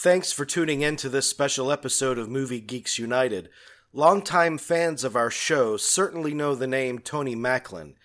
Thanks 0.00 0.30
for 0.30 0.44
tuning 0.44 0.82
in 0.82 0.94
to 0.98 1.08
this 1.08 1.28
special 1.28 1.72
episode 1.72 2.18
of 2.18 2.28
Movie 2.28 2.60
Geeks 2.60 3.00
United. 3.00 3.48
Longtime 3.92 4.56
fans 4.56 5.02
of 5.02 5.16
our 5.16 5.28
show 5.28 5.76
certainly 5.76 6.32
know 6.32 6.54
the 6.54 6.68
name 6.68 7.00
Tony 7.00 7.34
Macklin. 7.34 7.96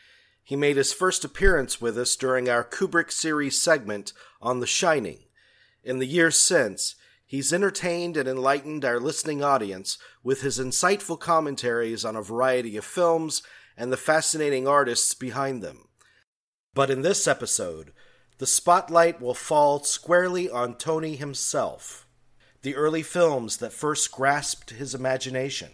He 0.44 0.56
made 0.56 0.76
his 0.76 0.92
first 0.92 1.24
appearance 1.24 1.80
with 1.80 1.96
us 2.00 2.16
during 2.16 2.50
our 2.50 2.64
Kubrick 2.64 3.12
series 3.12 3.62
segment 3.62 4.12
on 4.42 4.60
The 4.60 4.66
Shining. 4.66 5.20
In 5.84 6.00
the 6.00 6.08
years 6.08 6.40
since, 6.40 6.96
he's 7.28 7.54
entertained 7.54 8.18
and 8.18 8.28
enlightened 8.28 8.84
our 8.84 9.00
listening 9.00 9.44
audience 9.44 10.00
with 10.24 10.42
his 10.42 10.58
insightful 10.58 11.20
commentaries 11.20 12.04
on 12.04 12.16
a 12.16 12.24
variety 12.24 12.76
of 12.76 12.86
films 12.86 13.44
and 13.78 13.94
the 13.94 13.98
fascinating 13.98 14.68
artists 14.68 15.14
behind 15.14 15.62
them. 15.62 15.90
But 16.74 16.90
in 16.90 17.04
this 17.04 17.28
episode, 17.28 17.94
the 18.44 18.48
spotlight 18.48 19.22
will 19.22 19.34
fall 19.34 19.82
squarely 19.86 20.50
on 20.50 20.76
Tony 20.76 21.16
himself. 21.16 22.06
The 22.62 22.76
early 22.76 23.02
films 23.02 23.56
that 23.56 23.72
first 23.72 24.12
grasped 24.12 24.72
his 24.72 24.94
imagination. 24.94 25.70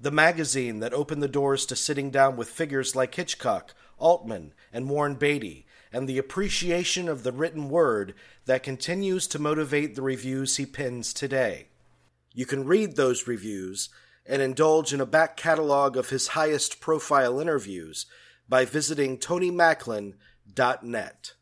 The 0.00 0.10
magazine 0.10 0.80
that 0.80 0.92
opened 0.92 1.22
the 1.22 1.28
doors 1.28 1.64
to 1.66 1.76
sitting 1.76 2.10
down 2.10 2.36
with 2.36 2.48
figures 2.48 2.96
like 2.96 3.14
Hitchcock, 3.14 3.76
Altman, 3.96 4.54
and 4.72 4.90
Warren 4.90 5.14
Beatty, 5.14 5.66
and 5.92 6.08
the 6.08 6.18
appreciation 6.18 7.08
of 7.08 7.22
the 7.22 7.30
written 7.30 7.68
word 7.68 8.14
that 8.44 8.64
continues 8.64 9.28
to 9.28 9.38
motivate 9.38 9.94
the 9.94 10.02
reviews 10.02 10.56
he 10.56 10.66
pens 10.66 11.14
today. 11.14 11.68
You 12.34 12.44
can 12.44 12.64
read 12.64 12.96
those 12.96 13.28
reviews 13.28 13.88
and 14.26 14.42
indulge 14.42 14.92
in 14.92 15.00
a 15.00 15.06
back 15.06 15.36
catalog 15.36 15.96
of 15.96 16.08
his 16.08 16.26
highest 16.26 16.80
profile 16.80 17.38
interviews 17.38 18.06
by 18.48 18.64
visiting 18.64 19.16
tonymacklin.net. 19.16 21.34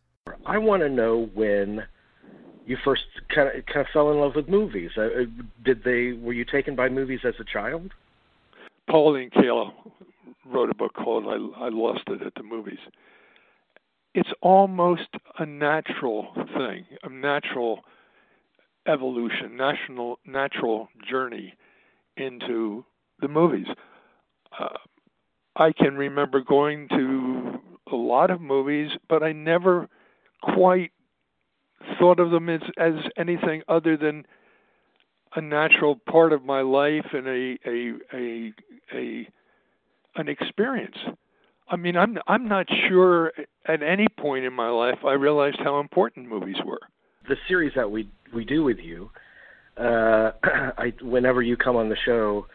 I 0.47 0.59
want 0.59 0.83
to 0.83 0.89
know 0.89 1.31
when 1.35 1.83
you 2.67 2.77
first 2.85 3.05
kind 3.35 3.49
of 3.49 3.67
kind 3.67 3.81
of 3.81 3.87
fell 3.93 4.11
in 4.11 4.19
love 4.19 4.33
with 4.37 4.49
movies. 4.49 4.91
Uh, 4.97 5.03
uh, 5.03 5.09
did 5.65 5.83
they 5.85 6.13
were 6.13 6.33
you 6.33 6.45
taken 6.45 6.77
by 6.77 6.89
movies 6.89 7.21
as 7.25 7.35
a 7.41 7.45
child? 7.45 7.93
Pauline 8.89 9.31
Kael 9.31 9.73
wrote 10.47 10.71
a 10.71 10.75
book 10.75 10.95
called 10.95 11.25
I, 11.27 11.65
I 11.65 11.69
Lost 11.69 12.03
It 12.09 12.23
at 12.23 12.35
the 12.35 12.43
Movies. 12.43 12.79
It's 14.15 14.31
almost 14.41 15.09
a 15.39 15.47
natural 15.47 16.33
thing, 16.57 16.87
a 17.03 17.09
natural 17.09 17.81
evolution, 18.87 19.57
national 19.57 20.19
natural 20.27 20.89
journey 21.09 21.55
into 22.17 22.85
the 23.21 23.29
movies. 23.29 23.67
Uh, 24.59 24.69
I 25.57 25.73
can 25.73 25.97
remember 25.97 26.41
going 26.41 26.89
to 26.89 27.61
a 27.93 27.97
lot 27.97 28.31
of 28.31 28.41
movies, 28.41 28.91
but 29.09 29.23
I 29.23 29.33
never 29.33 29.89
quite 30.43 30.93
thought 31.99 32.21
of 32.21 32.31
them 32.31 32.49
as, 32.49 32.61
as 32.77 32.95
anything 33.17 33.63
other 33.69 33.97
than 33.97 34.27
a 35.35 35.41
natural 35.41 35.97
part 36.09 36.33
of 36.33 36.45
my 36.45 36.63
life 36.63 37.07
and 37.13 37.27
a 37.27 37.59
a 37.67 37.93
a, 38.15 38.53
a 38.95 39.29
an 40.17 40.29
experience. 40.29 40.97
I 41.71 41.77
mean, 41.77 41.97
I'm 41.97 42.19
I'm 42.27 42.49
not 42.49 42.67
sure 42.89 43.33
at 43.67 43.83
any 43.83 44.07
point 44.19 44.45
in 44.45 44.53
my 44.53 44.71
life 44.71 44.99
I 45.05 45.13
realized 45.13 45.59
how 45.63 45.81
important 45.81 46.29
movies 46.29 46.57
were. 46.65 46.81
The 47.29 47.37
series 47.47 47.73
that 47.77 47.91
we 47.91 48.09
we 48.33 48.45
do 48.45 48.65
with 48.65 48.79
you, 48.79 49.11
uh, 49.77 50.33
I 50.43 50.95
whenever 51.03 51.43
you 51.43 51.57
come 51.57 51.77
on 51.77 51.89
the 51.91 51.97
show, 52.05 52.47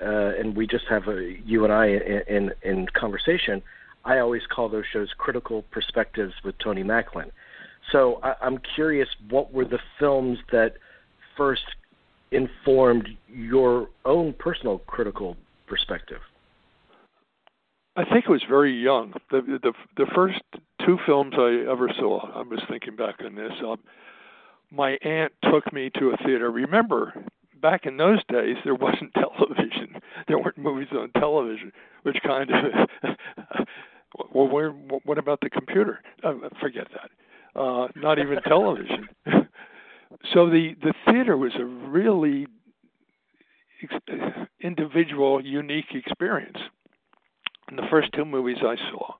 uh, 0.00 0.38
and 0.38 0.56
we 0.56 0.66
just 0.66 0.86
have 0.88 1.08
a 1.08 1.36
you 1.44 1.64
and 1.64 1.72
I 1.72 1.86
in, 1.86 2.22
in 2.26 2.52
in 2.62 2.86
conversation, 2.98 3.62
I 4.04 4.18
always 4.18 4.42
call 4.54 4.68
those 4.68 4.84
shows 4.92 5.08
critical 5.16 5.62
perspectives 5.70 6.34
with 6.44 6.56
Tony 6.58 6.82
Macklin. 6.82 7.30
So 7.92 8.20
I, 8.22 8.34
I'm 8.42 8.58
curious, 8.74 9.08
what 9.30 9.52
were 9.52 9.64
the 9.64 9.78
films 9.98 10.38
that 10.52 10.74
first 11.36 11.64
informed 12.30 13.08
your 13.28 13.88
own 14.04 14.34
personal 14.38 14.78
critical 14.78 15.36
perspective? 15.66 16.20
I 17.96 18.04
think 18.04 18.24
it 18.26 18.30
was 18.30 18.42
very 18.48 18.72
young. 18.72 19.12
The 19.30 19.40
the 19.62 19.72
the 19.96 20.06
first 20.14 20.40
two 20.84 20.98
films 21.06 21.34
I 21.38 21.70
ever 21.70 21.88
saw. 21.96 22.26
I 22.34 22.42
was 22.42 22.60
thinking 22.68 22.96
back 22.96 23.20
on 23.24 23.36
this. 23.36 23.52
Um, 23.64 23.78
my 24.72 24.98
aunt 25.02 25.32
took 25.44 25.72
me 25.72 25.90
to 26.00 26.10
a 26.10 26.16
theater. 26.24 26.50
Remember, 26.50 27.14
back 27.62 27.86
in 27.86 27.96
those 27.96 28.18
days, 28.28 28.56
there 28.64 28.74
wasn't 28.74 29.14
television. 29.14 30.00
There 30.26 30.38
weren't 30.38 30.58
movies 30.58 30.88
on 30.92 31.12
television, 31.12 31.72
which 32.02 32.16
kind 32.26 32.50
of 32.50 33.66
well, 34.32 34.48
where, 34.48 34.70
what 34.70 35.18
about 35.18 35.40
the 35.40 35.50
computer? 35.50 36.00
Uh, 36.22 36.34
forget 36.60 36.86
that. 36.92 37.60
Uh, 37.60 37.88
not 37.96 38.18
even 38.18 38.40
television. 38.42 39.08
so 40.32 40.50
the 40.50 40.74
the 40.82 40.92
theater 41.06 41.36
was 41.36 41.52
a 41.58 41.64
really 41.64 42.46
ex- 43.82 44.48
individual, 44.60 45.44
unique 45.44 45.94
experience. 45.94 46.58
The 47.74 47.86
first 47.90 48.10
two 48.12 48.24
movies 48.24 48.58
I 48.60 48.76
saw, 48.90 49.14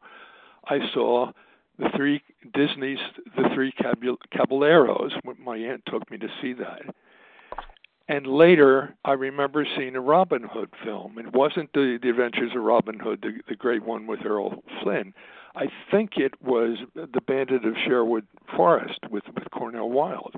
I 0.68 0.78
saw 0.92 1.32
the 1.78 1.88
three 1.96 2.22
Disney's 2.52 2.98
The 3.36 3.48
Three 3.54 3.72
Caballeros. 4.32 5.12
My 5.38 5.56
aunt 5.56 5.82
took 5.86 6.08
me 6.10 6.18
to 6.18 6.28
see 6.40 6.52
that. 6.54 6.82
And 8.06 8.26
later, 8.26 8.94
I 9.04 9.12
remember 9.12 9.66
seeing 9.76 9.96
a 9.96 10.00
Robin 10.00 10.42
Hood 10.42 10.70
film. 10.84 11.18
It 11.18 11.32
wasn't 11.32 11.72
the, 11.72 11.98
the 12.02 12.10
Adventures 12.10 12.52
of 12.54 12.62
Robin 12.62 12.98
Hood, 12.98 13.20
the, 13.22 13.40
the 13.48 13.56
great 13.56 13.82
one 13.82 14.06
with 14.06 14.20
Errol 14.24 14.62
Flynn. 14.82 15.14
I 15.56 15.66
think 15.90 16.16
it 16.16 16.34
was 16.42 16.78
The 16.94 17.20
Bandit 17.26 17.64
of 17.64 17.74
Sherwood 17.86 18.26
Forest 18.56 19.00
with, 19.10 19.24
with 19.34 19.50
Cornel 19.52 19.90
Wilde. 19.90 20.34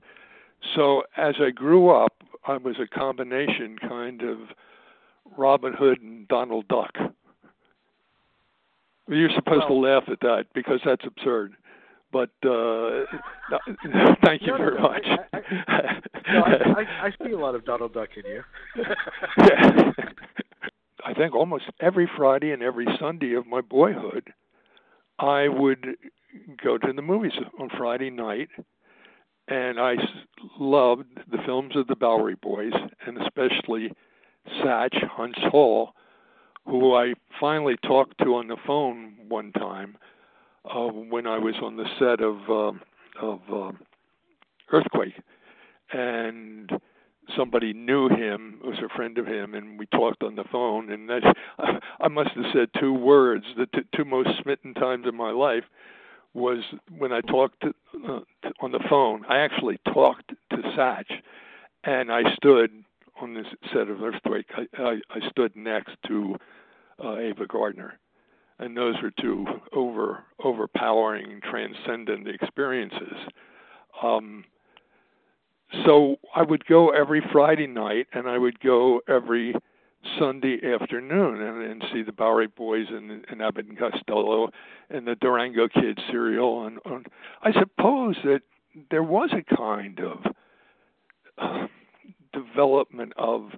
So 0.74 1.02
as 1.16 1.36
I 1.40 1.50
grew 1.50 1.90
up, 1.90 2.12
I 2.46 2.56
was 2.56 2.76
a 2.78 2.86
combination 2.86 3.78
kind 3.78 4.22
of 4.22 4.38
Robin 5.36 5.72
Hood 5.72 6.00
and 6.00 6.28
Donald 6.28 6.68
Duck. 6.68 6.92
You're 9.08 9.30
supposed 9.34 9.60
well, 9.60 9.68
to 9.68 9.74
laugh 9.74 10.04
at 10.08 10.20
that 10.20 10.46
because 10.54 10.80
that's 10.84 11.04
absurd. 11.04 11.54
But 12.16 12.48
uh, 12.48 13.04
no, 13.50 14.16
thank 14.24 14.40
you 14.40 14.52
no, 14.52 14.56
very 14.56 14.76
no, 14.76 14.80
much. 14.80 15.06
I, 15.34 15.38
I, 15.68 16.00
I, 16.26 17.06
I, 17.08 17.10
see 17.22 17.32
a 17.32 17.38
lot 17.38 17.54
of 17.54 17.66
Donald 17.66 17.92
Duck 17.92 18.08
in 18.16 18.24
you. 18.24 18.42
yeah. 19.36 19.92
I 21.04 21.12
think 21.12 21.34
almost 21.34 21.64
every 21.78 22.10
Friday 22.16 22.52
and 22.52 22.62
every 22.62 22.86
Sunday 22.98 23.34
of 23.34 23.46
my 23.46 23.60
boyhood, 23.60 24.32
I 25.18 25.48
would 25.48 25.96
go 26.64 26.78
to 26.78 26.90
the 26.90 27.02
movies 27.02 27.34
on 27.60 27.68
Friday 27.76 28.08
night, 28.08 28.48
and 29.48 29.78
I 29.78 29.96
loved 30.58 31.20
the 31.30 31.38
films 31.44 31.76
of 31.76 31.86
the 31.86 31.96
Bowery 31.96 32.36
Boys, 32.40 32.72
and 33.06 33.18
especially 33.18 33.92
Sach 34.62 34.92
Huntz 34.92 35.50
Hall, 35.50 35.92
who 36.64 36.94
I 36.94 37.12
finally 37.38 37.76
talked 37.84 38.16
to 38.24 38.36
on 38.36 38.48
the 38.48 38.56
phone 38.66 39.16
one 39.28 39.52
time 39.52 39.98
when 40.74 41.26
I 41.26 41.38
was 41.38 41.54
on 41.62 41.76
the 41.76 41.86
set 41.98 42.20
of 42.20 42.36
uh, 42.48 42.78
of 43.20 43.40
uh, 43.52 43.72
Earthquake, 44.72 45.14
and 45.92 46.70
somebody 47.36 47.72
knew 47.72 48.08
him, 48.08 48.60
was 48.64 48.78
a 48.78 48.94
friend 48.94 49.18
of 49.18 49.26
him, 49.26 49.54
and 49.54 49.78
we 49.78 49.86
talked 49.86 50.22
on 50.22 50.36
the 50.36 50.44
phone. 50.50 50.90
And 50.90 51.08
that 51.08 51.34
I 52.00 52.08
must 52.08 52.30
have 52.30 52.44
said 52.52 52.68
two 52.78 52.92
words. 52.92 53.44
The 53.56 53.66
t- 53.66 53.88
two 53.94 54.04
most 54.04 54.30
smitten 54.42 54.74
times 54.74 55.06
of 55.06 55.14
my 55.14 55.30
life 55.30 55.64
was 56.34 56.58
when 56.96 57.12
I 57.12 57.22
talked 57.22 57.62
to, 57.62 57.68
uh, 58.06 58.20
to, 58.42 58.52
on 58.60 58.72
the 58.72 58.84
phone. 58.90 59.24
I 59.28 59.38
actually 59.38 59.78
talked 59.92 60.32
to 60.50 60.56
Sach, 60.76 61.06
and 61.84 62.12
I 62.12 62.22
stood 62.34 62.70
on 63.20 63.34
this 63.34 63.46
set 63.72 63.88
of 63.88 64.02
Earthquake. 64.02 64.46
I, 64.54 64.82
I, 64.82 64.96
I 65.10 65.30
stood 65.30 65.56
next 65.56 65.96
to 66.08 66.36
uh, 67.02 67.16
Ava 67.16 67.46
Gardner, 67.46 67.98
and 68.58 68.76
those 68.76 68.94
were 69.02 69.12
two 69.20 69.46
over 69.72 70.24
overpowering, 70.42 71.40
transcendent 71.48 72.28
experiences. 72.28 73.16
Um, 74.02 74.44
so 75.84 76.16
I 76.34 76.42
would 76.42 76.64
go 76.66 76.90
every 76.90 77.22
Friday 77.32 77.66
night, 77.66 78.06
and 78.12 78.28
I 78.28 78.38
would 78.38 78.60
go 78.60 79.00
every 79.08 79.54
Sunday 80.18 80.58
afternoon 80.64 81.42
and, 81.42 81.62
and 81.62 81.84
see 81.92 82.02
the 82.02 82.12
Bowery 82.12 82.46
Boys 82.46 82.86
and, 82.90 83.24
and 83.28 83.42
Abbott 83.42 83.66
and 83.66 83.78
Costello 83.78 84.50
and 84.90 85.06
the 85.06 85.16
Durango 85.16 85.68
Kid 85.68 85.98
serial. 86.10 86.66
And, 86.66 86.78
and 86.84 87.06
I 87.42 87.52
suppose 87.52 88.16
that 88.24 88.40
there 88.90 89.02
was 89.02 89.30
a 89.32 89.56
kind 89.56 90.00
of 90.00 90.18
uh, 91.38 91.66
development 92.32 93.12
of 93.16 93.50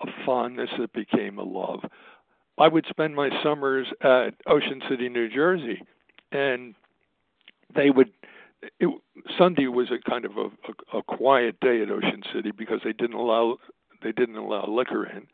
a 0.00 0.06
fondness 0.24 0.70
that 0.78 0.92
became 0.92 1.38
a 1.38 1.42
love. 1.42 1.80
I 2.58 2.68
would 2.68 2.86
spend 2.88 3.14
my 3.14 3.30
summers 3.42 3.86
at 4.00 4.34
Ocean 4.46 4.82
City, 4.88 5.08
New 5.08 5.28
Jersey, 5.28 5.82
and 6.32 6.74
they 7.74 7.90
would. 7.90 8.10
It, 8.80 8.88
Sunday 9.38 9.66
was 9.66 9.88
a 9.90 10.10
kind 10.10 10.24
of 10.24 10.36
a, 10.36 10.46
a, 10.94 10.98
a 10.98 11.02
quiet 11.02 11.60
day 11.60 11.82
at 11.82 11.90
Ocean 11.90 12.22
City 12.34 12.50
because 12.50 12.80
they 12.84 12.92
didn't 12.92 13.16
allow 13.16 13.58
they 14.02 14.12
didn't 14.12 14.36
allow 14.36 14.66
liquor 14.66 15.06
in. 15.06 15.26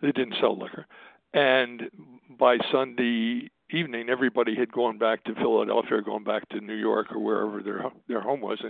They 0.00 0.12
didn't 0.12 0.34
sell 0.40 0.58
liquor, 0.58 0.86
and 1.34 1.90
by 2.38 2.58
Sunday 2.72 3.50
evening, 3.70 4.08
everybody 4.08 4.54
had 4.54 4.72
gone 4.72 4.96
back 4.96 5.24
to 5.24 5.34
Philadelphia, 5.34 6.00
gone 6.00 6.24
back 6.24 6.48
to 6.50 6.60
New 6.60 6.74
York, 6.74 7.12
or 7.12 7.18
wherever 7.18 7.62
their 7.62 7.90
their 8.08 8.20
home 8.20 8.40
was, 8.40 8.62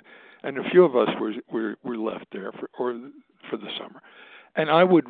and 0.42 0.58
a 0.58 0.68
few 0.70 0.84
of 0.84 0.96
us 0.96 1.08
were 1.20 1.34
were, 1.50 1.76
were 1.84 1.98
left 1.98 2.26
there 2.32 2.50
for 2.52 2.68
or 2.78 2.98
for 3.48 3.56
the 3.56 3.68
summer, 3.78 4.02
and 4.56 4.70
I 4.70 4.84
would 4.84 5.06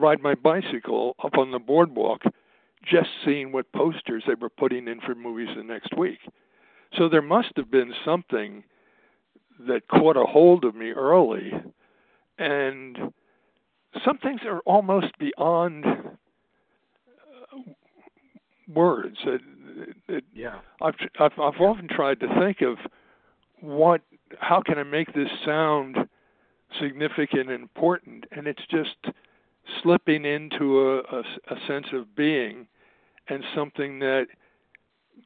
ride 0.00 0.20
my 0.22 0.34
bicycle 0.34 1.14
up 1.22 1.36
on 1.38 1.50
the 1.50 1.58
boardwalk, 1.58 2.22
just 2.84 3.08
seeing 3.24 3.52
what 3.52 3.70
posters 3.72 4.24
they 4.26 4.34
were 4.34 4.48
putting 4.48 4.88
in 4.88 5.00
for 5.00 5.14
movies 5.14 5.48
the 5.56 5.62
next 5.62 5.96
week. 5.96 6.18
So 6.98 7.08
there 7.08 7.22
must 7.22 7.52
have 7.56 7.70
been 7.70 7.92
something 8.04 8.64
that 9.68 9.86
caught 9.88 10.16
a 10.16 10.24
hold 10.24 10.64
of 10.64 10.74
me 10.74 10.90
early, 10.90 11.52
and 12.38 12.96
some 14.04 14.18
things 14.18 14.40
are 14.46 14.60
almost 14.60 15.18
beyond 15.18 15.84
uh, 15.84 16.12
words. 18.72 19.18
It, 19.24 19.40
it, 20.08 20.24
yeah, 20.34 20.60
I've, 20.80 20.94
I've 21.18 21.38
I've 21.38 21.60
often 21.60 21.88
tried 21.88 22.20
to 22.20 22.28
think 22.40 22.62
of 22.62 22.78
what 23.60 24.00
how 24.38 24.62
can 24.64 24.78
I 24.78 24.84
make 24.84 25.12
this 25.12 25.28
sound 25.44 25.96
significant 26.80 27.50
and 27.50 27.62
important, 27.62 28.24
and 28.32 28.46
it's 28.46 28.62
just 28.70 29.14
slipping 29.82 30.24
into 30.24 30.80
a, 30.80 30.98
a, 30.98 31.20
a 31.48 31.56
sense 31.66 31.86
of 31.92 32.14
being 32.14 32.66
and 33.28 33.44
something 33.54 33.98
that 34.00 34.26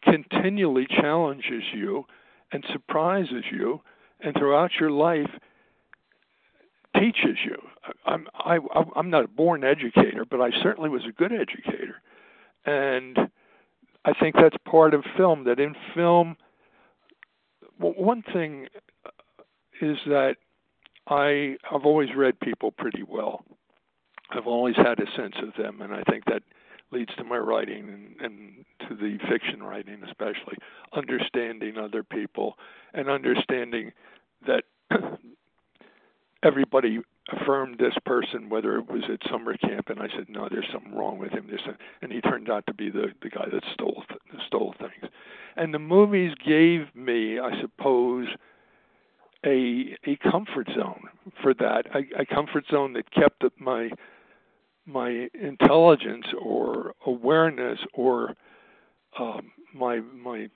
continually 0.02 0.86
challenges 1.00 1.62
you 1.72 2.04
and 2.52 2.64
surprises 2.72 3.44
you, 3.50 3.80
and 4.20 4.34
throughout 4.36 4.70
your 4.78 4.90
life 4.90 5.30
teaches 6.96 7.38
you. 7.44 7.56
I'm 8.06 8.26
I, 8.34 8.58
I'm 8.94 9.10
not 9.10 9.24
a 9.24 9.28
born 9.28 9.64
educator, 9.64 10.24
but 10.28 10.40
I 10.40 10.50
certainly 10.62 10.88
was 10.88 11.02
a 11.08 11.12
good 11.12 11.32
educator, 11.32 12.00
and 12.64 13.18
I 14.04 14.12
think 14.12 14.36
that's 14.36 14.56
part 14.64 14.94
of 14.94 15.02
film. 15.16 15.44
That 15.44 15.58
in 15.58 15.74
film, 15.94 16.36
one 17.78 18.22
thing 18.32 18.68
is 19.80 19.98
that 20.06 20.36
I 21.08 21.56
I've 21.70 21.84
always 21.84 22.10
read 22.16 22.38
people 22.40 22.70
pretty 22.70 23.02
well. 23.02 23.44
I've 24.30 24.46
always 24.46 24.76
had 24.76 24.98
a 25.00 25.06
sense 25.16 25.36
of 25.42 25.54
them, 25.56 25.80
and 25.80 25.92
I 25.92 26.02
think 26.02 26.24
that 26.26 26.42
leads 26.90 27.14
to 27.16 27.24
my 27.24 27.36
writing 27.36 27.88
and, 27.88 28.20
and 28.20 28.64
to 28.88 28.94
the 28.94 29.18
fiction 29.28 29.62
writing, 29.62 30.02
especially 30.04 30.56
understanding 30.92 31.76
other 31.76 32.02
people 32.02 32.56
and 32.92 33.08
understanding 33.08 33.92
that 34.46 34.64
everybody 36.42 37.00
affirmed 37.32 37.78
this 37.78 37.94
person, 38.04 38.48
whether 38.48 38.76
it 38.76 38.88
was 38.88 39.02
at 39.10 39.18
summer 39.30 39.56
camp, 39.56 39.88
and 39.88 40.00
I 40.00 40.08
said, 40.08 40.28
"No, 40.28 40.48
there's 40.50 40.68
something 40.72 40.94
wrong 40.94 41.18
with 41.18 41.32
him." 41.32 41.46
There's 41.48 41.66
and 42.02 42.12
he 42.12 42.20
turned 42.20 42.50
out 42.50 42.66
to 42.66 42.74
be 42.74 42.90
the 42.90 43.08
the 43.22 43.30
guy 43.30 43.46
that 43.50 43.62
stole 43.72 44.04
stole 44.46 44.74
things. 44.78 45.10
And 45.56 45.72
the 45.72 45.78
movies 45.78 46.34
gave 46.44 46.94
me, 46.94 47.38
I 47.40 47.60
suppose, 47.60 48.28
a 49.44 49.96
a 50.06 50.16
comfort 50.16 50.68
zone 50.76 51.08
for 51.42 51.54
that, 51.54 51.86
a, 51.94 52.22
a 52.22 52.26
comfort 52.26 52.66
zone 52.70 52.92
that 52.92 53.10
kept 53.10 53.42
my 53.58 53.90
my 54.86 55.28
intelligence 55.34 56.26
or 56.40 56.94
awareness 57.06 57.78
or 57.94 58.34
um, 59.18 59.52
my 59.74 60.00
my 60.00 60.48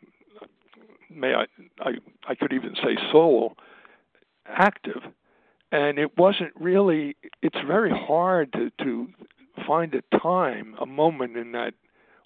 may 1.10 1.34
I, 1.34 1.46
I 1.80 1.90
I 2.28 2.34
could 2.34 2.52
even 2.52 2.75
say 2.75 2.96
soul 3.12 3.56
active. 4.46 5.02
And 5.70 5.98
it 5.98 6.16
wasn't 6.16 6.52
really 6.58 7.16
it's 7.42 7.58
very 7.66 7.90
hard 7.90 8.52
to 8.54 8.70
to 8.84 9.08
find 9.66 9.94
a 9.94 10.19
time 10.19 10.75
a 10.80 10.86
moment 10.86 11.36
in 11.36 11.52
that 11.52 11.75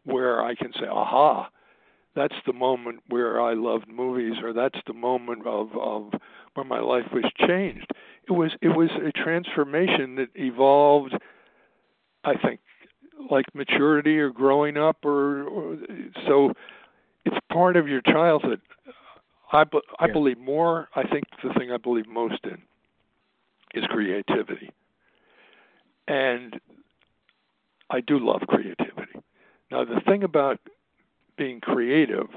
where 0.04 0.44
i 0.44 0.54
can 0.54 0.70
say 0.74 0.86
aha 0.86 1.48
that's 2.14 2.34
the 2.46 2.52
moment 2.52 3.00
where 3.08 3.40
i 3.40 3.54
loved 3.54 3.88
movies 3.88 4.34
or 4.42 4.52
that's 4.52 4.78
the 4.86 4.92
moment 4.92 5.46
of 5.46 5.70
of 5.76 6.12
where 6.54 6.64
my 6.64 6.80
life 6.80 7.06
was 7.12 7.24
changed. 7.46 7.86
It 8.28 8.32
was 8.32 8.52
it 8.60 8.68
was 8.68 8.90
a 8.90 9.12
transformation 9.12 10.16
that 10.16 10.28
evolved 10.34 11.14
i 12.24 12.34
think 12.36 12.60
like 13.30 13.46
maturity 13.54 14.18
or 14.18 14.30
growing 14.30 14.76
up 14.76 15.04
or, 15.04 15.44
or 15.44 15.78
so 16.26 16.52
it's 17.24 17.36
part 17.52 17.76
of 17.76 17.88
your 17.88 18.00
childhood 18.02 18.60
i 19.52 19.64
i 19.98 20.06
yeah. 20.06 20.12
believe 20.12 20.38
more 20.38 20.88
i 20.96 21.02
think 21.02 21.24
the 21.42 21.52
thing 21.54 21.70
i 21.70 21.76
believe 21.76 22.06
most 22.06 22.44
in 22.44 22.62
is 23.74 23.84
creativity. 23.86 24.70
And 26.08 26.60
I 27.90 28.00
do 28.00 28.18
love 28.18 28.42
creativity. 28.46 29.20
Now, 29.70 29.84
the 29.84 30.00
thing 30.06 30.22
about 30.22 30.58
being 31.36 31.60
creative 31.60 32.28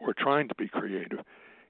or 0.00 0.14
trying 0.14 0.48
to 0.48 0.54
be 0.54 0.68
creative 0.68 1.20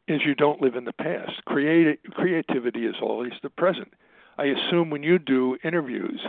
is 0.08 0.20
you 0.24 0.34
don't 0.34 0.60
live 0.60 0.76
in 0.76 0.84
the 0.84 0.92
past. 0.92 1.32
Creati- 1.48 1.98
creativity 2.10 2.86
is 2.86 2.96
always 3.00 3.32
the 3.42 3.50
present. 3.50 3.94
I 4.38 4.44
assume 4.44 4.90
when 4.90 5.02
you 5.02 5.18
do 5.18 5.56
interviews, 5.64 6.20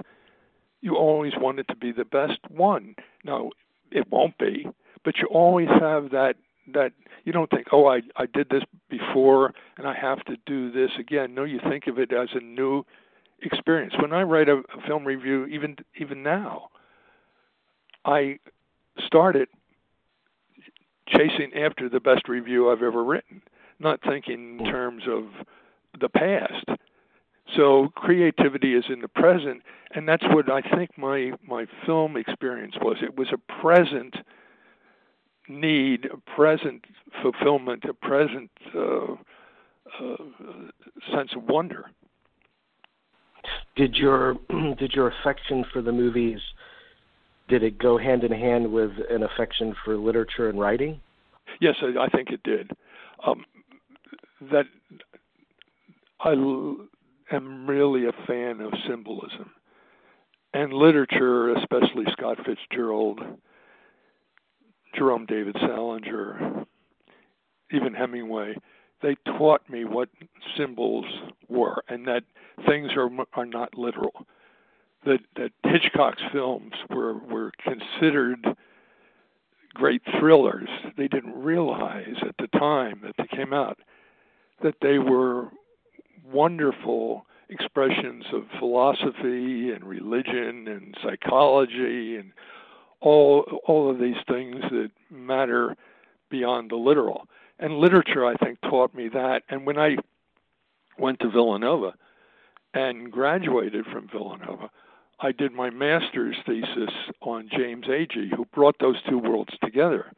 you 0.88 0.96
always 0.96 1.34
want 1.38 1.60
it 1.60 1.68
to 1.68 1.76
be 1.76 1.92
the 1.92 2.06
best 2.06 2.40
one. 2.50 2.96
Now, 3.26 3.50
it 3.92 4.10
won't 4.10 4.38
be, 4.38 4.66
but 5.04 5.18
you 5.18 5.28
always 5.28 5.68
have 5.68 6.12
that 6.12 6.36
that 6.74 6.94
you 7.26 7.34
don't 7.34 7.50
think, 7.50 7.68
oh, 7.74 7.88
I 7.88 8.00
I 8.16 8.26
did 8.26 8.50
this 8.50 8.64
before 8.90 9.54
and 9.78 9.86
I 9.86 9.94
have 9.94 10.24
to 10.26 10.38
do 10.46 10.72
this 10.72 10.92
again. 10.98 11.36
No, 11.36 11.44
you 11.44 11.60
think 11.70 11.88
of 11.88 12.00
it 12.00 12.14
as 12.14 12.30
a 12.34 12.40
new 12.40 12.86
experience. 13.42 13.96
When 14.00 14.14
I 14.14 14.24
write 14.24 14.48
a, 14.48 14.60
a 14.78 14.82
film 14.88 15.04
review, 15.06 15.46
even 15.48 15.76
even 15.98 16.24
now, 16.24 16.70
I 18.06 18.40
started 19.06 19.50
chasing 21.10 21.52
after 21.54 21.90
the 21.90 22.00
best 22.00 22.30
review 22.30 22.72
I've 22.72 22.82
ever 22.82 23.04
written, 23.04 23.42
not 23.78 24.00
thinking 24.02 24.58
in 24.60 24.66
hmm. 24.66 24.72
terms 24.72 25.04
of 25.10 25.26
the 26.00 26.10
past. 26.10 26.80
So 27.56 27.90
creativity 27.96 28.74
is 28.76 28.86
in 28.90 29.00
the 29.02 29.08
present, 29.08 29.62
and 29.96 30.08
that's 30.08 30.24
what 30.30 30.52
I 30.52 30.62
think 30.62 30.98
my 30.98 31.32
my 31.46 31.66
film 31.86 32.18
experience 32.18 32.76
was. 32.82 32.98
It 33.02 33.18
was 33.18 33.30
a 33.32 33.62
present 33.62 34.16
need, 35.48 36.06
a 36.06 36.18
present 36.36 36.86
fulfillment, 37.22 37.86
a 37.86 37.94
present 37.94 38.52
uh, 38.76 39.14
uh, 39.14 40.16
sense 41.14 41.32
of 41.36 41.44
wonder. 41.44 41.86
Did 43.76 43.96
your 43.96 44.36
did 44.78 44.94
your 44.94 45.08
affection 45.08 45.64
for 45.72 45.82
the 45.82 45.92
movies 45.92 46.40
did 47.48 47.64
it 47.64 47.78
go 47.78 47.98
hand 47.98 48.24
in 48.24 48.32
hand 48.32 48.72
with 48.72 48.92
an 49.10 49.24
affection 49.24 49.74
for 49.84 49.96
literature 49.96 50.50
and 50.50 50.60
writing? 50.60 51.00
Yes, 51.62 51.76
I, 51.82 52.04
I 52.04 52.08
think 52.10 52.30
it 52.30 52.44
did. 52.44 52.72
Um, 53.26 53.46
that 54.52 54.66
I 56.20 56.34
am 57.32 57.68
really 57.68 58.06
a 58.06 58.26
fan 58.26 58.62
of 58.62 58.74
symbolism 58.88 59.52
and 60.54 60.74
literature, 60.74 61.54
especially 61.54 62.06
Scott 62.12 62.38
Fitzgerald 62.46 63.20
Jerome 64.96 65.26
David 65.26 65.56
Salinger, 65.60 66.66
even 67.72 67.94
Hemingway, 67.94 68.56
they 69.02 69.16
taught 69.38 69.70
me 69.70 69.86
what 69.86 70.10
symbols 70.58 71.06
were 71.48 71.84
and 71.88 72.08
that 72.08 72.24
things 72.66 72.90
are 72.96 73.10
are 73.34 73.46
not 73.46 73.78
literal. 73.78 74.26
That 75.06 75.20
that 75.36 75.52
Hitchcock's 75.64 76.24
films 76.32 76.74
were 76.90 77.14
were 77.14 77.52
considered 77.64 78.44
great 79.76 80.02
thrillers. 80.20 80.70
They 80.98 81.08
didn't 81.08 81.36
realize 81.36 82.16
at 82.22 82.36
the 82.40 82.48
time 82.58 83.02
that 83.04 83.14
they 83.18 83.38
came 83.38 83.54
out 83.54 83.78
that 84.64 84.76
they 84.82 84.98
were 84.98 85.50
wonderful 86.32 87.26
expressions 87.50 88.26
of 88.34 88.44
philosophy 88.60 89.72
and 89.72 89.84
religion 89.84 90.68
and 90.68 90.98
psychology 91.02 92.18
and 92.18 92.32
all 93.00 93.62
all 93.66 93.90
of 93.90 94.00
these 94.00 94.18
things 94.28 94.58
that 94.72 94.90
matter 95.10 95.76
beyond 96.30 96.72
the 96.72 96.76
literal. 96.76 97.28
And 97.60 97.78
literature, 97.78 98.26
I 98.26 98.36
think, 98.36 98.60
taught 98.62 98.94
me 98.94 99.10
that. 99.10 99.44
And 99.50 99.66
when 99.66 99.78
I 99.78 99.98
went 101.00 101.20
to 101.22 101.30
Villanova 101.30 101.94
and 102.74 103.12
graduated 103.12 103.86
from 103.86 104.08
Villanova, 104.08 104.70
I 105.20 105.32
did 105.32 105.54
my 105.54 105.70
master's 105.70 106.36
thesis 106.46 106.94
on 107.22 107.50
James 107.52 107.86
Agee, 107.88 108.30
who 108.36 108.46
brought 108.46 108.76
those 108.80 109.02
two 109.10 109.18
worlds 109.18 109.54
together. 109.64 110.12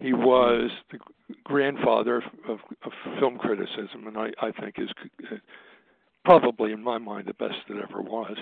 He 0.00 0.14
was 0.14 0.70
the 0.90 0.98
grandfather 1.44 2.22
of, 2.48 2.58
of, 2.84 2.92
film 3.18 3.36
criticism, 3.36 4.06
and 4.06 4.16
I, 4.16 4.30
I 4.40 4.50
think 4.50 4.76
is 4.78 4.88
uh, 5.30 5.36
probably, 6.24 6.72
in 6.72 6.82
my 6.82 6.98
mind, 6.98 7.28
the 7.28 7.34
best 7.34 7.58
that 7.68 7.76
ever 7.76 8.00
was. 8.00 8.36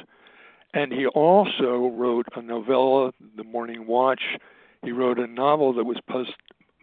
And 0.75 0.93
he 0.93 1.07
also 1.07 1.93
wrote 1.97 2.27
a 2.37 2.43
novella, 2.43 3.13
The 3.37 3.45
Morning 3.45 3.87
Watch. 3.87 4.21
He 4.85 4.93
wrote 4.93 5.19
a 5.19 5.27
novel 5.27 5.73
that 5.75 5.85
was 5.85 5.99
post- 6.09 6.31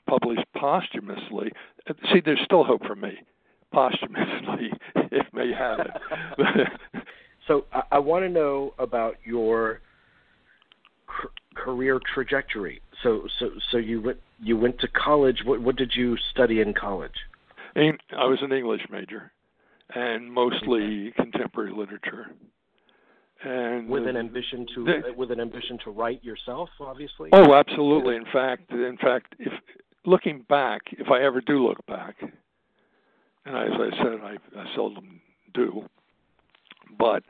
published 0.08 0.46
posthumously. 0.58 1.51
Uh, 1.89 1.94
see, 2.12 2.22
there's 2.24 2.41
still 2.44 2.63
hope 2.63 2.86
for 2.86 2.96
me, 2.96 3.20
posthumously, 3.72 4.72
if 4.96 5.25
may 5.34 5.53
have 5.53 5.79
it. 5.79 6.67
so 7.48 7.65
I, 7.72 7.84
I 7.94 8.00
want 8.00 8.25
to 8.25 8.29
know 8.29 8.74
about 8.77 9.15
your 9.24 9.79
career 11.55 12.01
trajectory. 12.13 12.82
So 13.03 13.27
so 13.39 13.49
so 13.71 13.77
you 13.77 14.01
went 14.01 14.19
you 14.39 14.57
went 14.57 14.79
to 14.79 14.87
college. 14.87 15.41
What 15.45 15.61
what 15.61 15.75
did 15.75 15.93
you 15.95 16.17
study 16.31 16.61
in 16.61 16.73
college? 16.73 17.15
I 17.75 18.25
was 18.25 18.39
an 18.41 18.53
English 18.53 18.81
major, 18.89 19.31
and 19.93 20.31
mostly 20.31 21.11
contemporary 21.17 21.73
literature. 21.73 22.27
And 23.43 23.89
with 23.89 24.07
an 24.07 24.15
ambition 24.15 24.65
to 24.73 24.85
the, 24.85 25.13
with 25.15 25.29
an 25.29 25.39
ambition 25.39 25.77
to 25.83 25.91
write 25.91 26.23
yourself, 26.23 26.69
obviously. 26.79 27.29
Oh, 27.33 27.53
absolutely. 27.53 28.15
In 28.15 28.25
fact, 28.31 28.71
in 28.71 28.97
fact, 28.99 29.35
if 29.39 29.51
looking 30.05 30.45
back, 30.47 30.81
if 30.91 31.11
I 31.11 31.21
ever 31.21 31.41
do 31.41 31.67
look 31.67 31.85
back, 31.85 32.15
and 32.21 33.55
as 33.55 33.73
I 33.73 33.89
said, 33.97 34.19
I, 34.23 34.37
I 34.59 34.65
seldom 34.73 35.21
do, 35.53 35.83
but 36.97 37.23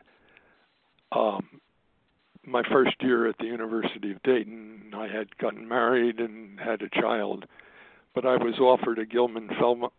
um, 1.11 1.43
my 2.47 2.63
first 2.71 2.95
year 3.01 3.27
at 3.27 3.37
the 3.37 3.45
University 3.45 4.11
of 4.11 4.21
Dayton, 4.23 4.93
I 4.95 5.07
had 5.07 5.35
gotten 5.37 5.67
married 5.67 6.19
and 6.19 6.59
had 6.59 6.81
a 6.81 6.89
child, 6.89 7.45
but 8.13 8.25
I 8.25 8.37
was 8.37 8.59
offered 8.59 8.99
a 8.99 9.05
Gilman 9.05 9.49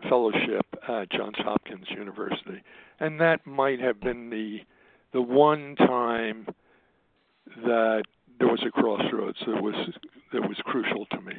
Fellowship 0.09 0.67
at 0.89 1.11
Johns 1.11 1.37
Hopkins 1.39 1.87
University, 1.91 2.63
and 3.01 3.21
that 3.21 3.47
might 3.47 3.81
have 3.81 4.01
been 4.01 4.31
the 4.31 4.61
the 5.13 5.23
one 5.23 5.77
time 5.77 6.47
that 7.65 8.03
there 8.39 8.49
was 8.49 8.63
a 8.67 8.71
crossroads 8.71 9.39
that 9.47 9.63
was 9.63 9.75
that 10.33 10.43
was 10.43 10.57
crucial 10.65 11.07
to 11.07 11.21
me, 11.21 11.35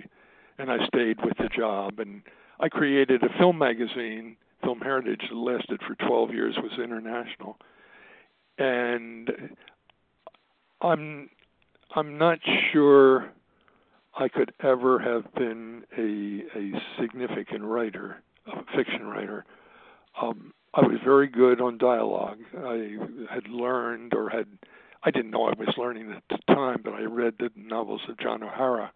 and 0.58 0.72
I 0.72 0.86
stayed 0.88 1.24
with 1.24 1.38
the 1.38 1.50
job, 1.50 2.00
and 2.00 2.22
I 2.60 2.70
created 2.70 3.24
a 3.24 3.38
film 3.38 3.58
magazine, 3.58 4.38
Film 4.64 4.80
Heritage, 4.82 5.22
that 5.30 5.36
lasted 5.36 5.82
for 5.88 5.96
12 6.08 6.34
years, 6.34 6.56
was 6.58 6.80
international, 6.80 7.58
and 8.58 9.30
I'm 10.82 11.30
I'm 11.96 12.18
not 12.18 12.40
sure 12.72 13.32
I 14.18 14.28
could 14.28 14.54
ever 14.62 15.00
have 15.00 15.34
been 15.34 15.84
a 15.98 16.58
a 16.58 16.72
significant 17.00 17.64
writer, 17.64 18.22
a 18.46 18.64
fiction 18.76 19.08
writer. 19.08 19.46
Um, 20.22 20.54
I 20.74 20.82
was 20.82 21.00
very 21.04 21.28
good 21.28 21.62
on 21.62 21.78
dialogue. 21.78 22.40
I 22.58 22.98
had 23.30 23.48
learned 23.48 24.14
or 24.14 24.30
had 24.30 24.48
I 25.04 25.12
didn't 25.12 25.32
know 25.32 25.46
I 25.46 25.54
was 25.58 25.74
learning 25.78 26.12
at 26.12 26.24
the 26.30 26.54
time, 26.54 26.82
but 26.84 26.94
I 26.94 27.02
read 27.02 27.36
the 27.40 27.50
novels 27.56 28.02
of 28.10 28.18
John 28.20 28.44
O'Hara, 28.44 28.92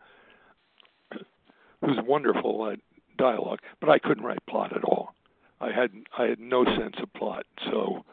who's 1.81 1.97
wonderful 2.05 2.69
at 2.71 2.79
dialogue, 3.17 3.59
but 3.79 3.89
I 3.89 3.99
couldn't 3.99 4.23
write 4.23 4.45
plot 4.47 4.75
at 4.75 4.83
all. 4.83 5.13
I 5.59 5.71
had 5.71 5.91
I 6.17 6.25
had 6.25 6.39
no 6.39 6.65
sense 6.65 6.95
of 7.01 7.13
plot, 7.13 7.45
so 7.69 8.03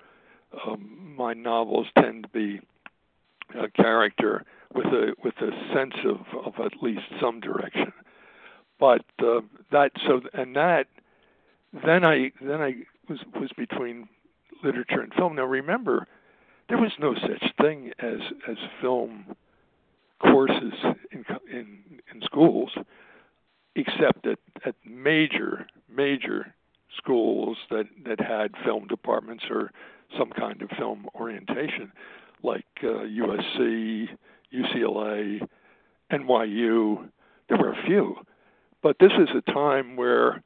um, 0.66 1.14
my 1.16 1.34
novels 1.34 1.86
tend 1.98 2.24
to 2.24 2.28
be 2.28 2.60
a 3.54 3.68
character 3.70 4.44
with 4.74 4.86
a 4.86 5.14
with 5.22 5.34
a 5.40 5.50
sense 5.74 5.94
of, 6.04 6.20
of 6.44 6.54
at 6.64 6.82
least 6.82 7.02
some 7.20 7.40
direction. 7.40 7.92
But 8.78 9.04
uh, 9.20 9.40
that 9.72 9.92
so 10.06 10.20
and 10.34 10.54
that 10.56 10.86
then 11.72 12.04
I 12.04 12.32
then 12.40 12.60
I 12.60 12.74
was 13.08 13.18
was 13.38 13.50
between 13.56 14.08
literature 14.62 15.00
and 15.00 15.12
film. 15.14 15.36
Now 15.36 15.44
remember, 15.44 16.06
there 16.68 16.78
was 16.78 16.92
no 16.98 17.14
such 17.14 17.52
thing 17.60 17.92
as 17.98 18.20
as 18.48 18.56
film 18.80 19.36
courses 20.20 20.74
in 21.10 21.24
in 21.50 21.78
in 22.12 22.22
schools, 22.22 22.70
except 23.74 24.26
at 24.26 24.38
at 24.64 24.74
major 24.84 25.66
major 25.88 26.54
schools 26.96 27.56
that 27.70 27.86
that 28.04 28.20
had 28.20 28.52
film 28.64 28.86
departments 28.86 29.44
or 29.50 29.72
some 30.16 30.30
kind 30.30 30.62
of 30.62 30.70
film 30.70 31.06
orientation 31.14 31.92
like 32.42 32.66
uh, 32.82 33.04
USC, 33.04 34.08
UCLA, 34.54 35.46
NYU. 36.12 37.08
There 37.48 37.58
were 37.58 37.72
a 37.72 37.86
few, 37.86 38.16
but 38.82 38.96
this 39.00 39.12
is 39.18 39.28
a 39.34 39.52
time 39.52 39.96
where, 39.96 40.42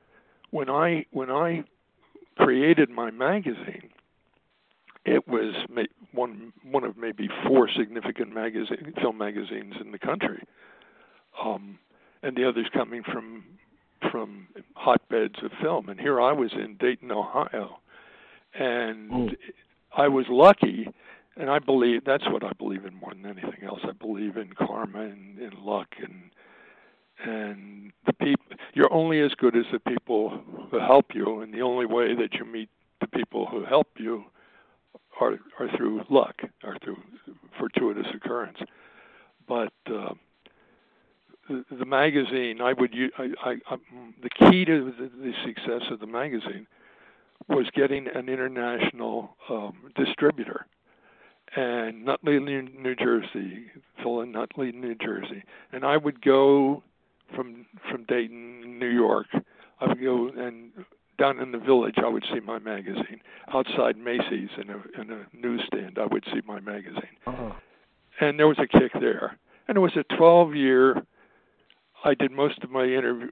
when 0.50 0.70
I 0.70 1.06
when 1.11 1.30
I 1.30 1.64
created 2.37 2.90
my 2.90 3.11
magazine, 3.11 3.90
it 5.04 5.26
was 5.26 5.54
one 6.12 6.52
one 6.62 6.84
of 6.84 6.96
maybe 6.96 7.28
four 7.46 7.68
significant 7.76 8.32
magazine 8.32 8.92
film 9.00 9.18
magazines 9.18 9.75
in 9.80 9.92
the 9.92 9.99
country, 9.99 10.42
um, 11.44 11.78
and 12.22 12.37
the 12.37 12.49
others 12.49 12.66
coming 12.72 13.02
from 13.02 13.44
from 14.11 14.46
hotbeds 14.75 15.37
of 15.42 15.50
film. 15.61 15.88
And 15.88 15.99
here 15.99 16.20
I 16.20 16.32
was 16.32 16.52
in 16.52 16.76
Dayton, 16.78 17.11
Ohio, 17.11 17.78
and 18.54 19.11
mm. 19.11 19.37
I 19.96 20.08
was 20.08 20.26
lucky 20.28 20.88
and 21.36 21.50
I 21.50 21.58
believe 21.58 22.04
that's 22.04 22.28
what 22.28 22.44
I 22.44 22.52
believe 22.58 22.84
in 22.84 22.94
more 22.94 23.12
than 23.14 23.26
anything 23.26 23.64
else. 23.64 23.80
I 23.84 23.92
believe 23.92 24.36
in 24.36 24.52
karma 24.52 25.00
and 25.00 25.38
in 25.38 25.52
luck 25.64 25.88
and 26.00 26.30
and 27.24 27.92
the 28.06 28.12
people. 28.14 28.44
You're 28.74 28.92
only 28.92 29.20
as 29.20 29.32
good 29.34 29.56
as 29.56 29.64
the 29.72 29.78
people 29.78 30.42
who 30.70 30.78
help 30.78 31.14
you, 31.14 31.40
and 31.40 31.52
the 31.52 31.62
only 31.62 31.86
way 31.86 32.14
that 32.14 32.34
you 32.34 32.44
meet 32.44 32.68
the 33.00 33.06
people 33.06 33.46
who 33.46 33.64
help 33.64 33.88
you 33.98 34.24
are 35.20 35.38
are 35.58 35.76
through 35.76 36.02
luck, 36.10 36.42
or 36.64 36.76
through 36.82 36.98
fortuitous 37.58 38.06
occurrence. 38.14 38.58
But 39.46 39.72
uh, 39.86 40.14
the, 41.48 41.64
the 41.70 41.84
magazine, 41.84 42.60
I 42.60 42.72
would 42.72 42.94
use. 42.94 43.12
I, 43.18 43.30
I, 43.44 43.50
I, 43.70 43.76
the 44.22 44.30
key 44.30 44.64
to 44.64 44.92
the, 44.98 45.08
the 45.08 45.32
success 45.44 45.82
of 45.90 46.00
the 46.00 46.06
magazine 46.06 46.66
was 47.48 47.66
getting 47.74 48.08
an 48.08 48.28
international 48.28 49.36
um, 49.48 49.74
distributor 49.96 50.66
and 51.56 52.04
Nutley, 52.04 52.38
New 52.38 52.94
Jersey, 52.94 53.66
Phil 54.02 54.21
in 54.21 54.32
Nutley, 54.32 54.73
New 54.73 54.94
Jersey, 54.94 55.44
and 55.73 55.85
I 55.85 55.97
would 55.97 56.23
go 56.23 56.82
from 57.35 57.66
from 57.90 58.04
Dayton, 58.04 58.78
New 58.78 58.88
York. 58.88 59.26
I 59.80 59.87
would 59.87 60.00
go 60.00 60.28
and 60.28 60.71
down 61.18 61.40
in 61.40 61.52
the 61.52 61.59
village. 61.59 61.97
I 61.99 62.09
would 62.09 62.25
see 62.32 62.40
my 62.40 62.59
magazine 62.59 63.21
outside 63.52 63.97
Macy's 63.97 64.50
in 64.61 64.71
a 64.71 65.00
in 65.00 65.11
a 65.11 65.26
newsstand. 65.35 65.99
I 66.00 66.06
would 66.06 66.25
see 66.32 66.40
my 66.47 66.61
magazine, 66.61 67.16
uh-huh. 67.26 67.52
and 68.21 68.38
there 68.38 68.49
was 68.49 68.59
a 68.59 68.66
kick 68.66 68.92
there. 69.00 69.38
And 69.68 69.76
it 69.76 69.80
was 69.80 69.97
a 69.97 70.16
12 70.16 70.54
year. 70.56 71.02
I 72.04 72.14
did 72.14 72.32
most 72.32 72.64
of 72.64 72.71
my 72.71 72.85
interview, 72.85 73.30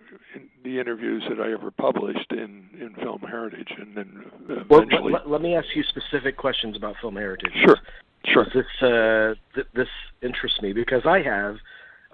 the 0.62 0.78
interviews 0.78 1.24
that 1.28 1.40
I 1.40 1.52
ever 1.52 1.72
published 1.72 2.30
in 2.30 2.68
in 2.80 2.94
Film 3.02 3.20
Heritage, 3.22 3.72
and 3.76 3.96
then 3.96 4.24
eventually. 4.48 5.12
Well, 5.12 5.12
let, 5.12 5.28
let 5.28 5.42
me 5.42 5.56
ask 5.56 5.66
you 5.74 5.82
specific 5.82 6.36
questions 6.36 6.76
about 6.76 6.94
Film 7.00 7.16
Heritage. 7.16 7.50
Sure. 7.64 7.78
Sure. 8.26 8.46
This 8.54 8.66
uh, 8.82 9.34
th- 9.54 9.66
this 9.74 9.88
interests 10.22 10.60
me 10.60 10.72
because 10.72 11.02
I 11.06 11.22
have 11.22 11.56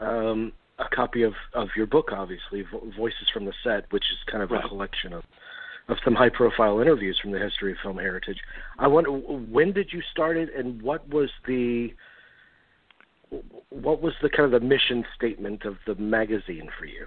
um, 0.00 0.52
a 0.78 0.88
copy 0.94 1.22
of, 1.22 1.34
of 1.54 1.68
your 1.76 1.86
book, 1.86 2.10
obviously, 2.12 2.62
Vo- 2.70 2.90
Voices 2.96 3.28
from 3.32 3.44
the 3.44 3.52
Set, 3.64 3.90
which 3.90 4.04
is 4.04 4.18
kind 4.30 4.42
of 4.42 4.50
right. 4.50 4.64
a 4.64 4.68
collection 4.68 5.12
of 5.12 5.24
of 5.88 5.96
some 6.04 6.14
high 6.14 6.28
profile 6.28 6.80
interviews 6.80 7.16
from 7.22 7.30
the 7.30 7.38
history 7.38 7.70
of 7.72 7.78
film 7.80 7.96
heritage. 7.96 8.38
I 8.78 8.88
wonder 8.88 9.10
when 9.10 9.72
did 9.72 9.92
you 9.92 10.02
start 10.10 10.36
it, 10.36 10.48
and 10.56 10.82
what 10.82 11.08
was 11.08 11.30
the 11.46 11.92
what 13.70 14.00
was 14.00 14.12
the 14.22 14.30
kind 14.30 14.52
of 14.52 14.60
the 14.60 14.66
mission 14.66 15.04
statement 15.16 15.64
of 15.64 15.76
the 15.86 15.94
magazine 15.96 16.68
for 16.78 16.86
you? 16.86 17.06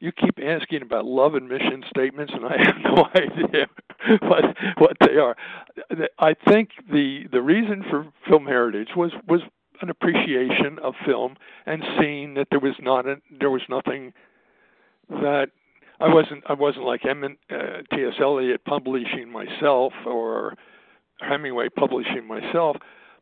You 0.00 0.12
keep 0.12 0.38
asking 0.42 0.82
about 0.82 1.04
love 1.04 1.34
and 1.34 1.48
mission 1.48 1.84
statements, 1.88 2.32
and 2.34 2.44
I 2.46 2.56
have 2.58 2.76
no 2.82 3.06
idea 3.14 3.66
what 4.20 4.44
what 4.78 4.96
they 5.00 5.16
are. 5.16 5.36
I 6.18 6.34
think 6.48 6.70
the 6.90 7.24
the 7.30 7.42
reason 7.42 7.84
for 7.88 8.06
Film 8.26 8.46
Heritage 8.46 8.90
was 8.96 9.12
was 9.28 9.42
an 9.82 9.90
appreciation 9.90 10.78
of 10.82 10.94
film 11.06 11.36
and 11.64 11.82
seeing 11.98 12.34
that 12.34 12.48
there 12.50 12.60
was 12.60 12.74
not 12.80 13.06
a, 13.06 13.16
there 13.38 13.50
was 13.50 13.62
nothing 13.68 14.12
that 15.08 15.48
I 16.00 16.12
wasn't 16.12 16.44
I 16.46 16.54
wasn't 16.54 16.86
like 16.86 17.04
M. 17.04 17.24
Uh, 17.50 17.56
T.S. 17.94 18.14
Eliot 18.20 18.64
publishing 18.64 19.30
myself 19.30 19.92
or 20.06 20.54
Hemingway 21.20 21.68
publishing 21.68 22.26
myself, 22.26 22.76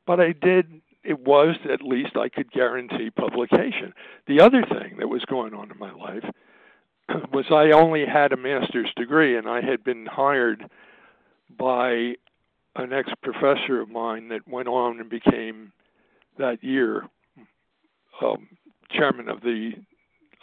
but 0.07 0.21
I 0.21 0.33
did 0.33 0.81
it 1.05 1.21
was 1.21 1.57
at 1.73 1.83
least 1.83 2.17
I 2.17 2.29
could 2.29 2.53
guarantee 2.53 3.11
publication. 3.11 3.95
The 4.27 4.41
other 4.41 4.63
thing 4.63 4.99
that 4.99 5.09
was 5.09 5.25
going 5.25 5.55
on 5.55 5.71
in 5.71 5.79
my 5.79 5.93
life 5.93 6.25
was 7.33 7.47
I 7.51 7.71
only 7.71 8.05
had 8.07 8.33
a 8.33 8.37
master's 8.37 8.93
degree, 8.97 9.37
and 9.37 9.49
I 9.49 9.61
had 9.61 9.85
been 9.85 10.07
hired 10.07 10.69
by 11.57 12.15
an 12.77 12.93
ex 12.93 13.11
professor 13.23 13.81
of 13.81 13.89
mine 13.89 14.29
that 14.29 14.47
went 14.47 14.69
on 14.69 15.01
and 15.01 15.11
became 15.11 15.73
that 16.39 16.63
year 16.63 17.09
um, 18.23 18.49
chairman 18.91 19.29
of 19.29 19.41
the 19.41 19.73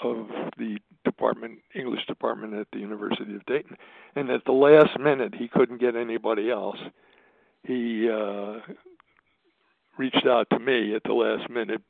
of 0.04 0.28
the 0.58 0.78
department 1.06 1.60
English 1.74 2.06
department 2.06 2.54
at 2.54 2.68
the 2.74 2.80
University 2.80 3.36
of 3.36 3.46
Dayton, 3.46 3.78
and 4.16 4.30
at 4.30 4.44
the 4.46 4.52
last 4.52 5.00
minute 5.00 5.34
he 5.36 5.48
couldn't 5.48 5.80
get 5.80 5.96
anybody 5.96 6.50
else. 6.50 6.78
He 7.64 8.10
uh, 8.10 8.60
reached 9.98 10.26
out 10.28 10.48
to 10.52 10.60
me 10.60 10.96
at 10.96 11.04
the 11.04 11.14
last 11.14 11.50
minute, 11.50 11.82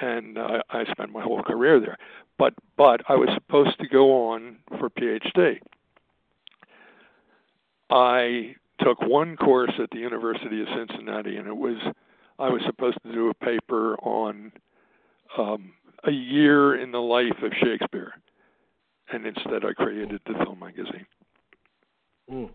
and 0.00 0.38
I, 0.38 0.60
I 0.70 0.84
spent 0.90 1.12
my 1.12 1.22
whole 1.22 1.42
career 1.42 1.80
there 1.80 1.98
but 2.38 2.54
but 2.76 3.02
I 3.08 3.16
was 3.16 3.28
supposed 3.34 3.78
to 3.80 3.88
go 3.88 4.30
on 4.30 4.56
for 4.78 4.88
PhD. 4.88 5.58
I 7.90 8.54
took 8.80 9.02
one 9.02 9.36
course 9.36 9.72
at 9.82 9.90
the 9.90 9.98
University 9.98 10.62
of 10.62 10.68
Cincinnati, 10.74 11.36
and 11.36 11.48
it 11.48 11.56
was 11.56 11.76
I 12.38 12.48
was 12.48 12.62
supposed 12.64 12.98
to 13.04 13.12
do 13.12 13.30
a 13.30 13.34
paper 13.34 13.96
on 13.96 14.52
um, 15.36 15.72
a 16.04 16.12
year 16.12 16.80
in 16.80 16.92
the 16.92 17.00
life 17.00 17.42
of 17.42 17.52
Shakespeare, 17.60 18.14
and 19.12 19.26
instead 19.26 19.64
I 19.64 19.72
created 19.72 20.20
the 20.26 20.34
film 20.44 20.60
magazine. 20.60 21.06
Mm. 22.32 22.50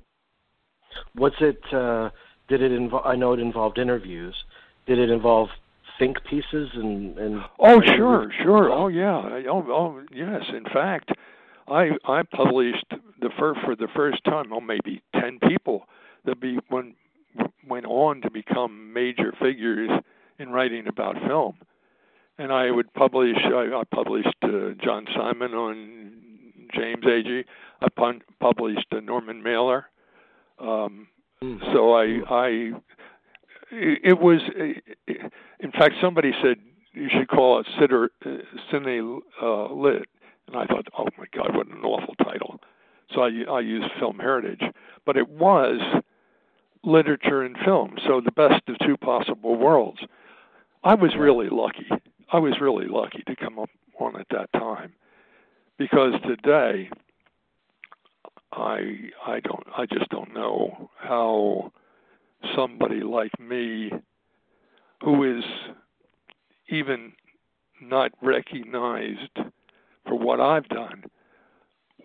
What's 1.15 1.35
it? 1.41 1.59
Uh, 1.73 2.09
did 2.47 2.61
it 2.61 2.71
involve? 2.71 3.05
I 3.05 3.15
know 3.15 3.33
it 3.33 3.39
involved 3.39 3.77
interviews. 3.77 4.35
Did 4.85 4.99
it 4.99 5.09
involve 5.09 5.49
think 5.99 6.17
pieces 6.29 6.69
and 6.73 7.17
and? 7.17 7.41
Oh 7.59 7.81
sure, 7.81 8.31
sure. 8.41 8.71
Oh 8.71 8.87
yeah. 8.87 9.41
Oh, 9.49 9.65
oh 9.69 10.03
yes. 10.11 10.41
In 10.55 10.65
fact, 10.65 11.11
I 11.67 11.91
I 12.05 12.23
published 12.23 12.85
the 13.21 13.29
first 13.39 13.59
for 13.65 13.75
the 13.75 13.87
first 13.95 14.23
time. 14.25 14.51
Oh, 14.51 14.61
maybe 14.61 15.01
ten 15.13 15.39
people 15.39 15.87
that 16.25 16.39
be 16.39 16.59
when 16.69 16.95
went 17.67 17.85
on 17.85 18.21
to 18.21 18.29
become 18.29 18.93
major 18.93 19.33
figures 19.41 19.89
in 20.39 20.49
writing 20.49 20.87
about 20.87 21.15
film. 21.27 21.55
And 22.37 22.51
I 22.51 22.71
would 22.71 22.91
publish. 22.93 23.37
I, 23.43 23.71
I 23.73 23.83
published 23.91 24.35
uh, 24.43 24.71
John 24.83 25.05
Simon 25.15 25.53
on 25.53 26.03
James 26.75 27.03
Agee. 27.03 27.45
I 27.81 27.87
pun- 27.95 28.21
published 28.39 28.87
uh, 28.91 28.99
Norman 28.99 29.43
Mailer. 29.43 29.85
Um, 30.59 31.07
mm. 31.43 31.59
So 31.73 31.93
I, 31.93 32.21
I, 32.29 32.71
it 33.73 34.19
was. 34.19 34.39
In 35.59 35.71
fact, 35.71 35.95
somebody 36.01 36.31
said 36.41 36.57
you 36.93 37.09
should 37.09 37.27
call 37.27 37.59
it 37.59 37.67
uh, 37.79 38.29
Cine 38.71 39.19
uh, 39.41 39.73
Lit, 39.73 40.07
and 40.47 40.55
I 40.55 40.65
thought, 40.65 40.87
oh 40.97 41.07
my 41.17 41.25
God, 41.35 41.55
what 41.55 41.67
an 41.67 41.83
awful 41.83 42.15
title. 42.15 42.59
So 43.13 43.21
I, 43.21 43.31
I 43.49 43.59
used 43.59 43.87
Film 43.99 44.19
Heritage, 44.19 44.61
but 45.05 45.17
it 45.17 45.29
was 45.29 45.79
literature 46.83 47.43
and 47.43 47.55
film, 47.63 47.95
so 48.07 48.21
the 48.21 48.31
best 48.31 48.61
of 48.67 48.77
two 48.85 48.97
possible 48.97 49.55
worlds. 49.55 49.99
I 50.83 50.95
was 50.95 51.15
really 51.17 51.49
lucky. 51.49 51.87
I 52.31 52.39
was 52.39 52.59
really 52.59 52.87
lucky 52.87 53.23
to 53.27 53.35
come 53.35 53.57
up 53.59 53.69
on 53.99 54.19
at 54.19 54.27
that 54.31 54.51
time, 54.53 54.93
because 55.77 56.13
today 56.27 56.89
I 58.51 59.09
I 59.25 59.39
don't 59.39 59.65
I 59.77 59.85
just 59.85 60.09
don't 60.09 60.33
know 60.33 60.89
how 60.97 61.71
somebody 62.55 63.01
like 63.01 63.31
me 63.39 63.91
who 65.03 65.37
is 65.37 65.43
even 66.69 67.13
not 67.81 68.11
recognized 68.21 69.37
for 70.05 70.17
what 70.17 70.39
I've 70.39 70.67
done 70.69 71.03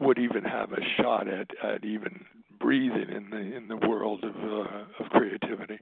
would 0.01 0.19
even 0.19 0.45
have 0.45 0.73
a 0.73 0.81
shot 0.97 1.29
at, 1.29 1.49
at 1.63 1.85
even 1.85 2.25
breathing 2.61 3.09
in 3.11 3.31
the 3.31 3.57
in 3.57 3.69
the 3.69 3.77
world 3.77 4.25
of 4.25 4.35
uh, 4.37 5.05
of 5.05 5.11
creativity. 5.11 5.79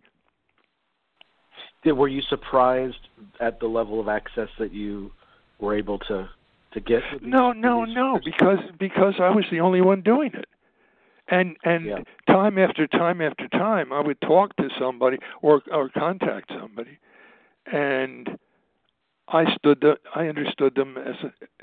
Were 1.84 2.08
you 2.08 2.20
surprised 2.28 3.08
at 3.40 3.60
the 3.60 3.66
level 3.66 4.00
of 4.00 4.08
access 4.08 4.48
that 4.58 4.72
you 4.72 5.12
were 5.60 5.76
able 5.76 5.98
to 6.00 6.28
to 6.72 6.80
get? 6.80 7.02
no, 7.22 7.52
no, 7.52 7.84
no, 7.84 8.18
because 8.24 8.58
because 8.78 9.14
I 9.20 9.30
was 9.30 9.44
the 9.50 9.60
only 9.60 9.80
one 9.80 10.02
doing 10.02 10.30
it. 10.34 10.46
And 11.28 11.56
and 11.64 11.84
yeah. 11.84 11.98
time 12.28 12.56
after 12.56 12.86
time 12.86 13.20
after 13.20 13.48
time, 13.48 13.92
I 13.92 14.00
would 14.00 14.20
talk 14.20 14.54
to 14.56 14.68
somebody 14.78 15.18
or 15.42 15.62
or 15.72 15.88
contact 15.88 16.52
somebody, 16.56 16.98
and 17.70 18.38
I 19.28 19.44
stood 19.56 19.80
the, 19.80 19.96
I 20.14 20.28
understood 20.28 20.76
them 20.76 20.96
as 20.96 21.16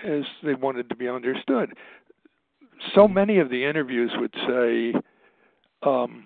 as 0.03 0.24
they 0.43 0.53
wanted 0.53 0.89
to 0.89 0.96
be 0.96 1.08
understood. 1.08 1.74
So 2.93 3.08
many 3.08 3.39
of 3.39 3.50
the 3.50 3.63
interviews 3.63 4.12
would 4.17 4.34
say, 4.46 4.93
um, 5.82 6.25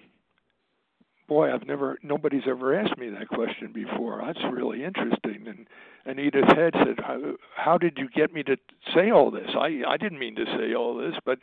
"Boy, 1.28 1.54
I've 1.54 1.68
never 1.68 2.00
nobody's 2.02 2.48
ever 2.48 2.74
asked 2.74 2.98
me 2.98 3.10
that 3.10 3.28
question 3.28 3.72
before. 3.72 4.20
That's 4.26 4.44
really 4.52 4.84
interesting." 4.84 5.48
And 5.48 5.68
and 6.08 6.20
Edith 6.20 6.48
Head 6.56 6.74
said, 6.74 7.00
how, 7.06 7.36
"How 7.56 7.78
did 7.78 8.00
you 8.00 8.10
get 8.10 8.34
me 8.34 8.42
to 8.44 8.58
say 8.96 9.12
all 9.12 9.30
this? 9.30 9.50
I 9.54 9.84
I 9.88 9.98
didn't 9.98 10.18
mean 10.18 10.36
to 10.38 10.46
say 10.58 10.74
all 10.74 10.96
this, 10.96 11.14
but." 11.24 11.38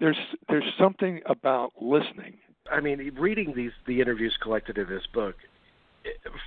There's 0.00 0.18
there's 0.48 0.72
something 0.78 1.20
about 1.26 1.72
listening. 1.80 2.38
I 2.70 2.80
mean, 2.80 3.12
reading 3.18 3.54
these 3.56 3.72
the 3.86 4.00
interviews 4.00 4.36
collected 4.40 4.78
in 4.78 4.88
this 4.88 5.06
book. 5.12 5.36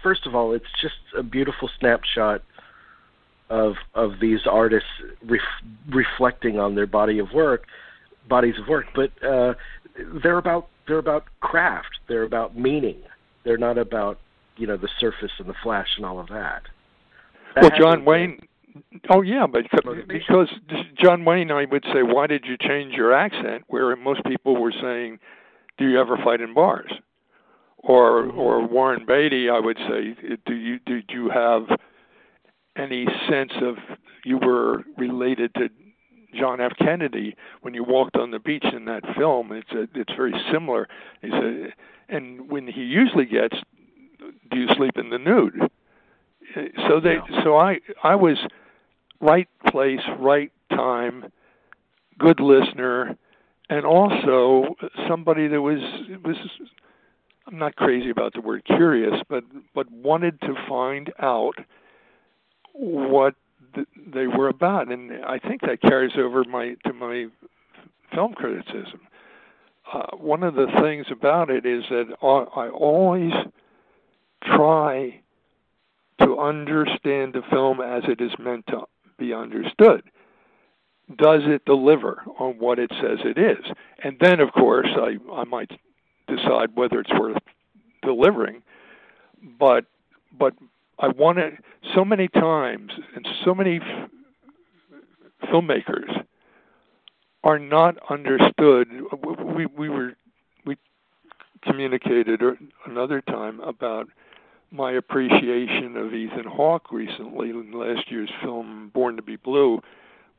First 0.02 0.26
of 0.26 0.36
all, 0.36 0.54
it's 0.54 0.66
just 0.82 0.96
a 1.18 1.24
beautiful 1.24 1.70
snapshot 1.80 2.42
of 3.50 3.74
of 3.94 4.14
these 4.22 4.42
artists 4.50 4.90
ref, 5.24 5.42
reflecting 5.90 6.60
on 6.60 6.76
their 6.76 6.88
body 6.88 7.20
of 7.20 7.34
work, 7.34 7.66
bodies 8.30 8.56
of 8.60 8.68
work. 8.68 8.86
But 8.96 9.12
uh, 9.24 9.54
they're 10.24 10.38
about 10.38 10.68
they're 10.88 10.98
about 10.98 11.26
craft. 11.42 12.00
They're 12.08 12.24
about 12.24 12.58
meaning. 12.58 13.02
They're 13.44 13.58
not 13.58 13.78
about 13.78 14.20
you 14.58 14.68
know 14.68 14.78
the 14.78 14.90
surface 15.00 15.32
and 15.40 15.50
the 15.50 15.56
flash 15.62 15.88
and 15.98 16.06
all 16.06 16.20
of 16.20 16.28
that. 16.30 16.64
that 17.56 17.64
well, 17.64 17.72
John 17.78 18.06
Wayne 18.06 18.40
Oh 19.10 19.22
yeah, 19.22 19.48
but 19.48 19.64
because 20.08 20.48
John 21.02 21.26
Wayne, 21.26 21.52
I 21.52 21.66
would 21.66 21.84
say, 21.94 22.04
why 22.04 22.28
did 22.28 22.46
you 22.46 22.58
change 22.58 22.94
your 22.94 23.14
accent? 23.14 23.64
Where 23.68 23.96
most 23.96 24.24
people 24.26 24.56
were 24.62 24.72
saying, 24.72 25.20
"Do 25.78 25.88
you 25.90 26.00
ever 26.00 26.18
fight 26.24 26.42
in 26.42 26.54
bars?" 26.54 26.92
Or 27.78 28.24
mm-hmm. 28.24 28.40
or 28.40 28.66
Warren 28.68 29.06
Beatty, 29.06 29.50
I 29.50 29.60
would 29.60 29.78
say, 29.78 30.16
"Do 30.46 30.54
you 30.54 30.80
did 30.86 31.10
you 31.10 31.30
have 31.30 31.64
any 32.78 33.06
sense 33.30 33.52
of 33.62 33.76
you 34.24 34.38
were 34.38 34.84
related 34.98 35.54
to 35.56 35.70
John 36.40 36.62
F. 36.62 36.74
Kennedy 36.78 37.36
when 37.62 37.74
you 37.74 37.84
walked 37.84 38.16
on 38.16 38.32
the 38.32 38.40
beach 38.40 38.66
in 38.72 38.86
that 38.86 39.04
film?" 39.18 39.52
It's 39.52 39.72
a, 39.72 39.88
it's 40.00 40.14
very 40.16 40.34
similar. 40.52 40.88
He 41.22 41.30
said, 41.30 41.74
and 42.08 42.50
when 42.50 42.68
he 42.68 42.82
usually 42.82 43.26
gets, 43.26 43.58
"Do 44.52 44.60
you 44.60 44.68
sleep 44.76 44.98
in 44.98 45.10
the 45.10 45.18
nude?" 45.18 45.70
So 46.88 47.00
they 47.00 47.18
so 47.44 47.58
I 47.58 47.80
I 48.04 48.16
was 48.16 48.38
right 49.22 49.48
place, 49.68 50.02
right 50.20 50.52
time, 50.72 51.32
good 52.18 52.40
listener, 52.40 53.18
and 53.70 53.86
also 53.86 54.76
somebody 55.08 55.48
that 55.48 55.62
was 55.62 55.80
was 56.24 56.36
I'm 57.48 57.58
not 57.58 57.76
crazy 57.76 58.10
about 58.10 58.34
the 58.34 58.42
word 58.42 58.64
curious, 58.66 59.16
but 59.30 59.44
but 59.74 59.90
wanted 59.92 60.40
to 60.42 60.54
find 60.68 61.12
out 61.20 61.56
what 62.74 63.36
th- 63.76 63.88
they 64.14 64.28
were 64.28 64.50
about, 64.50 64.92
and 64.92 65.12
I 65.26 65.40
think 65.40 65.62
that 65.62 65.82
carries 65.82 66.14
over 66.18 66.44
my 66.44 66.76
to 66.86 66.94
my 66.94 67.28
film 68.14 68.34
criticism. 68.34 69.02
Uh, 69.92 70.16
one 70.16 70.44
of 70.44 70.56
the 70.56 70.68
things 70.82 71.08
about 71.12 71.50
it 71.50 71.66
is 71.66 71.84
that 71.90 72.06
I 72.22 72.70
always 72.70 73.34
try 74.44 75.22
to 76.22 76.40
understand 76.40 77.34
the 77.34 77.42
film 77.50 77.82
as 77.82 78.04
it 78.08 78.22
is 78.22 78.32
meant 78.40 78.68
to 78.68 78.84
be 79.22 79.34
understood. 79.34 80.02
Does 81.18 81.42
it 81.46 81.64
deliver 81.66 82.24
on 82.40 82.54
what 82.58 82.80
it 82.80 82.92
says 83.02 83.20
it 83.24 83.38
is? 83.38 83.64
And 84.04 84.18
then, 84.20 84.40
of 84.40 84.52
course, 84.54 84.88
I, 84.96 85.18
I 85.32 85.44
might 85.44 85.72
decide 86.28 86.70
whether 86.74 87.00
it's 87.00 87.14
worth 87.20 87.38
delivering. 88.02 88.64
But 89.60 89.86
but 90.38 90.54
I 91.00 91.10
want 91.10 91.38
to 91.40 91.52
so 91.94 92.06
many 92.06 92.28
times 92.28 92.92
and 93.16 93.28
so 93.44 93.54
many 93.54 93.78
f- 93.78 94.10
filmmakers 95.52 96.26
are 97.44 97.60
not 97.60 97.96
understood. 98.10 98.88
We 99.56 99.66
we 99.66 99.90
were 99.90 100.14
we 100.66 100.78
communicated 101.64 102.42
another 102.86 103.22
time 103.22 103.60
about 103.60 104.08
my 104.72 104.94
appreciation 104.94 105.98
of 105.98 106.14
Ethan 106.14 106.46
Hawke 106.46 106.92
recently 106.92 107.50
in 107.50 107.72
last 107.74 108.10
year's 108.10 108.32
film 108.42 108.90
Born 108.94 109.18
to 109.18 109.22
Be 109.22 109.36
Blue, 109.36 109.82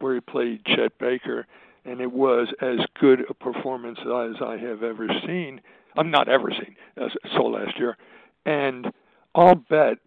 where 0.01 0.15
he 0.15 0.21
played 0.21 0.65
Chet 0.65 0.99
Baker, 0.99 1.47
and 1.85 2.01
it 2.01 2.11
was 2.11 2.49
as 2.61 2.79
good 2.99 3.25
a 3.29 3.35
performance 3.35 3.99
as 4.01 4.41
I 4.43 4.57
have 4.57 4.83
ever 4.83 5.07
seen. 5.27 5.61
I'm 5.97 6.11
not 6.11 6.29
ever 6.29 6.51
seen. 6.51 6.77
Saw 7.37 7.47
last 7.49 7.79
year, 7.79 7.99
and 8.47 8.91
I'll 9.35 9.55
bet 9.55 9.99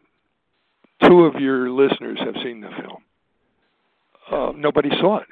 two 1.04 1.26
of 1.26 1.36
your 1.36 1.70
listeners 1.70 2.18
have 2.20 2.36
seen 2.44 2.62
the 2.62 2.70
film. 2.70 3.04
Uh, 4.32 4.52
nobody 4.56 4.90
saw 5.00 5.20
it, 5.20 5.28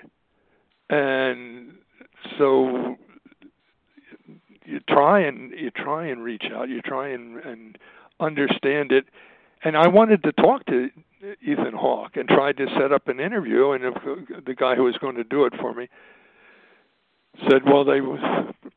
and 0.90 1.74
so 2.38 2.96
you 4.66 4.80
try 4.88 5.22
and 5.22 5.52
you 5.52 5.72
try 5.72 6.08
and 6.08 6.24
reach 6.24 6.46
out. 6.54 6.70
You 6.70 6.82
try 6.82 7.10
and 7.10 7.38
and 7.38 7.78
understand 8.24 8.92
it. 8.92 9.06
And 9.64 9.78
I 9.78 9.88
wanted 9.88 10.24
to 10.24 10.32
talk 10.34 10.66
to 10.66 10.90
Ethan 11.42 11.74
Hawke 11.74 12.18
and 12.18 12.28
tried 12.28 12.58
to 12.58 12.68
set 12.78 12.92
up 12.92 13.08
an 13.08 13.20
interview. 13.20 13.72
And 13.72 13.86
if, 13.86 14.46
the 14.46 14.56
guy 14.56 14.76
who 14.76 14.84
was 14.84 14.98
going 14.98 15.16
to 15.16 15.24
do 15.24 15.46
it 15.46 15.54
for 15.60 15.74
me 15.74 15.88
said, 17.50 17.62
"Well, 17.66 17.86
they 17.86 18.00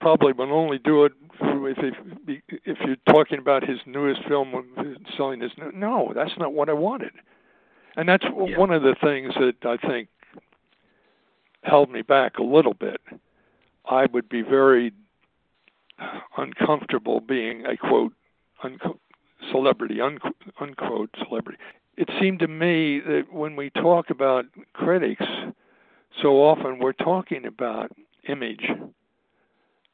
probably 0.00 0.32
will 0.32 0.52
only 0.52 0.78
do 0.78 1.04
it 1.04 1.12
if 1.40 1.94
if, 2.28 2.42
if 2.64 2.78
you're 2.86 3.14
talking 3.14 3.38
about 3.38 3.68
his 3.68 3.78
newest 3.86 4.22
film, 4.28 4.98
selling 5.16 5.40
his 5.40 5.52
new." 5.58 5.72
No, 5.72 6.12
that's 6.14 6.38
not 6.38 6.52
what 6.52 6.68
I 6.68 6.74
wanted. 6.74 7.12
And 7.96 8.08
that's 8.08 8.24
yeah. 8.24 8.58
one 8.58 8.70
of 8.70 8.82
the 8.82 8.94
things 9.02 9.34
that 9.34 9.66
I 9.68 9.76
think 9.76 10.08
held 11.62 11.90
me 11.90 12.02
back 12.02 12.38
a 12.38 12.42
little 12.44 12.74
bit. 12.74 13.00
I 13.88 14.06
would 14.06 14.28
be 14.28 14.42
very 14.42 14.92
uncomfortable 16.36 17.20
being 17.20 17.64
a 17.66 17.76
quote 17.76 18.12
unquote 18.62 19.00
celebrity, 19.50 20.00
unquote, 20.00 21.10
celebrity, 21.26 21.58
it 21.96 22.08
seemed 22.20 22.40
to 22.40 22.48
me 22.48 23.00
that 23.00 23.32
when 23.32 23.56
we 23.56 23.70
talk 23.70 24.10
about 24.10 24.44
critics, 24.72 25.24
so 26.22 26.42
often 26.42 26.78
we're 26.78 26.92
talking 26.92 27.46
about 27.46 27.90
image. 28.28 28.66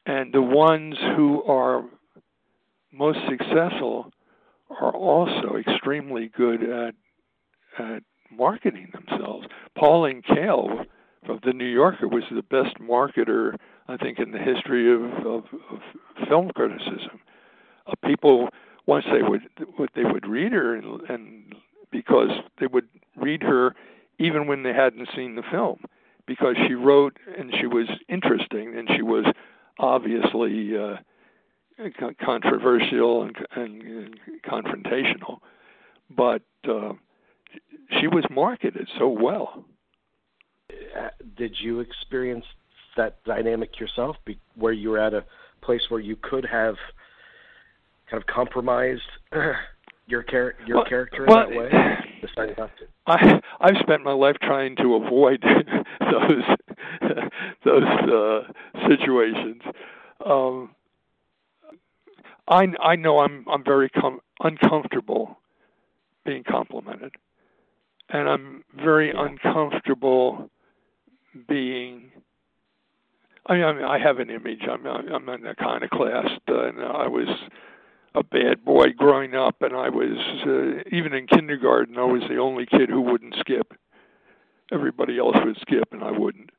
And 0.05 0.33
the 0.33 0.41
ones 0.41 0.95
who 1.15 1.43
are 1.43 1.85
most 2.91 3.19
successful 3.29 4.11
are 4.69 4.93
also 4.93 5.55
extremely 5.55 6.29
good 6.35 6.63
at 6.63 6.95
at 7.79 8.03
marketing 8.31 8.91
themselves. 8.93 9.47
Pauline 9.75 10.21
Kael 10.21 10.85
of 11.27 11.41
the 11.41 11.53
New 11.53 11.65
Yorker 11.65 12.07
was 12.07 12.23
the 12.31 12.43
best 12.43 12.77
marketer 12.79 13.55
I 13.87 13.97
think 13.97 14.19
in 14.19 14.31
the 14.31 14.39
history 14.39 14.93
of, 14.93 15.01
of, 15.25 15.43
of 15.71 15.79
film 16.27 16.51
criticism. 16.55 17.19
Uh, 17.87 17.93
people 18.05 18.49
once 18.85 19.05
they 19.11 19.21
would 19.21 19.41
what 19.77 19.89
they 19.95 20.03
would 20.03 20.27
read 20.27 20.51
her 20.51 20.75
and, 20.75 21.01
and 21.09 21.55
because 21.91 22.29
they 22.59 22.67
would 22.67 22.87
read 23.15 23.41
her 23.43 23.75
even 24.19 24.47
when 24.47 24.63
they 24.63 24.73
hadn't 24.73 25.07
seen 25.15 25.35
the 25.35 25.43
film 25.51 25.79
because 26.25 26.55
she 26.67 26.73
wrote 26.73 27.17
and 27.37 27.53
she 27.59 27.67
was 27.67 27.87
interesting 28.09 28.75
and 28.77 28.89
she 28.95 29.01
was 29.01 29.25
obviously 29.79 30.77
uh, 30.77 30.95
controversial 32.23 33.23
and, 33.23 33.35
and, 33.55 33.81
and, 33.81 34.19
confrontational, 34.45 35.39
but 36.15 36.43
uh, 36.69 36.93
she 37.99 38.07
was 38.07 38.23
marketed 38.29 38.87
so 38.97 39.07
well. 39.07 39.65
Uh, 40.97 41.09
did 41.37 41.55
you 41.59 41.79
experience 41.79 42.45
that 42.95 43.23
dynamic 43.23 43.79
yourself, 43.79 44.15
where 44.55 44.73
you 44.73 44.91
were 44.91 44.99
at 44.99 45.13
a 45.13 45.23
place 45.61 45.81
where 45.89 45.99
you 45.99 46.15
could 46.15 46.45
have 46.45 46.75
kind 48.13 48.21
of 48.21 48.27
compromised 48.27 49.01
your 50.07 50.23
char- 50.23 50.53
your 50.67 50.77
well, 50.77 50.85
character 50.85 51.25
in 51.25 51.31
well, 51.31 51.49
that 51.49 51.57
way? 51.57 51.69
Decided 52.21 52.57
not 52.57 52.69
to. 52.77 52.85
I 53.07 53.41
I've 53.59 53.77
spent 53.81 54.03
my 54.03 54.11
life 54.11 54.35
trying 54.41 54.75
to 54.77 54.95
avoid 54.95 55.43
those 55.99 56.43
those 57.65 57.83
uh, 57.83 58.41
situations. 58.87 59.61
Um, 60.25 60.75
I 62.47 62.67
I 62.81 62.95
know 62.95 63.19
I'm 63.19 63.45
I'm 63.49 63.63
very 63.63 63.89
com- 63.89 64.21
uncomfortable 64.41 65.39
being 66.23 66.43
complimented, 66.43 67.15
and 68.09 68.29
I'm 68.29 68.63
very 68.75 69.07
yeah. 69.07 69.25
uncomfortable 69.25 70.51
being. 71.49 72.11
I 73.45 73.55
mean, 73.55 73.63
I, 73.63 73.73
mean, 73.73 73.83
I 73.83 73.99
have 73.99 74.19
an 74.19 74.29
image. 74.29 74.61
I'm 74.71 74.85
I'm 74.85 75.27
an 75.27 75.47
iconoclast, 75.47 76.41
and 76.47 76.79
I 76.79 77.07
was 77.07 77.27
a 78.15 78.23
bad 78.23 78.63
boy 78.63 78.87
growing 78.97 79.35
up, 79.35 79.61
and 79.61 79.75
I 79.75 79.89
was 79.89 80.17
uh, 80.45 80.95
even 80.95 81.13
in 81.13 81.27
kindergarten. 81.27 81.97
I 81.97 82.03
was 82.03 82.21
the 82.29 82.37
only 82.37 82.65
kid 82.65 82.89
who 82.89 83.01
wouldn't 83.01 83.35
skip. 83.39 83.73
Everybody 84.71 85.17
else 85.19 85.35
would 85.43 85.57
skip, 85.61 85.89
and 85.91 86.03
I 86.03 86.11
wouldn't. 86.11 86.49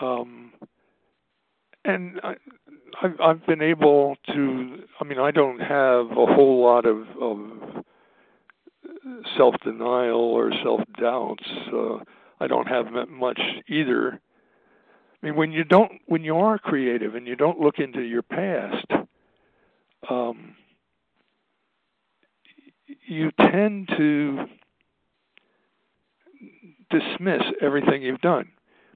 Um, 0.00 0.52
and 1.84 2.20
I, 2.22 2.34
I've, 3.02 3.20
I've 3.20 3.46
been 3.46 3.62
able 3.62 4.16
to. 4.34 4.78
I 5.00 5.04
mean, 5.04 5.18
I 5.18 5.30
don't 5.30 5.60
have 5.60 6.10
a 6.10 6.26
whole 6.26 6.62
lot 6.62 6.86
of, 6.86 7.06
of 7.20 7.84
self 9.36 9.54
denial 9.64 10.20
or 10.20 10.52
self 10.62 10.80
doubts. 11.00 11.44
Uh, 11.72 11.98
I 12.40 12.46
don't 12.46 12.68
have 12.68 12.86
much 13.08 13.40
either. 13.68 14.20
I 15.22 15.26
mean, 15.26 15.34
when 15.34 15.50
you 15.50 15.64
don't, 15.64 15.92
when 16.06 16.22
you 16.22 16.36
are 16.36 16.58
creative 16.58 17.16
and 17.16 17.26
you 17.26 17.34
don't 17.34 17.58
look 17.58 17.78
into 17.78 18.02
your 18.02 18.22
past, 18.22 18.86
um, 20.08 20.54
you 23.08 23.30
tend 23.40 23.88
to 23.96 24.44
dismiss 26.90 27.42
everything 27.60 28.02
you've 28.02 28.20
done. 28.20 28.48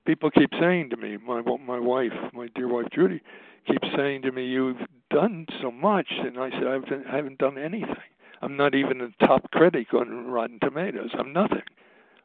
People 0.06 0.30
keep 0.30 0.50
saying 0.60 0.90
to 0.90 0.96
me, 0.96 1.16
my 1.16 1.42
my 1.64 1.78
wife, 1.78 2.12
my 2.32 2.48
dear 2.54 2.68
wife 2.68 2.86
Judy, 2.92 3.20
keeps 3.66 3.86
saying 3.96 4.22
to 4.22 4.32
me, 4.32 4.46
"You've 4.46 4.80
done 5.10 5.46
so 5.60 5.70
much," 5.70 6.08
and 6.10 6.38
I 6.38 6.50
said, 6.50 6.66
"I've 6.66 6.86
been, 6.86 7.04
I 7.06 7.16
haven't 7.16 7.38
done 7.38 7.56
anything. 7.56 8.10
I'm 8.40 8.56
not 8.56 8.74
even 8.74 9.00
a 9.00 9.26
top 9.26 9.50
critic 9.52 9.94
on 9.94 10.26
Rotten 10.26 10.58
Tomatoes. 10.60 11.10
I'm 11.16 11.32
nothing. 11.32 11.62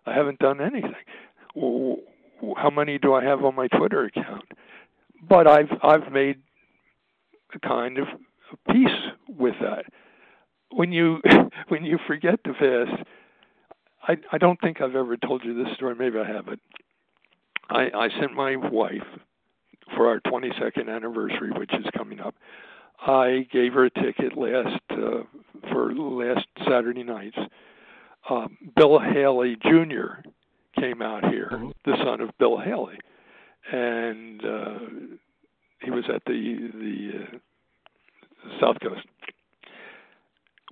I 0.05 0.13
haven't 0.13 0.39
done 0.39 0.59
anything. 0.59 0.95
How 2.55 2.69
many 2.71 2.97
do 2.97 3.13
I 3.13 3.23
have 3.23 3.43
on 3.43 3.55
my 3.55 3.67
Twitter 3.67 4.05
account? 4.05 4.45
But 5.27 5.47
I've 5.47 5.71
I've 5.83 6.11
made 6.11 6.41
a 7.53 7.59
kind 7.59 7.99
of 7.99 8.07
peace 8.71 9.11
with 9.27 9.55
that. 9.61 9.85
When 10.71 10.91
you 10.91 11.21
when 11.67 11.85
you 11.85 11.97
forget 12.07 12.39
the 12.43 12.53
past, 12.53 13.03
I 14.07 14.17
I 14.31 14.37
don't 14.37 14.59
think 14.61 14.81
I've 14.81 14.95
ever 14.95 15.17
told 15.17 15.43
you 15.43 15.63
this 15.63 15.73
story. 15.75 15.95
Maybe 15.95 16.19
I 16.19 16.27
haven't. 16.27 16.61
I 17.69 17.89
I 17.93 18.09
sent 18.19 18.33
my 18.33 18.55
wife 18.55 19.07
for 19.95 20.07
our 20.07 20.19
22nd 20.19 20.93
anniversary, 20.93 21.51
which 21.51 21.73
is 21.73 21.85
coming 21.95 22.19
up. 22.19 22.35
I 22.99 23.47
gave 23.51 23.73
her 23.73 23.85
a 23.85 23.89
ticket 23.89 24.37
last 24.37 24.81
uh, 24.91 25.23
for 25.71 25.93
last 25.93 26.47
Saturday 26.67 27.03
nights. 27.03 27.37
Um, 28.29 28.57
Bill 28.75 28.99
Haley 28.99 29.55
Jr. 29.61 30.27
came 30.79 31.01
out 31.01 31.25
here, 31.29 31.49
mm-hmm. 31.51 31.69
the 31.85 31.95
son 32.03 32.21
of 32.21 32.29
Bill 32.39 32.57
Haley, 32.57 32.97
and 33.71 34.43
uh, 34.43 34.79
he 35.81 35.91
was 35.91 36.03
at 36.13 36.23
the 36.25 36.69
the 36.73 37.11
uh, 37.23 38.59
South 38.59 38.77
Coast. 38.81 39.05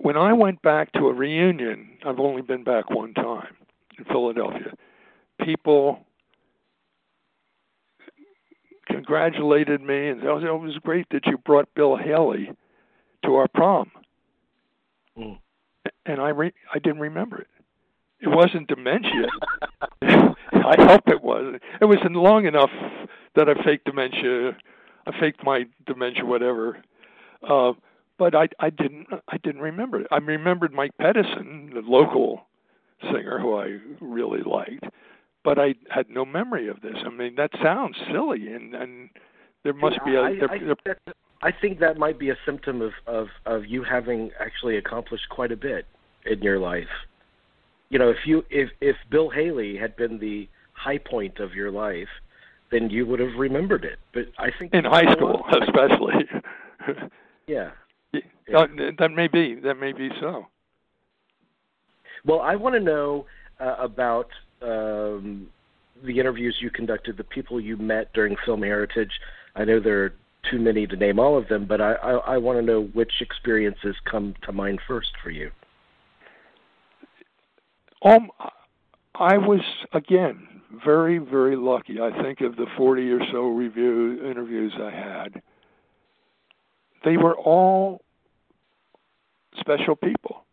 When 0.00 0.16
I 0.16 0.32
went 0.32 0.62
back 0.62 0.92
to 0.92 1.06
a 1.06 1.12
reunion, 1.12 1.98
I've 2.04 2.20
only 2.20 2.42
been 2.42 2.64
back 2.64 2.90
one 2.90 3.14
time 3.14 3.56
in 3.98 4.04
Philadelphia. 4.04 4.72
People 5.42 6.00
congratulated 8.86 9.80
me 9.80 10.08
and 10.08 10.20
said, 10.20 10.28
oh, 10.28 10.38
it 10.38 10.60
was 10.60 10.76
great 10.82 11.06
that 11.10 11.26
you 11.26 11.38
brought 11.38 11.72
Bill 11.74 11.96
Haley 11.96 12.50
to 13.24 13.34
our 13.34 13.48
prom. 13.48 13.90
Mm. 15.18 15.38
And 16.04 16.20
I 16.20 16.28
re- 16.28 16.54
I 16.72 16.78
didn't 16.78 17.00
remember 17.00 17.38
it. 17.38 17.48
It 18.20 18.28
wasn't 18.28 18.68
dementia. 18.68 19.28
I 20.02 20.74
hope 20.78 21.02
it 21.08 21.22
was. 21.22 21.58
It 21.80 21.84
was 21.84 21.98
long 22.10 22.46
enough 22.46 22.70
that 23.34 23.48
I 23.48 23.62
faked 23.62 23.84
dementia. 23.84 24.56
I 25.06 25.20
faked 25.20 25.44
my 25.44 25.66
dementia, 25.86 26.24
whatever. 26.24 26.78
Uh, 27.48 27.72
but 28.18 28.34
I 28.34 28.48
I 28.60 28.70
didn't 28.70 29.06
I 29.28 29.36
didn't 29.38 29.60
remember 29.60 30.00
it. 30.00 30.06
I 30.10 30.18
remembered 30.18 30.72
Mike 30.72 30.92
Pedersen, 30.98 31.70
the 31.74 31.80
local 31.80 32.46
singer 33.02 33.38
who 33.38 33.56
I 33.56 33.78
really 34.00 34.42
liked, 34.42 34.84
but 35.44 35.58
I 35.58 35.74
had 35.90 36.08
no 36.08 36.24
memory 36.24 36.68
of 36.68 36.80
this. 36.80 36.96
I 37.04 37.10
mean, 37.10 37.34
that 37.36 37.50
sounds 37.62 37.96
silly, 38.10 38.52
and 38.52 38.74
and 38.74 39.10
there 39.64 39.74
must 39.74 39.98
be 40.04 40.14
a. 40.14 40.22
I, 40.22 40.36
there, 40.38 40.50
I, 40.50 40.58
there, 40.84 40.96
I 41.42 41.52
think 41.52 41.80
that 41.80 41.98
might 41.98 42.18
be 42.18 42.30
a 42.30 42.36
symptom 42.44 42.82
of, 42.82 42.92
of 43.06 43.28
of 43.44 43.66
you 43.66 43.82
having 43.82 44.30
actually 44.40 44.76
accomplished 44.76 45.28
quite 45.30 45.52
a 45.52 45.56
bit 45.56 45.86
in 46.24 46.42
your 46.42 46.58
life. 46.58 46.88
You 47.90 47.98
know, 47.98 48.10
if 48.10 48.26
you 48.26 48.44
if 48.50 48.70
if 48.80 48.96
Bill 49.10 49.30
Haley 49.30 49.76
had 49.76 49.96
been 49.96 50.18
the 50.18 50.48
high 50.72 50.98
point 50.98 51.38
of 51.38 51.54
your 51.54 51.70
life, 51.70 52.08
then 52.70 52.90
you 52.90 53.06
would 53.06 53.20
have 53.20 53.34
remembered 53.38 53.84
it. 53.84 53.98
But 54.12 54.26
I 54.38 54.50
think 54.58 54.74
in 54.74 54.84
high 54.84 55.12
school, 55.12 55.44
especially. 55.62 56.24
yeah. 57.46 57.70
Uh, 58.54 58.66
that 58.98 59.10
may 59.10 59.28
be. 59.28 59.56
That 59.56 59.74
may 59.74 59.92
be 59.92 60.08
so. 60.20 60.46
Well, 62.24 62.40
I 62.40 62.56
want 62.56 62.74
to 62.74 62.80
know 62.80 63.26
uh, 63.60 63.76
about 63.78 64.28
um, 64.62 65.48
the 66.04 66.18
interviews 66.18 66.56
you 66.60 66.70
conducted, 66.70 67.16
the 67.16 67.24
people 67.24 67.60
you 67.60 67.76
met 67.76 68.12
during 68.12 68.36
Film 68.44 68.62
Heritage. 68.62 69.12
I 69.54 69.64
know 69.64 69.80
there 69.80 70.04
are 70.04 70.14
too 70.50 70.58
many 70.58 70.86
to 70.86 70.96
name 70.96 71.18
all 71.18 71.36
of 71.36 71.48
them, 71.48 71.66
but 71.66 71.80
I, 71.80 71.94
I, 71.94 72.12
I 72.12 72.36
want 72.38 72.58
to 72.58 72.62
know 72.62 72.84
which 72.92 73.12
experiences 73.20 73.96
come 74.10 74.34
to 74.42 74.52
mind 74.52 74.80
first 74.86 75.10
for 75.22 75.30
you. 75.30 75.50
Um, 78.02 78.30
I 79.14 79.38
was 79.38 79.60
again 79.92 80.46
very, 80.84 81.18
very 81.18 81.56
lucky. 81.56 82.00
I 82.00 82.10
think 82.22 82.40
of 82.40 82.56
the 82.56 82.66
40 82.76 83.10
or 83.10 83.20
so 83.32 83.48
review 83.48 84.24
interviews 84.28 84.72
I 84.80 84.90
had, 84.90 85.42
they 87.04 87.16
were 87.16 87.36
all 87.36 88.02
special 89.60 89.96
people. 89.96 90.44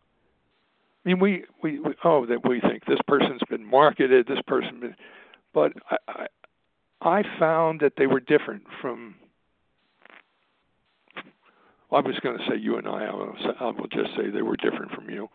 I 1.04 1.10
mean, 1.10 1.20
we, 1.20 1.44
we, 1.62 1.78
we 1.80 1.94
oh 2.04 2.26
that 2.26 2.48
we 2.48 2.60
think 2.60 2.84
this 2.86 2.98
person's 3.06 3.42
been 3.50 3.64
marketed, 3.64 4.26
this 4.26 4.40
person, 4.46 4.80
been, 4.80 4.96
but 5.52 5.72
I, 5.90 5.96
I 6.08 6.26
I 7.00 7.22
found 7.38 7.80
that 7.80 7.94
they 7.98 8.06
were 8.06 8.20
different 8.20 8.62
from. 8.80 9.16
I 11.92 12.00
was 12.00 12.18
going 12.22 12.38
to 12.38 12.44
say 12.48 12.56
you 12.56 12.76
and 12.76 12.88
I. 12.88 13.04
I 13.04 13.14
will, 13.14 13.36
I 13.60 13.64
will 13.66 13.86
just 13.86 14.16
say 14.16 14.30
they 14.30 14.42
were 14.42 14.56
different 14.56 14.90
from 14.92 15.10
you. 15.10 15.28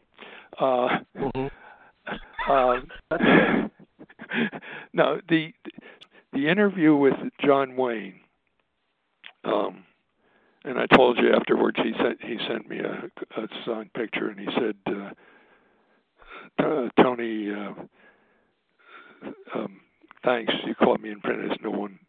Uh, 0.59 0.99
mm-hmm. 1.15 1.47
uh, 2.51 3.17
no, 4.93 5.21
the 5.29 5.53
the 6.33 6.47
interview 6.47 6.95
with 6.95 7.13
John 7.45 7.75
Wayne. 7.75 8.19
Um, 9.43 9.85
and 10.65 10.77
I 10.79 10.85
told 10.95 11.17
you 11.17 11.33
afterwards. 11.33 11.77
He 11.83 11.93
sent 12.01 12.21
he 12.21 12.37
sent 12.47 12.69
me 12.69 12.79
a, 12.79 13.41
a 13.41 13.47
signed 13.65 13.93
picture, 13.93 14.29
and 14.29 14.39
he 14.39 14.47
said. 14.55 14.75
Uh, 14.87 15.09
uh, 16.57 16.89
Tony, 17.01 17.49
uh, 17.51 17.73
um, 19.55 19.79
thanks. 20.23 20.53
You 20.65 20.75
caught 20.75 21.01
me 21.01 21.09
in 21.11 21.19
print 21.21 21.51
as 21.51 21.57
no 21.63 21.71
one 21.71 21.99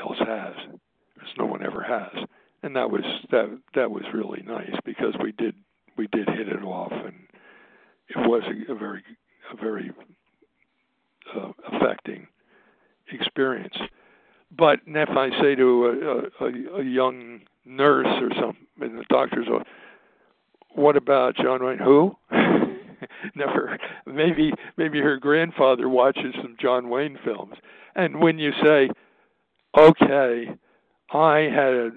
else 0.00 0.18
has, 0.18 0.54
as 1.22 1.28
no 1.38 1.46
one 1.46 1.64
ever 1.64 1.82
has, 1.82 2.24
and 2.62 2.74
that 2.76 2.90
was 2.90 3.04
that 3.30 3.58
that 3.74 3.90
was 3.90 4.04
really 4.12 4.42
nice 4.46 4.74
because 4.84 5.14
we 5.22 5.32
did 5.32 5.54
we 5.96 6.06
did 6.08 6.28
hit 6.28 6.48
it 6.48 6.62
off, 6.62 6.92
and 6.92 7.14
it 8.08 8.28
was 8.28 8.42
a, 8.46 8.72
a 8.72 8.76
very 8.76 9.02
a 9.52 9.56
very 9.56 9.90
uh, 11.36 11.52
affecting 11.72 12.26
experience. 13.12 13.76
But 14.56 14.80
if 14.86 15.08
I 15.10 15.30
say 15.40 15.54
to 15.54 16.30
a, 16.40 16.44
a, 16.44 16.80
a 16.80 16.84
young 16.84 17.40
nurse 17.64 18.06
or 18.06 18.30
something 18.40 18.66
in 18.80 18.96
the 18.96 19.04
doctor's 19.08 19.48
office, 19.48 19.66
what 20.74 20.96
about 20.96 21.36
John 21.36 21.64
Wayne? 21.64 21.78
Who? 21.78 22.16
Never. 23.34 23.78
Maybe 24.06 24.52
maybe 24.76 25.00
her 25.00 25.18
grandfather 25.18 25.88
watches 25.88 26.34
some 26.40 26.56
John 26.60 26.88
Wayne 26.88 27.18
films, 27.24 27.54
and 27.94 28.20
when 28.20 28.38
you 28.38 28.52
say, 28.62 28.88
"Okay, 29.76 30.48
I 31.12 31.38
had 31.38 31.74
a, 31.74 31.90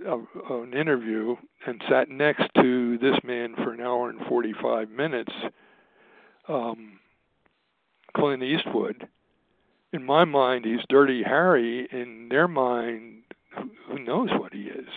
a, 0.50 0.62
an 0.62 0.74
interview 0.74 1.36
and 1.66 1.82
sat 1.90 2.10
next 2.10 2.50
to 2.56 2.98
this 3.00 3.18
man 3.24 3.56
for 3.56 3.74
an 3.74 3.82
hour 3.82 4.10
and 4.10 4.20
45 4.28 4.90
minutes, 4.90 5.34
um, 6.48 7.00
Clint 8.16 8.44
Eastwood. 8.44 9.08
In 9.94 10.04
my 10.04 10.26
mind, 10.26 10.66
he's 10.66 10.82
Dirty 10.90 11.24
Harry. 11.24 11.88
In 11.92 12.28
their 12.30 12.48
mind, 12.48 13.24
who 13.88 14.00
knows 14.00 14.30
what 14.32 14.54
he 14.54 14.64
is? 14.64 14.88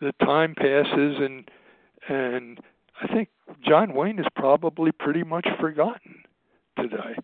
The 0.00 0.12
time 0.24 0.54
passes, 0.54 1.16
and 1.20 1.48
and 2.08 2.60
I 3.00 3.06
think 3.06 3.28
John 3.66 3.94
Wayne 3.94 4.18
is 4.18 4.26
probably 4.34 4.92
pretty 4.92 5.22
much 5.22 5.46
forgotten 5.60 6.22
today, 6.78 7.16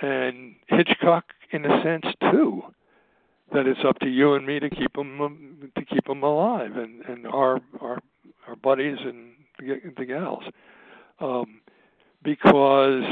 and 0.00 0.56
Hitchcock, 0.66 1.24
in 1.52 1.64
a 1.64 1.82
sense, 1.82 2.06
too 2.30 2.62
that 3.52 3.66
it's 3.66 3.80
up 3.86 3.98
to 3.98 4.08
you 4.08 4.34
and 4.34 4.46
me 4.46 4.58
to 4.58 4.70
keep 4.70 4.94
them 4.94 5.20
um, 5.20 5.70
to 5.76 5.84
keep 5.84 6.06
them 6.06 6.22
alive, 6.22 6.76
and 6.76 7.02
and 7.06 7.26
our 7.26 7.60
our 7.80 7.98
our 8.48 8.56
buddies 8.56 8.98
and 9.00 9.32
the 9.96 10.04
gals, 10.04 10.42
um, 11.20 11.60
because 12.22 13.02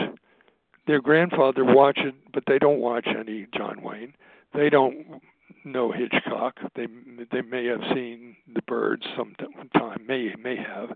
their 0.91 1.01
grandfather 1.01 1.65
watched 1.65 2.01
it, 2.01 2.15
but 2.35 2.43
they 2.49 2.59
don't 2.59 2.81
watch 2.81 3.07
any 3.07 3.47
John 3.57 3.81
Wayne. 3.81 4.13
They 4.53 4.69
don't 4.69 5.23
know 5.65 5.93
Hitchcock. 5.93 6.57
They 6.75 6.87
they 7.31 7.43
may 7.43 7.67
have 7.67 7.81
seen 7.95 8.35
The 8.53 8.63
Birds 8.63 9.05
sometime, 9.17 10.05
may 10.05 10.35
may 10.43 10.57
have, 10.57 10.91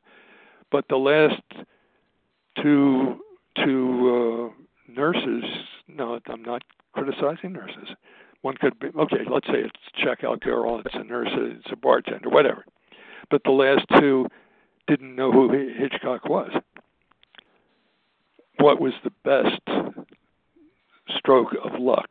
but 0.73 0.87
the 0.89 0.97
last 0.97 1.43
two 2.61 3.21
two 3.65 4.53
uh, 4.53 4.93
nurses. 4.93 5.45
No, 5.87 6.19
I'm 6.27 6.43
not 6.43 6.63
criticizing 6.93 7.53
nurses 7.53 7.89
one 8.43 8.57
could 8.57 8.79
be 8.81 8.89
okay. 8.89 9.25
Let's 9.31 9.47
say 9.47 9.61
it's 9.61 10.05
checkout 10.05 10.41
girl, 10.41 10.83
it's 10.85 10.95
a 10.95 11.05
nurse, 11.05 11.31
it's 11.33 11.73
a 11.73 11.77
bartender, 11.77 12.29
whatever. 12.29 12.65
But 13.31 13.43
the 13.45 13.53
last 13.53 13.87
two 13.99 14.27
didn't 14.87 15.17
know 15.17 15.33
who 15.33 15.51
Hitchcock 15.51 16.29
was. 16.29 16.51
What 18.59 18.81
was 18.81 18.93
the 19.03 19.13
best 19.25 19.63
stroke 21.19 21.55
of 21.65 21.81
luck 21.81 22.09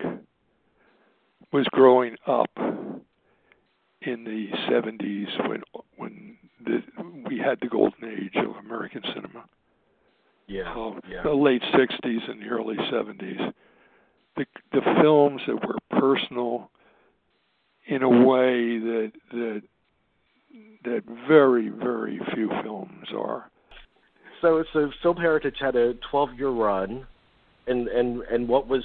was 1.52 1.66
growing 1.72 2.16
up 2.28 2.50
in 2.58 4.24
the 4.24 4.48
70s 4.70 5.50
when 5.50 5.62
when 5.98 6.38
the, 6.66 6.80
we 7.28 7.38
had 7.38 7.60
the 7.62 7.68
golden 7.68 8.10
age 8.10 8.36
of 8.36 8.56
American 8.66 9.02
cinema. 9.14 9.46
Yeah, 10.48 10.74
uh, 10.74 11.00
yeah. 11.10 11.24
The 11.24 11.34
late 11.34 11.62
60s 11.74 12.30
and 12.30 12.42
the 12.42 12.48
early 12.48 12.76
70s 12.76 13.54
the 14.36 14.46
the 14.72 14.82
films 15.02 15.42
that 15.48 15.56
were 15.56 15.78
personal 16.00 16.70
in 17.88 18.04
a 18.04 18.10
way 18.10 18.80
that 18.80 19.12
that 19.32 19.62
that 20.84 21.04
very 21.28 21.70
very 21.70 22.20
few 22.34 22.50
films 22.64 23.08
are. 23.16 23.50
So 24.42 24.64
so 24.74 24.92
Film 25.02 25.18
Heritage 25.18 25.58
had 25.60 25.76
a 25.76 25.94
12 26.12 26.34
year 26.38 26.50
run, 26.50 27.06
and 27.68 27.88
and 27.88 28.22
and 28.24 28.48
what 28.48 28.68
was 28.68 28.84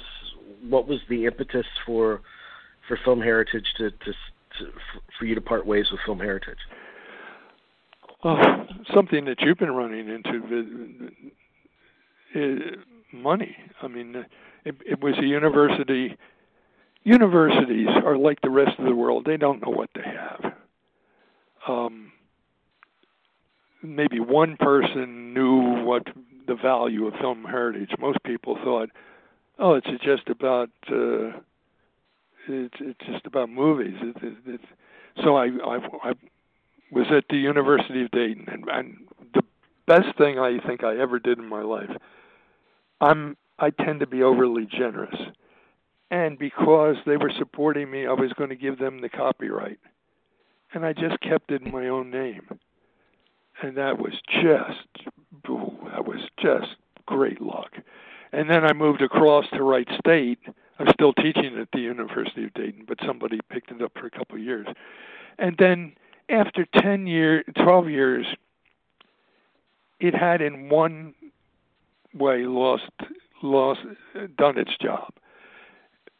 what 0.67 0.87
was 0.87 0.99
the 1.09 1.25
impetus 1.25 1.65
for 1.85 2.21
for 2.87 2.99
Film 3.03 3.21
Heritage 3.21 3.65
to 3.77 3.91
to, 3.91 4.13
to 4.59 4.71
for 5.17 5.25
you 5.25 5.35
to 5.35 5.41
part 5.41 5.65
ways 5.65 5.87
with 5.91 5.99
Film 6.05 6.19
Heritage? 6.19 6.57
Uh, 8.23 8.65
something 8.93 9.25
that 9.25 9.39
you've 9.39 9.57
been 9.57 9.71
running 9.71 10.09
into, 10.09 11.09
uh, 12.35 13.15
money. 13.15 13.55
I 13.81 13.87
mean 13.87 14.25
it, 14.65 14.75
it 14.85 15.01
was 15.01 15.15
a 15.17 15.25
university. 15.25 16.17
Universities 17.03 17.87
are 18.05 18.17
like 18.17 18.41
the 18.41 18.49
rest 18.49 18.77
of 18.77 18.85
the 18.85 18.95
world; 18.95 19.23
they 19.25 19.37
don't 19.37 19.61
know 19.65 19.71
what 19.71 19.89
they 19.95 20.03
have. 20.03 20.53
Um, 21.67 22.11
maybe 23.81 24.19
one 24.19 24.57
person 24.57 25.33
knew 25.33 25.83
what 25.83 26.03
the 26.49 26.55
value 26.55 27.07
of 27.07 27.13
film 27.21 27.45
heritage. 27.45 27.91
Most 27.99 28.17
people 28.25 28.57
thought, 28.63 28.89
"Oh, 29.57 29.75
it's 29.75 29.87
just 30.03 30.27
about 30.27 30.69
uh, 30.91 31.39
it's 32.47 32.75
it's 32.81 33.05
just 33.05 33.25
about 33.25 33.49
movies." 33.49 33.95
It, 34.01 34.17
it, 34.23 34.37
it, 34.45 34.61
so 35.23 35.37
I, 35.37 35.45
I 35.45 35.77
I 36.03 36.13
was 36.91 37.05
at 37.15 37.25
the 37.29 37.37
University 37.37 38.03
of 38.03 38.11
Dayton, 38.11 38.47
and, 38.51 38.65
and 38.67 38.97
the 39.33 39.43
best 39.87 40.17
thing 40.17 40.39
I 40.39 40.57
think 40.65 40.83
I 40.83 40.97
ever 40.97 41.19
did 41.19 41.37
in 41.37 41.47
my 41.47 41.61
life. 41.61 41.91
I'm 42.99 43.37
I 43.59 43.69
tend 43.69 43.99
to 44.01 44.07
be 44.07 44.23
overly 44.23 44.65
generous. 44.65 45.15
And 46.11 46.39
because 46.39 46.95
they 47.05 47.17
were 47.17 47.31
supporting 47.37 47.91
me, 47.91 48.07
I 48.07 48.13
was 48.13 48.33
going 48.33 48.49
to 48.49 48.55
give 48.55 48.79
them 48.79 49.01
the 49.01 49.09
copyright. 49.09 49.79
And 50.73 50.83
I 50.83 50.93
just 50.93 51.19
kept 51.21 51.51
it 51.51 51.61
in 51.61 51.71
my 51.71 51.87
own 51.87 52.09
name. 52.09 52.59
And 53.61 53.77
that 53.77 53.99
was 53.99 54.13
just, 54.41 55.07
that 55.43 56.05
was 56.05 56.21
just 56.41 56.75
great 57.05 57.41
luck. 57.41 57.71
And 58.31 58.49
then 58.49 58.63
I 58.63 58.73
moved 58.73 59.01
across 59.01 59.45
to 59.53 59.63
Wright 59.63 59.87
State. 59.99 60.39
I'm 60.77 60.87
still 60.93 61.13
teaching 61.13 61.57
at 61.59 61.67
the 61.73 61.79
University 61.79 62.45
of 62.45 62.53
Dayton, 62.53 62.85
but 62.87 62.99
somebody 63.05 63.39
picked 63.49 63.71
it 63.71 63.81
up 63.81 63.91
for 63.99 64.05
a 64.05 64.11
couple 64.11 64.37
of 64.37 64.43
years. 64.43 64.67
And 65.37 65.55
then 65.57 65.93
after 66.29 66.65
10 66.81 67.07
years, 67.07 67.43
12 67.55 67.89
years, 67.89 68.25
it 69.99 70.15
had 70.15 70.41
in 70.41 70.69
one 70.69 71.13
way 72.13 72.45
lost 72.45 72.89
lost 73.41 73.81
done 74.37 74.57
its 74.57 74.71
job. 74.81 75.13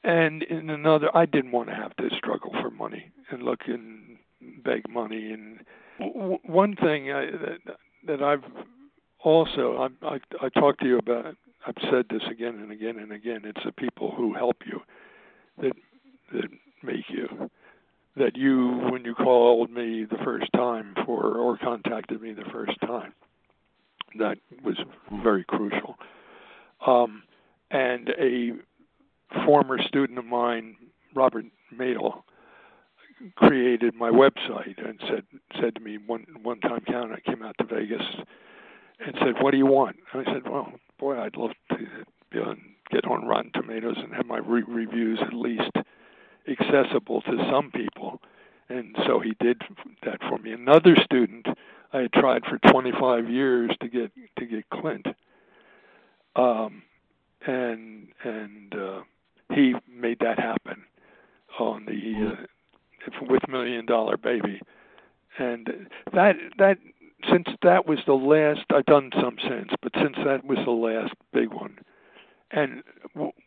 And 0.04 0.44
in 0.44 0.70
another, 0.70 1.16
I 1.16 1.26
didn't 1.26 1.52
want 1.52 1.70
to 1.70 1.76
have 1.76 1.96
to 1.98 2.10
struggle 2.16 2.52
for 2.62 2.70
money 2.70 3.12
and 3.30 3.44
look 3.44 3.62
and 3.68 4.18
beg 4.64 4.90
money. 4.90 5.32
And 5.32 5.60
w- 6.00 6.40
one 6.46 6.76
thing 6.76 7.12
I, 7.12 7.26
that 7.26 7.78
that 8.08 8.24
I've 8.24 8.44
also 9.24 9.90
I, 10.02 10.08
I 10.08 10.20
I 10.42 10.50
talked 10.50 10.82
to 10.82 10.88
you 10.88 10.98
about. 10.98 11.36
I've 11.68 11.76
said 11.92 12.06
this 12.10 12.24
again 12.32 12.60
and 12.60 12.72
again 12.72 12.98
and 12.98 13.12
again. 13.12 13.42
It's 13.44 13.64
the 13.66 13.74
people 13.74 14.14
who 14.16 14.34
help 14.34 14.58
you 14.66 14.82
that 15.62 15.74
that 16.34 16.50
make 16.84 17.10
you. 17.10 17.50
That 18.18 18.36
you, 18.36 18.90
when 18.92 19.06
you 19.06 19.14
called 19.16 19.70
me 19.72 20.04
the 20.04 20.18
first 20.26 20.52
time 20.54 20.94
for 21.06 21.38
or 21.38 21.58
contacted 21.58 22.22
me 22.22 22.34
the 22.34 22.50
first 22.52 22.78
time, 22.82 23.14
that 24.18 24.38
was 24.62 24.76
very 25.24 25.46
crucial. 25.46 25.96
Um, 26.86 27.24
and 27.72 28.10
a 28.20 28.52
former 29.46 29.82
student 29.84 30.20
of 30.20 30.26
mine, 30.26 30.76
Robert 31.16 31.46
Madel, 31.74 32.24
created 33.36 33.96
my 33.96 34.10
website 34.10 34.78
and 34.86 35.00
said 35.08 35.24
said 35.60 35.76
to 35.76 35.82
me 35.82 35.98
one 35.98 36.26
one 36.42 36.60
time 36.60 36.82
Count 36.88 37.12
I 37.12 37.20
came 37.20 37.44
out 37.44 37.56
to 37.60 37.66
Vegas 37.66 38.04
and 39.00 39.16
said, 39.20 39.42
"What 39.42 39.52
do 39.52 39.58
you 39.58 39.66
want?" 39.66 39.98
And 40.14 40.28
I 40.28 40.34
said, 40.34 40.44
"Well, 40.50 40.74
boy, 41.00 41.20
I'd 41.20 41.38
love 41.38 41.52
to 41.72 41.78
be 42.32 42.40
on, 42.40 42.62
get 42.92 43.06
on 43.06 43.26
Rotten 43.26 43.52
Tomatoes 43.54 43.98
and 43.98 44.14
have 44.14 44.26
my 44.26 44.40
re- 44.40 44.64
reviews 44.68 45.20
at 45.22 45.34
least 45.34 45.72
accessible 46.48 47.22
to 47.22 47.50
some 47.52 47.72
people." 47.72 48.22
And 48.70 48.96
so 49.08 49.20
he 49.20 49.36
did 49.40 49.62
that 50.04 50.20
for 50.30 50.38
me. 50.38 50.52
Another 50.52 50.96
student 51.04 51.48
I 51.92 52.02
had 52.02 52.14
tried 52.14 52.44
for 52.46 52.60
25 52.72 53.30
years 53.30 53.72
to 53.82 53.88
get 53.88 54.12
to 54.38 54.46
get 54.46 54.70
Clint 54.70 55.08
um, 56.36 56.84
and 57.46 58.08
and 58.24 58.76
uh, 58.76 59.02
he 59.54 59.74
made 59.90 60.20
that 60.20 60.40
happen 60.40 60.84
on 61.60 61.86
the 61.86 62.32
uh, 62.32 62.46
with 63.22 63.48
Million 63.48 63.86
Dollar 63.86 64.18
Baby, 64.18 64.62
and 65.38 65.88
that 66.14 66.36
that 66.58 66.78
since 67.30 67.48
that 67.64 67.88
was 67.88 68.00
the 68.06 68.14
last 68.14 68.66
I've 68.74 68.86
done 68.86 69.12
some 69.20 69.38
since, 69.42 69.70
but 69.82 69.92
since 69.96 70.16
that 70.26 70.46
was 70.46 70.58
the 70.66 70.72
last 70.72 71.14
big 71.34 71.54
one, 71.54 71.80
and 72.52 72.84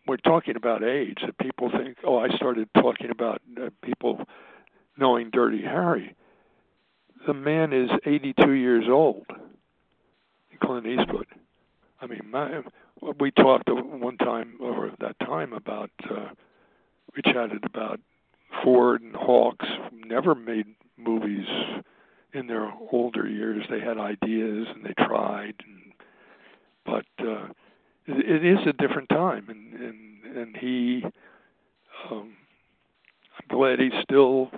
we're 0.07 0.17
talking 0.25 0.57
about 0.57 0.85
age. 0.85 1.19
That 1.25 1.39
people 1.39 1.71
think, 1.71 1.99
oh, 2.05 2.19
I 2.19 2.29
started 2.37 2.69
talking 2.75 3.11
about 3.11 3.41
uh, 3.61 3.71
people 3.83 4.21
knowing 4.97 5.31
Dirty 5.31 5.63
Harry. 5.63 6.15
The 7.27 7.35
man 7.35 7.73
is 7.73 7.89
82 8.05 8.51
years 8.51 8.85
old, 8.89 9.27
Clint 10.63 10.87
Eastwood. 10.87 11.27
I 12.01 12.07
mean, 12.07 12.23
my, 12.31 12.63
we 13.21 13.31
talked 13.31 13.69
one 13.71 14.19
time 14.19 14.55
over 14.61 14.91
that 15.01 15.19
time 15.21 15.53
about 15.53 15.91
uh, 16.11 16.29
we 17.15 17.23
chatted 17.23 17.65
about 17.65 18.01
Ford 18.63 19.03
and 19.03 19.15
Hawks 19.15 19.67
never 19.93 20.35
made 20.35 20.67
movies 20.97 21.47
in 22.33 22.47
their 22.47 22.71
older 22.91 23.29
years. 23.29 23.65
They 23.71 23.81
had 23.81 23.99
ideas 23.99 24.67
and 24.75 24.85
they 24.85 24.95
tried, 25.05 25.55
and, 25.65 25.93
but 26.85 27.25
uh, 27.25 27.49
it, 28.07 28.43
it 28.43 28.45
is 28.45 28.59
a 28.67 28.73
different 28.73 29.09
time, 29.09 29.47
and 29.49 29.75
and 29.75 30.37
and 30.37 30.57
he, 30.57 31.05
um, 32.11 32.35
I'm 33.39 33.57
glad 33.57 33.79
he's 33.79 33.93
still 34.03 34.51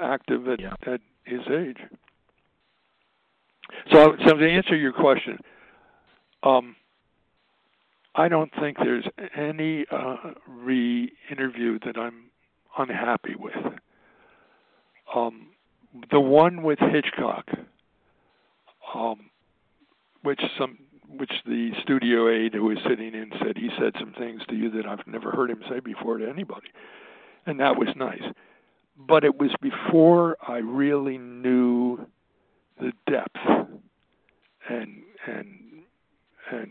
active 0.00 0.48
at 0.48 0.60
yeah. 0.60 0.74
at 0.86 1.00
his 1.24 1.40
age. 1.50 1.78
So, 3.92 4.16
so 4.26 4.34
to 4.34 4.50
answer 4.50 4.76
your 4.76 4.92
question, 4.92 5.38
um, 6.42 6.76
I 8.14 8.28
don't 8.28 8.50
think 8.60 8.78
there's 8.78 9.04
any 9.36 9.84
uh, 9.90 10.16
re-interview 10.46 11.78
that 11.84 11.98
I'm 11.98 12.27
unhappy 12.78 13.34
with. 13.38 13.54
Um, 15.14 15.48
the 16.10 16.20
one 16.20 16.62
with 16.62 16.78
Hitchcock, 16.78 17.46
um, 18.94 19.30
which 20.22 20.40
some 20.58 20.78
which 21.16 21.32
the 21.46 21.70
studio 21.82 22.28
aide 22.28 22.52
who 22.52 22.64
was 22.64 22.78
sitting 22.86 23.14
in 23.14 23.32
said 23.42 23.56
he 23.56 23.70
said 23.78 23.94
some 23.98 24.12
things 24.12 24.42
to 24.48 24.54
you 24.54 24.70
that 24.70 24.86
I've 24.86 25.06
never 25.06 25.30
heard 25.30 25.50
him 25.50 25.62
say 25.68 25.80
before 25.80 26.18
to 26.18 26.28
anybody, 26.28 26.68
and 27.46 27.60
that 27.60 27.78
was 27.78 27.88
nice. 27.96 28.22
But 28.98 29.24
it 29.24 29.38
was 29.38 29.50
before 29.62 30.36
I 30.46 30.58
really 30.58 31.18
knew 31.18 32.06
the 32.78 32.92
depth 33.10 33.36
and 34.68 35.02
and 35.26 35.46
and 36.50 36.70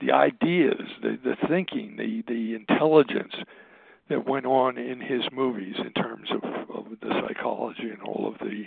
the 0.00 0.12
ideas, 0.12 0.82
the 1.00 1.18
the 1.22 1.36
thinking, 1.48 1.96
the 1.96 2.24
the 2.26 2.54
intelligence 2.54 3.34
that 4.12 4.28
went 4.28 4.44
on 4.44 4.76
in 4.76 5.00
his 5.00 5.22
movies 5.32 5.74
in 5.78 5.90
terms 5.92 6.28
of, 6.30 6.44
of 6.68 6.84
the 7.00 7.22
psychology 7.22 7.88
and 7.88 8.02
all 8.02 8.28
of 8.28 8.38
the 8.46 8.64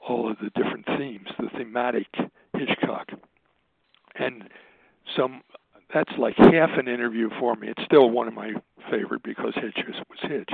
all 0.00 0.30
of 0.30 0.38
the 0.38 0.48
different 0.50 0.86
themes, 0.96 1.28
the 1.38 1.50
thematic 1.50 2.06
Hitchcock, 2.56 3.08
and 4.14 4.44
some 5.14 5.42
that's 5.92 6.12
like 6.16 6.34
half 6.38 6.70
an 6.78 6.88
interview 6.88 7.28
for 7.38 7.56
me. 7.56 7.68
It's 7.68 7.84
still 7.84 8.08
one 8.08 8.26
of 8.26 8.32
my 8.32 8.52
favorite 8.90 9.22
because 9.22 9.52
Hitch 9.54 9.84
was 9.86 10.18
Hitch, 10.22 10.48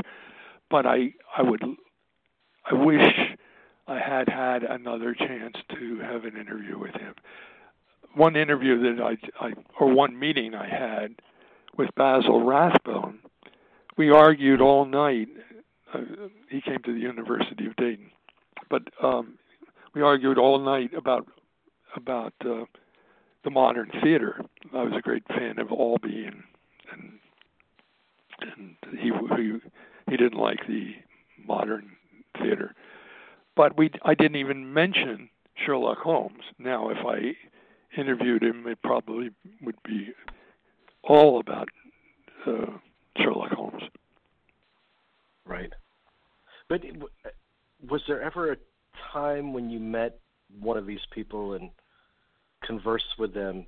but 0.68 0.87
I 0.87 1.14
I 1.37 1.42
would 1.42 1.62
I 2.68 2.74
wish 2.74 3.12
I 3.87 4.00
had 4.00 4.28
had 4.28 4.64
another 4.64 5.14
chance 5.14 5.54
to 5.78 6.00
have 6.00 6.24
an 6.24 6.37
interview 6.37 6.80
with 6.80 6.94
him. 6.94 7.14
One 8.14 8.35
interview 8.35 8.96
that 8.96 9.00
I, 9.00 9.44
I 9.44 9.52
or 9.78 9.92
one 9.92 10.18
meeting 10.18 10.52
I 10.57 10.68
had 10.68 11.14
with 11.76 11.90
Basil 11.96 12.44
Rathbone, 12.44 13.20
we 13.96 14.11
argued 14.11 14.61
all 14.61 14.85
night. 14.85 15.28
Uh, 15.92 16.00
he 16.50 16.61
came 16.61 16.83
to 16.85 16.92
the 16.92 17.00
University 17.00 17.66
of 17.66 17.76
Dayton, 17.76 18.11
but 18.68 18.83
um, 19.02 19.38
we 19.94 20.02
argued 20.02 20.38
all 20.38 20.59
night 20.59 20.92
about 20.94 21.26
about 21.96 22.35
uh, 22.44 22.64
the 23.44 23.50
modern 23.50 23.90
theater. 24.02 24.40
I 24.74 24.83
was 24.83 24.92
a 24.96 25.02
great 25.02 25.26
fan 25.28 25.59
of 25.59 25.70
Albee, 25.70 26.26
and 26.26 26.42
and 26.92 27.18
and 28.40 28.76
he 28.98 29.11
he 29.37 29.59
he 30.11 30.16
didn't 30.16 30.38
like 30.38 30.66
the 30.66 30.94
modern 31.46 31.92
theater. 32.38 32.74
But 33.57 33.76
we 33.76 33.90
I 34.04 34.14
didn't 34.14 34.37
even 34.37 34.72
mention 34.72 35.30
Sherlock 35.64 35.98
Holmes. 35.98 36.42
Now, 36.59 36.90
if 36.90 36.98
I 37.07 37.37
interviewed 37.98 38.42
him, 38.42 38.66
it 38.66 38.83
probably 38.83 39.30
would 39.62 39.80
be 39.85 40.12
all 41.02 41.38
about 41.38 41.68
uh, 42.46 42.78
Sherlock 43.18 43.52
Holmes. 43.52 43.83
Right. 45.46 45.72
But 46.68 46.83
uh, 46.85 47.29
was 47.88 48.03
there 48.09 48.22
ever 48.22 48.53
a 48.53 48.57
time 49.12 49.53
when 49.53 49.70
you 49.70 49.81
met 49.81 50.18
one 50.61 50.77
of 50.77 50.87
these 50.87 51.05
people 51.12 51.55
and 51.55 51.70
conversed 52.64 53.18
with 53.18 53.35
them 53.35 53.66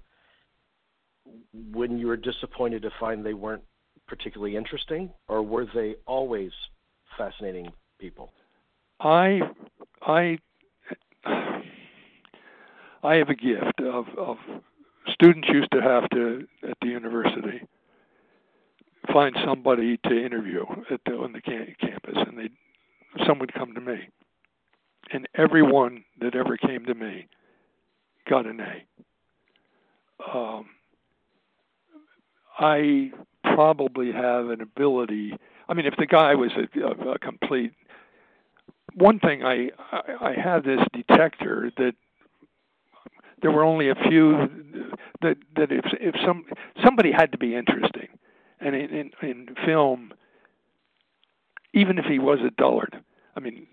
when 1.73 1.99
you 1.99 2.07
were 2.07 2.17
disappointed 2.17 2.83
to 2.83 2.91
find 2.99 3.25
they 3.25 3.35
weren't 3.35 3.65
particularly 4.07 4.57
interesting, 4.57 5.11
or 5.29 5.43
were 5.43 5.67
they 5.75 5.97
always 6.07 6.53
fascinating 7.19 7.73
people? 7.99 8.33
I 9.01 9.41
I 10.03 10.39
I 13.03 13.15
have 13.17 13.29
a 13.29 13.35
gift 13.35 13.81
of 13.81 14.07
of 14.17 14.37
students 15.13 15.49
used 15.49 15.71
to 15.73 15.83
have 15.83 16.09
to 16.11 16.47
at 16.69 16.77
the 16.81 16.89
university 16.89 17.63
find 19.13 19.37
somebody 19.45 19.99
to 20.05 20.25
interview 20.25 20.65
at 20.91 21.01
the, 21.07 21.13
on 21.13 21.33
the 21.33 21.41
campus, 21.41 22.17
and 22.17 22.39
they 22.39 22.51
some 23.27 23.39
would 23.39 23.53
come 23.55 23.75
to 23.75 23.81
me, 23.81 24.09
and 25.13 25.29
everyone 25.35 26.05
that 26.21 26.35
ever 26.35 26.57
came 26.57 26.85
to 26.87 26.95
me 26.95 27.27
got 28.29 28.47
an 28.47 28.61
A. 28.61 30.37
Um, 30.37 30.67
I 32.59 33.13
probably 33.43 34.13
have 34.13 34.49
an 34.49 34.61
ability. 34.61 35.37
I 35.69 35.75
mean, 35.75 35.87
if 35.87 35.95
the 35.99 36.07
guy 36.07 36.35
was 36.35 36.51
a, 36.57 37.11
a, 37.11 37.19
complete 37.19 37.73
one 38.95 39.19
thing 39.21 39.45
I, 39.45 39.71
I 40.21 40.35
have 40.43 40.65
this 40.65 40.81
detector 40.93 41.71
that 41.77 41.93
there 43.43 43.51
were 43.51 43.63
only 43.63 43.91
a 43.91 43.95
few 44.09 44.49
that 45.21 45.37
that 45.55 45.71
if 45.71 45.85
if 46.01 46.15
some 46.25 46.47
somebody 46.83 47.13
had 47.13 47.33
to 47.33 47.39
be 47.39 47.55
interesting, 47.55 48.09
and 48.61 48.75
in 48.75 48.91
in, 48.91 49.11
in 49.23 49.55
film, 49.65 50.13
even 51.77 51.99
if 51.99 52.07
he 52.07 52.19
was 52.19 52.39
a 52.41 52.51
dullard, 52.61 52.97
I 53.37 53.41
mean, 53.41 53.67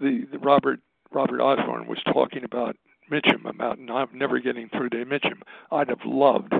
the, 0.00 0.26
the 0.30 0.38
Robert 0.38 0.80
Robert 1.12 1.40
Osborne 1.40 1.86
was 1.86 1.98
talking 2.12 2.44
about 2.44 2.76
Mitchum 3.10 3.44
about 3.44 3.78
not 3.78 4.14
never 4.14 4.38
getting 4.38 4.68
through 4.70 4.90
to 4.90 5.04
Mitchum. 5.04 5.42
I'd 5.70 5.88
have 5.88 6.04
loved 6.06 6.54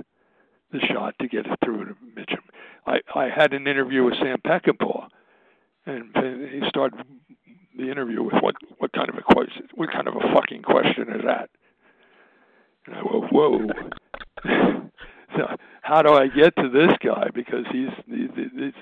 the 0.73 0.81
shot 0.81 1.15
to 1.21 1.29
get 1.29 1.47
through 1.65 1.87
to 1.87 1.95
Mitchum. 2.17 2.43
I 2.87 2.99
I 3.15 3.29
had 3.35 3.53
an 3.53 3.67
interview 3.69 4.05
with 4.05 4.15
Sam 4.21 4.39
Peckinpah, 4.45 5.09
and 5.87 6.15
he 6.51 6.61
started 6.69 7.07
the 7.79 7.91
interview 7.91 8.23
with 8.23 8.35
what 8.41 8.57
what 8.79 8.93
kind 8.93 9.09
of 9.09 9.17
a 9.17 9.23
question 9.23 9.69
what 9.75 9.93
kind 9.93 10.09
of 10.09 10.17
a 10.17 10.35
fucking 10.35 10.63
question 10.63 11.09
is 11.15 11.23
that? 11.25 11.51
And 12.87 12.97
I 12.97 13.03
went, 13.03 13.33
whoa. 13.33 13.69
so 15.37 15.57
how 15.83 16.03
do 16.03 16.15
I 16.15 16.27
get 16.27 16.55
to 16.57 16.69
this 16.69 16.93
guy 17.03 17.29
because 17.33 17.65
he's 17.73 17.89
he's 18.07 18.29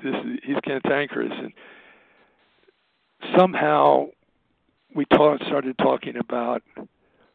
he's, 0.03 0.15
he's 0.43 0.57
cantankerous 0.65 1.33
and 1.33 1.53
somehow 3.37 4.07
we 4.95 5.05
talk, 5.07 5.41
started 5.47 5.77
talking 5.79 6.17
about 6.17 6.63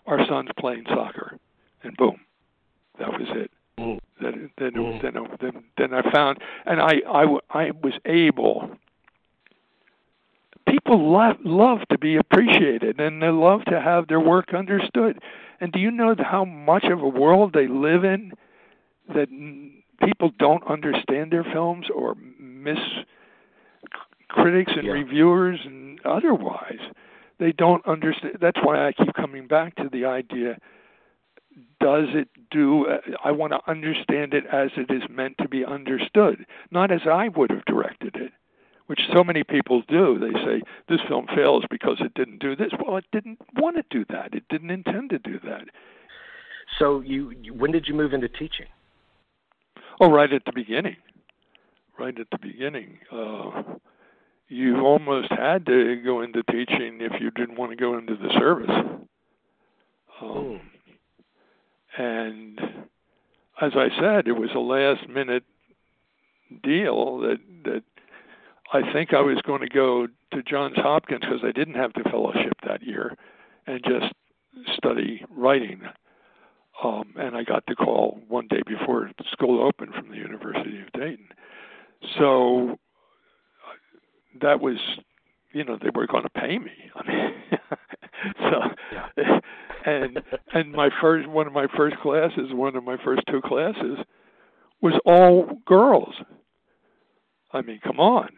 our 0.06 0.26
sons 0.28 0.50
playing 0.60 0.86
soccer 0.88 1.38
and 1.84 1.96
boom 1.98 2.20
that 3.00 3.10
was 3.10 3.28
it 3.30 3.52
mm. 3.80 4.00
then 4.22 4.50
then, 4.58 4.72
mm. 4.72 5.02
then 5.02 5.14
then 5.42 5.64
then 5.78 5.94
I 5.94 6.12
found 6.12 6.40
and 6.66 6.82
I 6.82 7.02
I 7.08 7.26
I 7.50 7.72
was 7.84 7.94
able 8.06 8.78
people 10.68 11.12
love 11.12 11.38
love 11.44 11.80
to 11.90 11.98
be 11.98 12.16
appreciated 12.16 13.00
and 13.00 13.22
they 13.22 13.30
love 13.30 13.66
to 13.66 13.82
have 13.82 14.08
their 14.08 14.20
work 14.20 14.54
understood. 14.54 15.20
And 15.60 15.72
do 15.72 15.80
you 15.80 15.90
know 15.90 16.16
how 16.20 16.46
much 16.46 16.86
of 16.86 17.02
a 17.02 17.08
world 17.08 17.54
they 17.54 17.68
live 17.68 18.04
in 18.04 18.34
that 19.14 19.30
people 20.04 20.32
don't 20.38 20.66
understand 20.68 21.32
their 21.32 21.44
films 21.44 21.88
or 21.94 22.16
miss 22.40 22.78
critics 24.30 24.72
and 24.76 24.86
yeah. 24.88 24.94
reviewers 24.94 25.60
and 25.66 26.00
otherwise 26.06 26.80
they 27.40 27.52
don't 27.52 27.86
understand 27.88 28.38
that's 28.42 28.60
why 28.64 28.88
I 28.88 28.92
keep 28.92 29.14
coming 29.14 29.48
back 29.48 29.76
to 29.76 29.90
the 29.92 30.06
idea 30.06 30.58
does 31.80 32.08
it 32.14 32.28
do 32.52 32.86
I 33.24 33.32
want 33.32 33.54
to 33.54 33.60
understand 33.70 34.34
it 34.34 34.46
as 34.52 34.70
it 34.78 34.92
is 34.92 35.04
meant 35.10 35.38
to 35.40 35.48
be 35.48 35.64
understood 35.66 36.46
not 36.72 36.92
as 36.92 37.02
I 37.10 37.30
would 37.30 37.52
have 37.52 37.66
directed 37.66 38.16
it 38.16 38.32
which 38.88 39.02
so 39.14 39.24
many 39.24 39.44
people 39.44 39.84
do. 39.88 40.18
They 40.18 40.34
say 40.44 40.62
this 40.90 41.02
film 41.08 41.28
fails 41.36 41.66
because 41.70 41.98
it 42.00 42.14
didn't 42.16 42.40
do 42.40 42.56
this. 42.56 42.72
Well, 42.84 42.98
it 42.98 43.06
didn't 43.12 43.40
want 43.56 43.76
to 43.76 43.84
do 43.90 44.06
that. 44.10 44.34
It 44.34 44.44
didn't 44.50 44.72
intend 44.72 45.12
to 45.12 45.20
do 45.20 45.40
that. 45.44 45.66
So 46.80 47.02
you, 47.02 47.34
when 47.54 47.72
did 47.72 47.88
you 47.88 47.94
move 47.94 48.14
into 48.14 48.30
teaching? 48.30 48.68
Oh, 50.00 50.10
right 50.10 50.32
at 50.32 50.46
the 50.46 50.52
beginning. 50.54 50.96
Right 52.00 52.18
at 52.18 52.28
the 52.32 52.38
beginning. 52.38 53.00
Uh, 53.12 53.62
you 54.50 54.80
almost 54.82 55.30
had 55.32 55.66
to 55.66 56.02
go 56.04 56.22
into 56.22 56.44
teaching 56.44 57.00
if 57.02 57.20
you 57.20 57.32
didn't 57.32 57.58
want 57.58 57.72
to 57.72 57.78
go 57.78 57.98
into 57.98 58.16
the 58.16 58.30
service. 58.38 58.70
Um, 60.22 60.30
mm. 60.32 60.62
And 61.98 62.60
as 63.62 63.72
I 63.76 63.90
said, 64.00 64.28
it 64.28 64.38
was 64.38 64.52
a 64.56 64.60
last 64.60 65.10
minute 65.10 65.44
deal 66.64 67.20
that 67.20 67.40
that 67.66 67.84
I 68.74 68.94
think 68.94 69.14
I 69.14 69.22
was 69.22 69.42
going 69.46 69.62
to 69.62 69.70
go 69.70 70.08
to 70.34 70.44
Johns 70.44 70.76
Hopkins 70.78 71.22
because 71.22 71.42
I 71.44 71.52
didn't 71.52 71.76
have 71.76 71.94
the 71.94 72.10
fellowship 72.10 72.54
that 72.66 72.84
year 72.84 73.16
and 73.66 73.84
just 73.84 74.14
study 74.76 75.26
writing. 75.30 75.82
Um, 76.84 77.14
and 77.18 77.36
I 77.36 77.44
got 77.44 77.64
the 77.66 77.76
call 77.76 78.20
one 78.28 78.48
day 78.48 78.62
before 78.66 79.10
school 79.32 79.66
opened 79.66 79.94
from 79.96 80.12
the 80.12 80.18
University 80.18 80.80
of 80.82 80.92
Dayton. 80.94 81.30
So 82.20 82.78
that 84.42 84.60
was, 84.60 84.78
you 85.54 85.64
know, 85.64 85.78
they 85.82 85.90
were 85.94 86.08
going 86.08 86.24
to 86.24 86.30
pay 86.30 86.58
me. 86.58 86.72
I 86.96 87.08
mean, 87.08 87.34
so, 88.40 88.60
yeah. 88.92 89.40
and 89.86 90.20
and 90.54 90.72
my 90.72 90.90
first 91.02 91.28
one 91.28 91.48
of 91.48 91.54
my 91.54 91.68
first 91.76 91.98
classes, 91.98 92.52
one 92.52 92.76
of 92.76 92.84
my 92.84 92.98
first 93.04 93.22
two 93.30 93.42
classes, 93.42 93.98
was 94.82 94.94
all 95.06 95.60
girls. 95.66 96.16
I 97.54 97.62
mean, 97.62 97.80
come 97.84 98.00
on. 98.00 98.30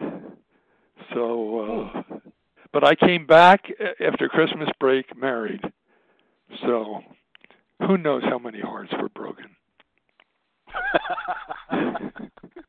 So, 1.13 1.93
uh, 1.95 2.03
but 2.71 2.83
I 2.83 2.95
came 2.95 3.25
back 3.25 3.63
after 4.05 4.29
Christmas 4.29 4.69
break 4.79 5.17
married. 5.17 5.61
So, 6.61 6.99
who 7.79 7.97
knows 7.97 8.23
how 8.23 8.37
many 8.37 8.59
hearts 8.59 8.91
were 8.99 9.09
broken? 9.09 9.45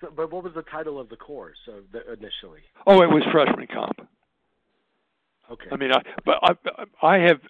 so, 0.00 0.08
but 0.14 0.32
what 0.32 0.44
was 0.44 0.54
the 0.54 0.62
title 0.62 0.98
of 0.98 1.08
the 1.08 1.16
course 1.16 1.58
of 1.68 1.84
the, 1.92 2.00
initially? 2.12 2.60
Oh, 2.86 3.02
it 3.02 3.10
was 3.10 3.22
freshman 3.32 3.66
comp. 3.66 4.06
Okay. 5.50 5.68
I 5.70 5.76
mean, 5.76 5.92
I 5.92 6.02
but 6.24 6.38
I 6.42 6.84
I 7.02 7.18
have 7.18 7.40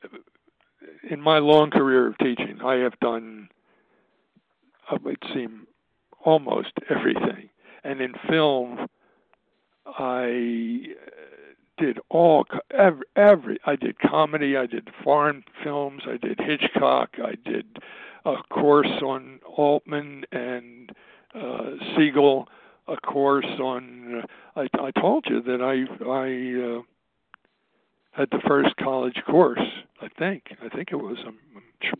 in 1.08 1.20
my 1.20 1.38
long 1.38 1.70
career 1.70 2.08
of 2.08 2.18
teaching, 2.18 2.60
I 2.64 2.76
have 2.76 2.98
done 3.00 3.48
uh, 4.90 4.96
it 4.96 5.02
would 5.02 5.22
seem 5.34 5.66
almost 6.24 6.72
everything, 6.88 7.50
and 7.84 8.00
in 8.00 8.14
film, 8.28 8.86
I 9.86 10.86
did 11.78 11.98
all 12.08 12.46
every, 12.76 13.04
every 13.16 13.58
I 13.66 13.76
did 13.76 13.98
comedy, 13.98 14.56
I 14.56 14.66
did 14.66 14.88
foreign 15.02 15.44
films, 15.62 16.02
I 16.06 16.16
did 16.16 16.40
Hitchcock, 16.40 17.10
I 17.22 17.34
did 17.44 17.78
a 18.24 18.36
course 18.50 19.02
on 19.02 19.40
Altman 19.46 20.24
and 20.32 20.92
uh, 21.34 21.70
Siegel, 21.96 22.48
a 22.88 22.96
course 22.96 23.46
on. 23.60 24.22
Uh, 24.22 24.60
I, 24.60 24.86
I 24.86 24.90
told 25.00 25.26
you 25.28 25.42
that 25.42 25.60
I 25.62 26.04
I 26.04 26.78
uh, 26.78 26.82
had 28.12 28.28
the 28.30 28.42
first 28.46 28.76
college 28.76 29.22
course. 29.26 29.60
I 30.00 30.08
think 30.18 30.44
I 30.62 30.68
think 30.68 30.88
it 30.92 30.96
was. 30.96 31.18
I'm, 31.26 31.38
I'm 31.56 31.62
tr- 31.82 31.94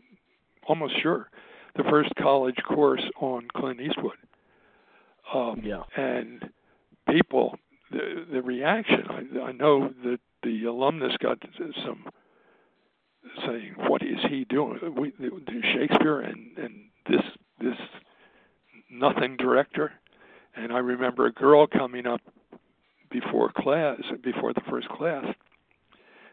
almost 0.67 1.01
sure 1.01 1.29
the 1.75 1.83
first 1.83 2.13
college 2.15 2.57
course 2.67 3.03
on 3.19 3.47
Clint 3.55 3.79
Eastwood. 3.79 4.17
Um, 5.33 5.61
yeah. 5.63 5.83
And 5.95 6.49
people 7.09 7.57
the 7.91 8.25
the 8.31 8.41
reaction. 8.41 9.03
I, 9.09 9.39
I 9.39 9.51
know 9.51 9.93
that 10.03 10.19
the 10.43 10.65
alumnus 10.65 11.15
got 11.21 11.37
some 11.85 12.05
saying, 13.45 13.75
"What 13.87 14.01
is 14.01 14.19
he 14.29 14.45
doing?" 14.45 14.79
We, 14.97 15.13
Shakespeare 15.73 16.21
and 16.21 16.57
and 16.57 16.73
this 17.07 17.21
this 17.59 17.77
nothing 18.91 19.37
director. 19.37 19.93
And 20.55 20.71
I 20.73 20.79
remember 20.79 21.25
a 21.25 21.31
girl 21.31 21.65
coming 21.67 22.05
up 22.05 22.21
before 23.09 23.51
class, 23.51 23.99
before 24.23 24.53
the 24.53 24.61
first 24.69 24.89
class, 24.89 25.25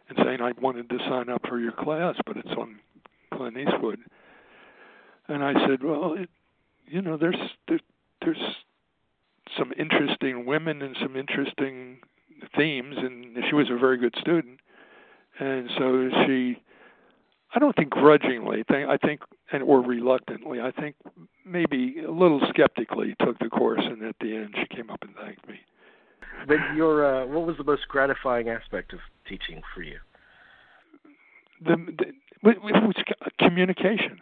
and 0.09 0.19
saying, 0.25 0.41
"I 0.41 0.53
wanted 0.61 0.89
to 0.91 0.99
sign 1.09 1.29
up 1.29 1.47
for 1.49 1.59
your 1.59 1.73
class, 1.73 2.17
but 2.27 2.37
it's 2.37 2.51
on 2.51 2.81
Clint 3.33 3.57
Eastwood." 3.57 4.01
And 5.29 5.45
I 5.45 5.53
said, 5.67 5.83
"Well, 5.83 6.15
it, 6.15 6.31
you 6.87 7.03
know, 7.03 7.17
there's 7.17 7.37
there, 7.69 7.81
there's 8.23 8.57
some 9.57 9.73
interesting 9.79 10.47
women 10.47 10.83
and 10.83 10.97
some 11.01 11.17
interesting 11.17 11.99
themes, 12.57 12.97
and 12.99 13.37
she 13.49 13.55
was 13.55 13.71
a 13.71 13.79
very 13.79 13.99
good 13.99 14.15
student. 14.21 14.61
And 15.39 15.71
so 15.79 16.11
she, 16.27 16.61
I 17.55 17.59
don't 17.59 17.75
think 17.77 17.91
grudgingly, 17.91 18.65
I 18.69 18.97
think, 18.97 19.21
and 19.53 19.63
or 19.63 19.81
reluctantly, 19.81 20.61
I 20.61 20.71
think 20.71 20.97
maybe 21.45 22.03
a 22.07 22.11
little 22.11 22.41
skeptically 22.49 23.15
took 23.25 23.39
the 23.39 23.49
course, 23.49 23.83
and 23.83 24.03
at 24.03 24.17
the 24.21 24.35
end 24.35 24.55
she 24.59 24.77
came 24.77 24.91
up 24.91 25.03
and 25.03 25.15
thanked 25.17 25.49
me. 25.49 25.61
But 26.47 26.59
your, 26.77 27.05
uh, 27.23 27.27
what 27.27 27.47
was 27.47 27.57
the 27.57 27.65
most 27.65 27.89
gratifying 27.89 28.49
aspect 28.49 28.93
of 28.93 29.01
teaching 29.29 29.63
for 29.75 29.83
you? 29.83 29.99
The, 31.65 31.77
the 31.77 32.51
it 32.51 32.63
was 32.63 32.95
communication. 33.39 34.21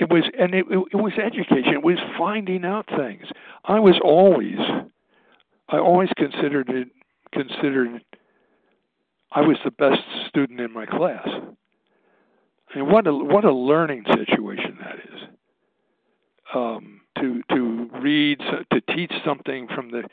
It 0.00 0.10
was 0.10 0.24
and 0.36 0.54
it, 0.54 0.66
it 0.68 0.96
was 0.96 1.12
education. 1.22 1.74
It 1.74 1.84
was 1.84 1.98
finding 2.18 2.64
out 2.64 2.88
things. 2.96 3.26
I 3.64 3.78
was 3.78 3.94
always 4.02 4.58
i 5.68 5.78
always 5.78 6.10
considered 6.16 6.68
it 6.68 6.88
considered 7.32 8.02
i 9.32 9.40
was 9.40 9.56
the 9.64 9.70
best 9.70 10.02
student 10.28 10.60
in 10.60 10.72
my 10.72 10.86
class 10.86 11.28
and 12.74 12.88
what 12.88 13.06
a 13.06 13.14
what 13.14 13.44
a 13.44 13.52
learning 13.52 14.04
situation 14.06 14.78
that 14.80 14.96
is. 14.96 15.20
Um, 16.54 17.00
to 17.18 17.42
to 17.50 17.90
read 18.00 18.40
to 18.72 18.80
teach 18.94 19.12
something 19.24 19.68
from 19.74 19.90
the 19.90 20.04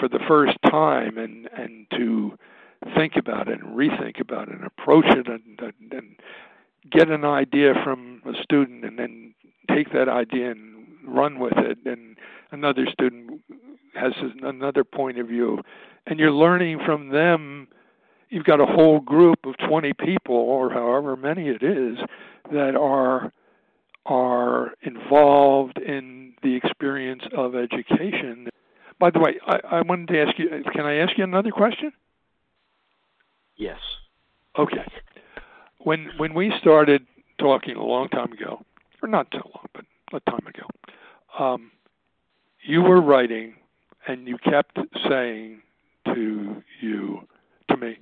for 0.00 0.08
the 0.08 0.20
first 0.28 0.56
time 0.70 1.18
and 1.18 1.48
and 1.56 1.86
to 1.92 2.36
think 2.94 3.14
about 3.16 3.48
it 3.48 3.60
and 3.60 3.76
rethink 3.76 4.20
about 4.20 4.48
it 4.48 4.54
and 4.54 4.64
approach 4.64 5.06
it 5.06 5.26
and, 5.28 5.60
and, 5.60 5.92
and 5.92 6.16
get 6.90 7.08
an 7.08 7.24
idea 7.24 7.72
from 7.82 8.22
a 8.26 8.42
student 8.42 8.84
and 8.84 8.98
then 8.98 9.34
take 9.74 9.92
that 9.92 10.08
idea 10.08 10.50
and 10.50 10.86
run 11.06 11.38
with 11.38 11.56
it. 11.56 11.78
And 11.84 12.16
another 12.52 12.86
student 12.92 13.40
has 13.94 14.12
another 14.42 14.84
point 14.84 15.18
of 15.18 15.28
view. 15.28 15.60
And 16.06 16.18
you're 16.18 16.32
learning 16.32 16.80
from 16.84 17.08
them 17.08 17.68
you've 18.28 18.44
got 18.44 18.60
a 18.60 18.66
whole 18.66 19.00
group 19.00 19.38
of 19.44 19.54
20 19.68 19.92
people 19.94 20.34
or 20.34 20.70
however 20.70 21.16
many 21.16 21.48
it 21.48 21.62
is 21.62 21.98
that 22.52 22.76
are 22.76 23.32
are 24.04 24.72
involved 24.82 25.78
in 25.78 26.32
the 26.42 26.54
experience 26.54 27.22
of 27.36 27.56
education. 27.56 28.48
By 29.00 29.10
the 29.10 29.18
way 29.18 29.40
I, 29.46 29.78
I 29.78 29.80
wanted 29.82 30.08
to 30.08 30.22
ask 30.22 30.38
you 30.38 30.48
can 30.72 30.86
i 30.86 30.96
ask 30.96 31.18
you 31.18 31.24
another 31.24 31.50
question? 31.50 31.92
Yes. 33.56 33.78
Okay. 34.58 34.86
When 35.78 36.10
when 36.18 36.34
we 36.34 36.52
started 36.60 37.06
talking 37.38 37.76
a 37.76 37.84
long 37.84 38.08
time 38.08 38.32
ago, 38.32 38.62
or 39.02 39.08
not 39.08 39.26
so 39.32 39.42
long, 39.54 39.66
but 39.74 39.84
a 40.12 40.30
time 40.30 40.46
ago, 40.46 41.44
um, 41.44 41.70
you 42.62 42.82
were 42.82 43.00
writing, 43.00 43.54
and 44.06 44.26
you 44.26 44.38
kept 44.38 44.78
saying 45.08 45.60
to 46.06 46.62
you, 46.80 47.20
to 47.70 47.76
me, 47.76 47.98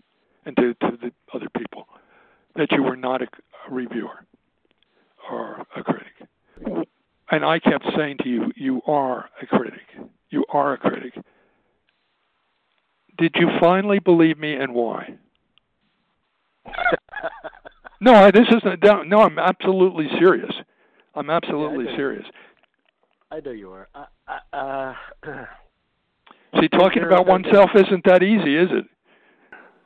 and 0.46 0.56
to, 0.56 0.74
to 0.74 0.98
the 1.00 1.12
other 1.34 1.48
people, 1.56 1.86
that 2.56 2.72
you 2.72 2.82
were 2.82 2.96
not 2.96 3.22
a, 3.22 3.26
a 3.68 3.74
reviewer 3.74 4.24
or 5.30 5.64
a 5.76 5.82
critic. 5.82 6.86
And 7.30 7.44
I 7.44 7.58
kept 7.58 7.84
saying 7.96 8.18
to 8.22 8.28
you, 8.28 8.52
you 8.56 8.82
are 8.86 9.28
a 9.40 9.46
critic. 9.46 9.80
You 10.30 10.44
are 10.52 10.74
a 10.74 10.78
critic. 10.78 11.14
Did 13.16 13.34
you 13.36 13.48
finally 13.60 13.98
believe 13.98 14.38
me, 14.38 14.54
and 14.54 14.74
why? 14.74 15.14
No, 18.00 18.30
this 18.30 18.46
isn't. 18.48 18.84
No, 19.08 19.22
I'm 19.22 19.38
absolutely 19.38 20.08
serious. 20.18 20.52
I'm 21.14 21.30
absolutely 21.30 21.86
yeah, 21.86 21.96
serious. 21.96 22.24
I 23.30 23.40
know 23.40 23.52
you 23.52 23.70
are. 23.72 23.88
Uh, 23.94 24.04
uh, 24.52 24.94
See, 26.60 26.68
talking 26.68 27.02
about 27.02 27.26
oneself 27.26 27.70
isn't 27.74 28.04
that 28.04 28.22
easy, 28.22 28.56
is 28.56 28.68
it? 28.72 28.84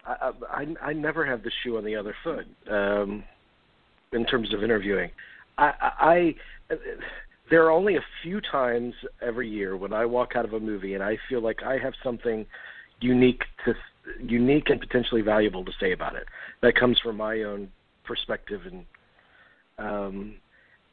I, 0.09 0.33
I 0.51 0.67
I 0.83 0.93
never 0.93 1.25
have 1.27 1.43
the 1.43 1.51
shoe 1.63 1.77
on 1.77 1.85
the 1.85 1.97
other 1.97 2.15
foot 2.25 2.47
um, 2.71 3.25
in 4.13 4.25
terms 4.25 4.55
of 4.55 4.63
interviewing. 4.63 5.11
I, 5.59 5.73
I, 5.81 6.35
I 6.71 6.77
there 7.51 7.65
are 7.65 7.71
only 7.71 7.97
a 7.97 8.05
few 8.23 8.41
times 8.41 8.95
every 9.21 9.49
year 9.49 9.77
when 9.77 9.93
I 9.93 10.05
walk 10.07 10.33
out 10.37 10.45
of 10.45 10.53
a 10.53 10.61
movie 10.61 10.95
and 10.95 11.03
I 11.03 11.19
feel 11.29 11.43
like 11.43 11.63
I 11.63 11.79
have 11.79 11.95
something 12.03 12.47
unique 13.01 13.43
to 13.65 13.75
unique 14.21 14.71
and 14.71 14.81
potentially 14.81 15.21
valuable 15.21 15.65
to 15.65 15.73
say 15.79 15.93
about 15.93 16.17
it 16.17 16.27
that 16.63 16.75
comes 16.75 16.99
from 17.01 17.17
my 17.17 17.43
own 17.43 17.71
perspective 18.05 18.63
and 18.65 18.85
um, 19.79 20.35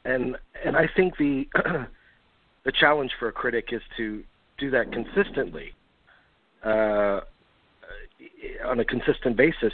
and 0.04 0.36
and 0.64 0.76
I 0.76 0.88
think 0.94 1.16
the 1.16 1.46
the 2.64 2.72
challenge 2.72 3.12
for 3.18 3.28
a 3.28 3.32
critic 3.32 3.68
is 3.72 3.82
to 3.96 4.22
do 4.58 4.70
that 4.70 4.92
consistently 4.92 5.74
uh, 6.62 7.20
on 8.64 8.80
a 8.80 8.84
consistent 8.84 9.36
basis 9.36 9.72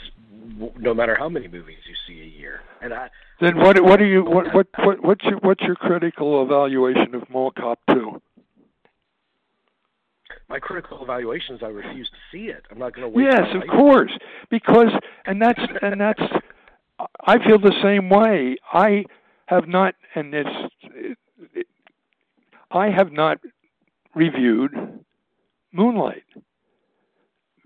no 0.77 0.93
matter 0.93 1.15
how 1.15 1.29
many 1.29 1.47
movies 1.47 1.77
you 1.87 1.95
see 2.07 2.21
a 2.21 2.39
year 2.39 2.61
and 2.81 2.93
I 2.93 3.09
then 3.39 3.57
what 3.57 3.81
what 3.83 4.01
are 4.01 4.05
you 4.05 4.23
what 4.23 4.53
what, 4.53 4.67
what 4.79 5.03
what's 5.03 5.23
your 5.23 5.37
what's 5.39 5.63
your 5.63 5.75
critical 5.75 6.43
evaluation 6.43 7.15
of 7.15 7.29
Mall 7.29 7.51
Cop 7.51 7.79
2 7.91 8.21
my 10.49 10.59
critical 10.59 11.01
evaluation 11.01 11.55
is 11.55 11.63
I 11.63 11.67
refuse 11.67 12.07
to 12.09 12.17
see 12.31 12.45
it. 12.51 12.63
I'm 12.69 12.77
not 12.77 12.93
going 12.93 13.03
to 13.03 13.09
wait. 13.09 13.25
Yes, 13.25 13.47
of 13.55 13.67
course, 13.67 14.11
because 14.51 14.89
and 15.25 15.41
that's 15.41 15.59
and 15.81 15.99
that's 15.99 16.21
I 17.25 17.43
feel 17.43 17.59
the 17.59 17.73
same 17.81 18.09
way. 18.09 18.57
I 18.71 19.05
have 19.47 19.67
not, 19.67 19.95
and 20.15 20.33
it's, 20.33 20.49
it, 20.81 21.17
it, 21.53 21.67
I 22.71 22.89
have 22.89 23.11
not 23.11 23.39
reviewed 24.15 24.71
Moonlight 25.71 26.23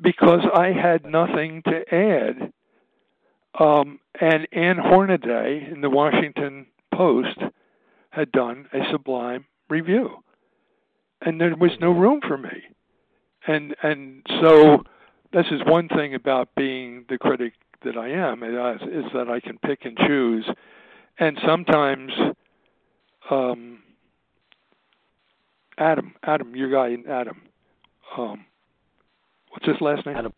because 0.02 0.42
I 0.54 0.68
had 0.72 1.06
nothing 1.06 1.64
to 1.64 1.94
add 1.94 2.54
Um, 3.60 4.00
and 4.22 4.48
Ann 4.52 4.78
Hornaday 4.78 5.68
in 5.72 5.82
the 5.82 5.90
Washington 5.90 6.68
Post 6.94 7.40
had 8.12 8.32
done 8.32 8.68
a 8.74 8.80
sublime 8.92 9.46
review, 9.70 10.24
and 11.22 11.42
there 11.42 11.56
was 11.56 11.72
no 11.80 11.92
room 11.92 12.22
for 12.28 12.38
me. 12.38 12.64
And 13.48 13.76
and 13.82 14.26
so 14.42 14.84
this 15.34 15.48
is 15.52 15.62
one 15.66 15.88
thing 15.90 16.14
about 16.16 16.50
being 16.56 17.06
the 17.10 17.18
critic 17.18 17.54
that 17.84 17.98
I 17.98 18.10
am 18.10 18.44
is, 18.44 18.82
is 18.84 19.12
that 19.14 19.30
I 19.30 19.40
can 19.40 19.58
pick 19.60 19.86
and 19.86 19.98
choose, 19.98 20.46
and 21.20 21.40
sometimes. 21.46 22.12
Um, 23.30 23.80
Adam, 25.78 26.16
Adam, 26.24 26.56
your 26.56 26.72
guy, 26.72 26.98
Adam. 27.10 27.42
Um, 28.18 28.47
what's 29.58 29.66
his 29.66 29.82
last 29.82 30.06
name? 30.06 30.16
Adam 30.16 30.32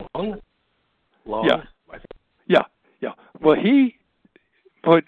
Long. 1.26 1.44
Yeah. 1.44 1.62
Yeah. 2.46 2.62
Yeah. 3.00 3.12
Well, 3.40 3.56
he 3.56 3.96
put 4.82 5.04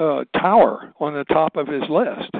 uh, 0.00 0.24
Tower 0.36 0.92
on 0.98 1.14
the 1.14 1.24
top 1.24 1.56
of 1.56 1.68
his 1.68 1.82
list. 1.88 2.30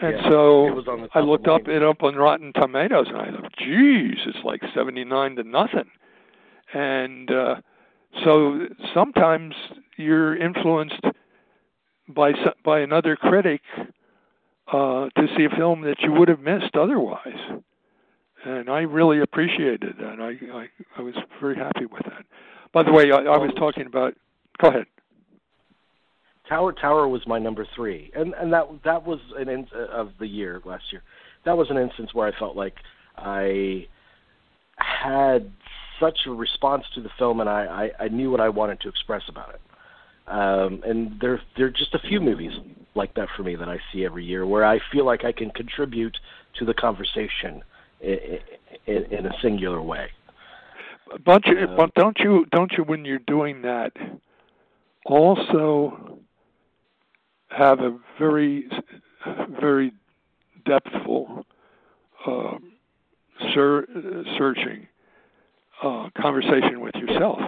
And 0.00 0.16
Yeah, 0.16 0.30
so 0.30 0.68
it 0.68 0.74
was 0.74 0.86
on 0.88 1.02
the 1.02 1.08
top 1.08 1.16
I 1.16 1.20
looked 1.20 1.48
up 1.48 1.66
it 1.66 1.82
up 1.82 2.04
on 2.04 2.14
Rotten 2.14 2.52
Tomatoes, 2.54 3.06
and 3.08 3.16
I 3.16 3.30
thought, 3.32 3.52
"Geez, 3.58 4.18
it's 4.26 4.44
like 4.44 4.62
seventy-nine 4.72 5.34
to 5.36 5.42
nothing." 5.42 5.90
And 6.72 7.28
uh, 7.30 7.56
so 8.24 8.66
sometimes 8.94 9.54
you're 9.96 10.36
influenced 10.36 11.02
by 12.08 12.30
by 12.64 12.78
another 12.78 13.16
critic 13.16 13.60
uh, 14.72 15.08
to 15.16 15.26
see 15.36 15.44
a 15.44 15.56
film 15.56 15.80
that 15.80 15.96
you 16.00 16.12
would 16.12 16.28
have 16.28 16.40
missed 16.40 16.76
otherwise. 16.76 17.60
And 18.48 18.70
I 18.70 18.80
really 18.80 19.20
appreciated 19.20 19.96
that. 20.00 20.20
I 20.20 20.56
I, 20.56 20.68
I 20.96 21.02
was 21.02 21.14
very 21.38 21.54
happy 21.54 21.84
with 21.84 22.02
that. 22.04 22.24
By 22.72 22.82
the 22.82 22.90
way, 22.90 23.12
I, 23.12 23.16
I 23.18 23.36
was 23.36 23.50
talking 23.58 23.84
about. 23.84 24.14
Go 24.58 24.68
ahead. 24.68 24.86
Tower 26.48 26.72
Tower 26.72 27.08
was 27.08 27.20
my 27.26 27.38
number 27.38 27.66
three, 27.76 28.10
and 28.16 28.32
and 28.32 28.50
that 28.54 28.66
that 28.86 29.06
was 29.06 29.20
an 29.36 29.50
in, 29.50 29.68
of 29.92 30.12
the 30.18 30.26
year 30.26 30.62
last 30.64 30.84
year. 30.90 31.02
That 31.44 31.58
was 31.58 31.68
an 31.68 31.76
instance 31.76 32.14
where 32.14 32.26
I 32.26 32.38
felt 32.38 32.56
like 32.56 32.72
I 33.18 33.86
had 34.78 35.52
such 36.00 36.20
a 36.26 36.30
response 36.30 36.84
to 36.94 37.02
the 37.02 37.10
film, 37.18 37.40
and 37.40 37.50
I 37.50 37.90
I, 38.00 38.04
I 38.04 38.08
knew 38.08 38.30
what 38.30 38.40
I 38.40 38.48
wanted 38.48 38.80
to 38.80 38.88
express 38.88 39.22
about 39.28 39.50
it. 39.50 39.60
Um, 40.26 40.82
and 40.86 41.20
there 41.20 41.38
there 41.58 41.66
are 41.66 41.70
just 41.70 41.94
a 41.94 41.98
few 41.98 42.18
movies 42.18 42.52
like 42.94 43.12
that 43.16 43.28
for 43.36 43.42
me 43.42 43.56
that 43.56 43.68
I 43.68 43.78
see 43.92 44.06
every 44.06 44.24
year 44.24 44.46
where 44.46 44.64
I 44.64 44.78
feel 44.90 45.04
like 45.04 45.26
I 45.26 45.32
can 45.32 45.50
contribute 45.50 46.16
to 46.58 46.64
the 46.64 46.72
conversation 46.72 47.62
in, 48.00 48.38
in, 48.86 49.04
in 49.12 49.26
a 49.26 49.32
singular 49.42 49.82
way. 49.82 50.08
But 51.24 51.46
you, 51.46 51.58
Uh, 51.58 51.76
but 51.76 51.94
don't 51.94 52.18
you 52.18 52.46
don't 52.50 52.72
you 52.72 52.84
when 52.84 53.04
you're 53.04 53.18
doing 53.26 53.62
that 53.62 53.92
also 55.04 56.18
have 57.48 57.80
a 57.80 57.98
very 58.18 58.68
very 59.60 59.92
depthful 60.66 61.44
uh, 62.26 62.58
ser- 63.54 63.86
searching 64.36 64.86
uh, 65.82 66.08
conversation 66.20 66.80
with 66.80 66.94
yourself. 66.94 67.38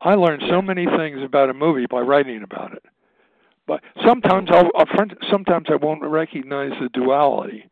I 0.00 0.14
learned 0.14 0.42
so 0.48 0.60
many 0.60 0.86
things 0.86 1.22
about 1.22 1.50
a 1.50 1.54
movie 1.54 1.86
by 1.86 2.00
writing 2.00 2.42
about 2.42 2.72
it. 2.72 2.84
But 3.66 3.80
sometimes 4.04 4.48
I'll, 4.50 4.70
I'll 4.76 4.86
sometimes 5.30 5.66
I 5.70 5.76
won't 5.76 6.02
recognize 6.02 6.72
the 6.80 6.88
duality, 6.88 7.64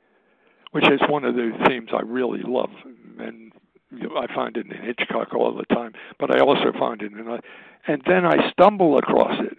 which 0.72 0.86
is 0.86 1.00
one 1.08 1.24
of 1.24 1.34
the 1.34 1.52
themes 1.66 1.90
I 1.92 2.02
really 2.02 2.42
love, 2.42 2.70
and 3.18 3.52
you 3.90 4.08
know, 4.08 4.16
I 4.16 4.32
find 4.32 4.56
it 4.56 4.66
in 4.66 4.72
Hitchcock 4.72 5.34
all 5.34 5.54
the 5.54 5.74
time. 5.74 5.92
But 6.18 6.34
I 6.34 6.40
also 6.40 6.72
find 6.78 7.02
it 7.02 7.12
in, 7.12 7.26
a, 7.26 7.40
and 7.88 8.02
then 8.06 8.24
I 8.24 8.50
stumble 8.52 8.98
across 8.98 9.40
it. 9.40 9.58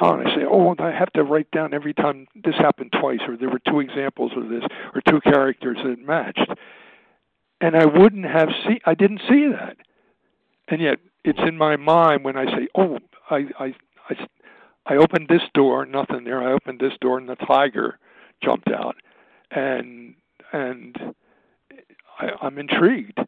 And 0.00 0.28
I 0.28 0.34
say, 0.36 0.42
oh, 0.48 0.76
I 0.78 0.92
have 0.92 1.12
to 1.14 1.24
write 1.24 1.50
down 1.50 1.74
every 1.74 1.92
time 1.92 2.28
this 2.36 2.54
happened 2.54 2.92
twice, 3.00 3.18
or 3.26 3.36
there 3.36 3.50
were 3.50 3.60
two 3.68 3.80
examples 3.80 4.30
of 4.36 4.48
this, 4.48 4.62
or 4.94 5.00
two 5.00 5.20
characters 5.20 5.78
that 5.84 5.98
matched, 5.98 6.52
and 7.60 7.76
I 7.76 7.84
wouldn't 7.84 8.24
have 8.24 8.48
seen. 8.64 8.78
I 8.86 8.94
didn't 8.94 9.22
see 9.28 9.48
that, 9.50 9.76
and 10.68 10.80
yet 10.80 10.98
it's 11.24 11.40
in 11.44 11.58
my 11.58 11.76
mind 11.76 12.24
when 12.24 12.36
I 12.36 12.44
say, 12.44 12.68
oh, 12.76 12.98
I, 13.28 13.46
I, 13.58 13.74
I, 14.08 14.26
I 14.86 14.96
opened 14.96 15.26
this 15.28 15.42
door, 15.52 15.84
nothing 15.84 16.22
there. 16.22 16.42
I 16.42 16.52
opened 16.52 16.78
this 16.78 16.92
door, 17.00 17.18
and 17.18 17.28
the 17.28 17.34
tiger 17.34 17.98
jumped 18.40 18.70
out, 18.70 18.94
and 19.50 20.14
and 20.52 20.96
I, 22.18 22.30
I'm 22.42 22.58
intrigued, 22.58 23.18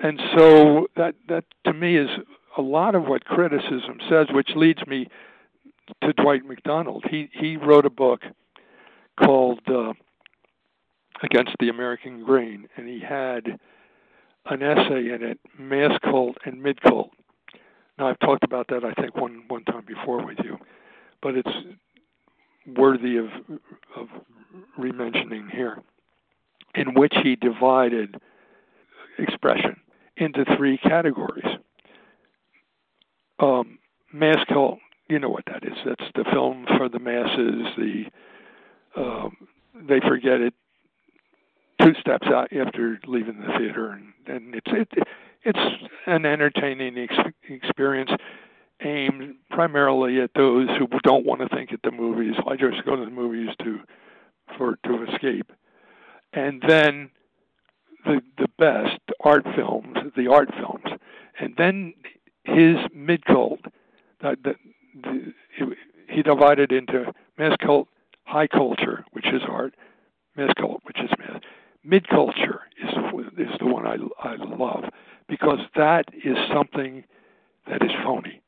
and 0.00 0.20
so 0.36 0.88
that 0.96 1.14
that 1.28 1.44
to 1.64 1.72
me 1.72 1.96
is 1.96 2.08
a 2.56 2.62
lot 2.62 2.94
of 2.94 3.04
what 3.04 3.24
criticism 3.24 3.98
says, 4.08 4.26
which 4.30 4.50
leads 4.54 4.86
me 4.86 5.08
to 6.02 6.12
Dwight 6.14 6.44
Macdonald. 6.44 7.04
He 7.10 7.30
he 7.32 7.56
wrote 7.56 7.86
a 7.86 7.90
book 7.90 8.22
called 9.22 9.60
uh, 9.68 9.92
Against 11.22 11.52
the 11.60 11.68
American 11.68 12.24
Grain, 12.24 12.68
and 12.76 12.88
he 12.88 13.00
had 13.00 13.46
an 14.46 14.62
essay 14.62 15.10
in 15.10 15.22
it, 15.22 15.38
mass 15.58 15.96
cult 16.02 16.36
and 16.44 16.62
mid 16.62 16.80
cult. 16.82 17.10
Now 17.98 18.08
I've 18.08 18.18
talked 18.18 18.44
about 18.44 18.66
that 18.68 18.84
I 18.84 18.92
think 19.00 19.16
one 19.16 19.44
one 19.48 19.64
time 19.64 19.84
before 19.86 20.24
with 20.24 20.38
you, 20.42 20.58
but 21.22 21.36
it's 21.36 21.48
worthy 22.76 23.16
of 23.16 23.26
of 23.96 24.08
rementioning 24.76 25.48
here, 25.52 25.78
in 26.74 26.94
which 26.94 27.14
he 27.22 27.36
divided 27.36 28.16
expression 29.18 29.76
into 30.16 30.44
three 30.56 30.78
categories. 30.78 31.44
Um, 33.38 33.78
mass 34.12 34.44
cult, 34.48 34.78
you 35.08 35.18
know 35.18 35.28
what 35.28 35.44
that 35.46 35.64
is. 35.64 35.76
That's 35.84 36.10
the 36.14 36.24
film 36.32 36.66
for 36.76 36.88
the 36.88 36.98
masses. 36.98 37.66
The 37.76 38.04
um, 38.96 39.36
they 39.88 40.00
forget 40.00 40.40
it 40.40 40.54
two 41.80 41.94
steps 42.00 42.26
out 42.28 42.52
after 42.52 42.98
leaving 43.06 43.40
the 43.40 43.58
theater, 43.58 43.90
and, 43.90 44.12
and 44.26 44.54
it's 44.54 44.66
it, 44.68 44.88
it's 45.42 45.58
an 46.06 46.24
entertaining 46.24 46.96
ex- 46.98 47.34
experience 47.48 48.10
aimed 48.82 49.34
primarily 49.50 50.20
at 50.20 50.30
those 50.34 50.68
who 50.78 50.86
don't 51.02 51.26
want 51.26 51.40
to 51.40 51.48
think 51.48 51.72
at 51.72 51.80
the 51.82 51.90
movies. 51.90 52.34
I 52.46 52.56
just 52.56 52.84
go 52.84 52.96
to 52.96 53.04
the 53.04 53.10
movies 53.10 53.50
to 53.62 53.80
for 54.56 54.76
to 54.84 55.04
escape, 55.04 55.50
and 56.34 56.62
then 56.66 57.10
the 58.04 58.20
the 58.38 58.48
best 58.58 59.00
art 59.20 59.44
films, 59.56 59.96
the 60.16 60.28
art 60.28 60.50
films, 60.54 60.98
and 61.38 61.54
then 61.56 61.94
his 62.44 62.76
mid 62.94 63.24
cult. 63.24 63.60
That, 64.22 64.38
that 64.44 64.56
the, 65.02 65.32
he 66.08 66.22
divided 66.22 66.72
into 66.72 67.12
mass 67.38 67.56
cult, 67.60 67.88
high 68.24 68.46
culture, 68.46 69.04
which 69.12 69.26
is 69.26 69.42
art, 69.48 69.74
mass 70.36 70.52
cult, 70.58 70.80
which 70.84 70.98
is 70.98 71.10
mass. 71.18 71.40
Mid 71.82 72.08
culture 72.08 72.62
is 72.82 72.90
is 73.38 73.58
the 73.58 73.66
one 73.66 73.86
I 73.86 73.96
I 74.22 74.36
love 74.36 74.84
because 75.28 75.60
that 75.76 76.06
is 76.12 76.36
something 76.52 77.04
that 77.68 77.82
is 77.82 77.90
phony, 78.02 78.42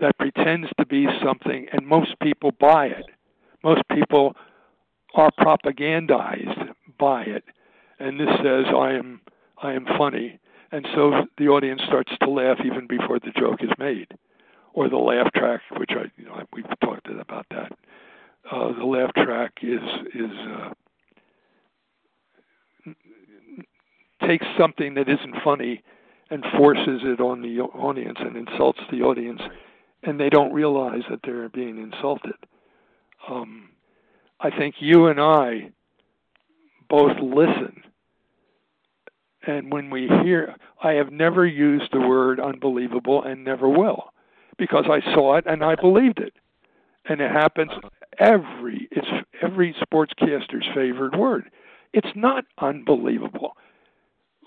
that 0.00 0.18
pretends 0.18 0.68
to 0.78 0.86
be 0.86 1.06
something, 1.22 1.66
and 1.72 1.86
most 1.86 2.18
people 2.20 2.52
buy 2.58 2.86
it. 2.86 3.06
Most 3.62 3.82
people 3.92 4.34
are 5.14 5.30
propagandized 5.38 6.69
by 7.00 7.22
it, 7.22 7.44
and 7.98 8.20
this 8.20 8.28
says 8.42 8.66
I 8.74 8.92
am 8.92 9.20
I 9.62 9.72
am 9.72 9.86
funny, 9.98 10.38
and 10.70 10.86
so 10.94 11.26
the 11.38 11.48
audience 11.48 11.82
starts 11.86 12.12
to 12.22 12.30
laugh 12.30 12.58
even 12.64 12.86
before 12.86 13.18
the 13.18 13.32
joke 13.38 13.62
is 13.62 13.70
made, 13.78 14.08
or 14.74 14.88
the 14.88 14.96
laugh 14.96 15.32
track, 15.34 15.62
which 15.76 15.90
I 15.92 16.10
you 16.16 16.26
know 16.26 16.42
we've 16.52 16.64
talked 16.84 17.08
about 17.08 17.46
that. 17.50 17.72
Uh, 18.50 18.72
the 18.78 18.84
laugh 18.84 19.12
track 19.14 19.52
is 19.62 19.80
is 20.14 20.30
uh, 20.52 20.72
takes 24.26 24.46
something 24.58 24.94
that 24.94 25.08
isn't 25.08 25.42
funny 25.42 25.82
and 26.30 26.44
forces 26.56 27.00
it 27.02 27.20
on 27.20 27.42
the 27.42 27.60
audience 27.60 28.18
and 28.20 28.36
insults 28.36 28.80
the 28.90 29.02
audience, 29.02 29.40
and 30.04 30.20
they 30.20 30.30
don't 30.30 30.52
realize 30.52 31.02
that 31.10 31.20
they're 31.24 31.48
being 31.48 31.78
insulted. 31.82 32.36
Um, 33.28 33.70
I 34.40 34.50
think 34.50 34.76
you 34.78 35.08
and 35.08 35.20
I 35.20 35.72
both 36.90 37.16
listen, 37.22 37.82
and 39.46 39.72
when 39.72 39.88
we 39.88 40.08
hear, 40.22 40.54
I 40.82 40.92
have 40.92 41.10
never 41.10 41.46
used 41.46 41.92
the 41.92 42.00
word 42.00 42.38
unbelievable 42.38 43.22
and 43.22 43.44
never 43.44 43.68
will, 43.68 44.12
because 44.58 44.84
I 44.90 45.00
saw 45.14 45.36
it 45.36 45.44
and 45.46 45.64
I 45.64 45.76
believed 45.76 46.18
it, 46.18 46.34
and 47.06 47.22
it 47.22 47.30
happens 47.30 47.70
every 48.18 48.88
it's 48.90 49.06
every 49.40 49.74
sportscaster's 49.74 50.66
favorite 50.74 51.16
word. 51.16 51.50
It's 51.92 52.14
not 52.14 52.44
unbelievable. 52.58 53.56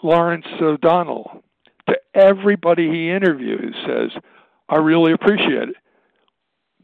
Lawrence 0.03 0.45
O'Donnell, 0.61 1.43
to 1.87 1.95
everybody 2.13 2.89
he 2.89 3.09
interviews, 3.09 3.75
says, 3.87 4.11
I 4.69 4.75
really 4.75 5.13
appreciate 5.13 5.69
it. 5.69 5.75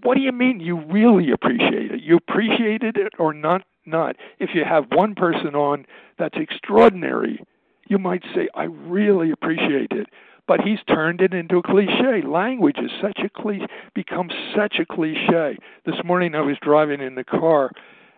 What 0.03 0.15
do 0.15 0.21
you 0.21 0.31
mean 0.31 0.61
you 0.61 0.81
really 0.85 1.31
appreciate 1.31 1.91
it? 1.91 2.01
You 2.01 2.15
appreciated 2.15 2.97
it 2.97 3.13
or 3.19 3.33
not? 3.33 3.63
Not. 3.89 4.15
If 4.39 4.51
you 4.53 4.63
have 4.65 4.85
one 4.91 5.15
person 5.15 5.55
on 5.55 5.85
that's 6.17 6.37
extraordinary, 6.37 7.43
you 7.87 7.97
might 7.97 8.23
say, 8.35 8.47
I 8.55 8.63
really 8.63 9.31
appreciate 9.31 9.91
it. 9.91 10.07
but 10.49 10.61
he's 10.61 10.79
turned 10.87 11.21
it 11.21 11.31
into 11.31 11.57
a 11.57 11.61
cliche. 11.61 12.23
Language 12.25 12.77
is 12.79 12.89
such 12.99 13.19
a 13.23 13.29
cliche, 13.29 13.67
becomes 13.93 14.33
such 14.55 14.79
a 14.79 14.85
cliche. 14.85 15.55
This 15.85 16.03
morning 16.03 16.33
I 16.33 16.41
was 16.41 16.57
driving 16.59 17.01
in 17.01 17.13
the 17.13 17.23
car, 17.23 17.69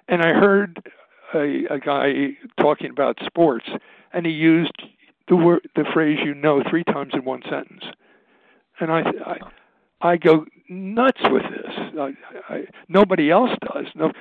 and 0.08 0.22
I 0.22 0.30
heard 0.30 0.82
a, 1.36 1.66
a 1.70 1.78
guy 1.78 2.38
talking 2.58 2.90
about 2.90 3.18
sports, 3.26 3.66
and 4.14 4.26
he 4.26 4.32
used 4.32 4.82
the 5.28 5.36
word, 5.36 5.68
the 5.76 5.84
phrase 5.94 6.20
"you 6.24 6.34
know" 6.34 6.64
three 6.70 6.86
times 6.86 7.12
in 7.14 7.26
one 7.26 7.42
sentence, 7.50 7.84
and 8.80 8.92
I, 8.94 9.02
I, 9.26 9.38
I 10.12 10.18
go 10.18 10.46
nuts 10.70 11.20
with 11.26 11.44
this. 11.44 11.74
I, 12.00 12.14
I, 12.48 12.62
nobody 12.88 13.30
else 13.30 13.52
does. 13.74 13.88
No, 13.94 14.14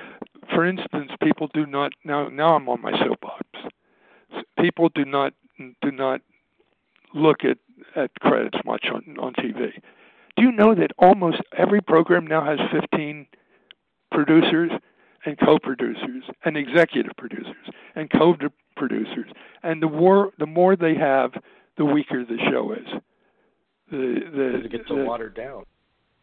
for 0.53 0.65
instance, 0.65 1.11
people 1.23 1.49
do 1.53 1.65
not 1.65 1.93
now. 2.03 2.29
Now 2.29 2.55
I'm 2.55 2.67
on 2.69 2.81
my 2.81 2.91
soapbox. 2.99 3.43
People 4.59 4.89
do 4.93 5.05
not 5.05 5.33
do 5.81 5.91
not 5.91 6.21
look 7.13 7.43
at 7.43 7.57
at 7.95 8.11
credits 8.19 8.57
much 8.65 8.87
on 8.93 9.17
on 9.19 9.33
TV. 9.33 9.71
Do 10.37 10.43
you 10.43 10.51
know 10.51 10.75
that 10.75 10.91
almost 10.97 11.41
every 11.57 11.81
program 11.81 12.25
now 12.25 12.45
has 12.45 12.59
15 12.71 13.27
producers 14.11 14.71
and 15.25 15.37
co-producers 15.39 16.23
and 16.45 16.57
executive 16.57 17.11
producers 17.17 17.69
and 17.95 18.09
co-producers, 18.09 19.29
and 19.63 19.81
the 19.81 19.87
more 19.87 20.31
the 20.39 20.45
more 20.45 20.75
they 20.75 20.95
have, 20.95 21.31
the 21.77 21.85
weaker 21.85 22.25
the 22.25 22.37
show 22.49 22.73
is. 22.73 22.87
The 23.91 24.19
the 24.33 24.65
it 24.65 24.71
gets 24.71 24.87
the, 24.87 24.95
watered 24.95 25.35
down. 25.35 25.65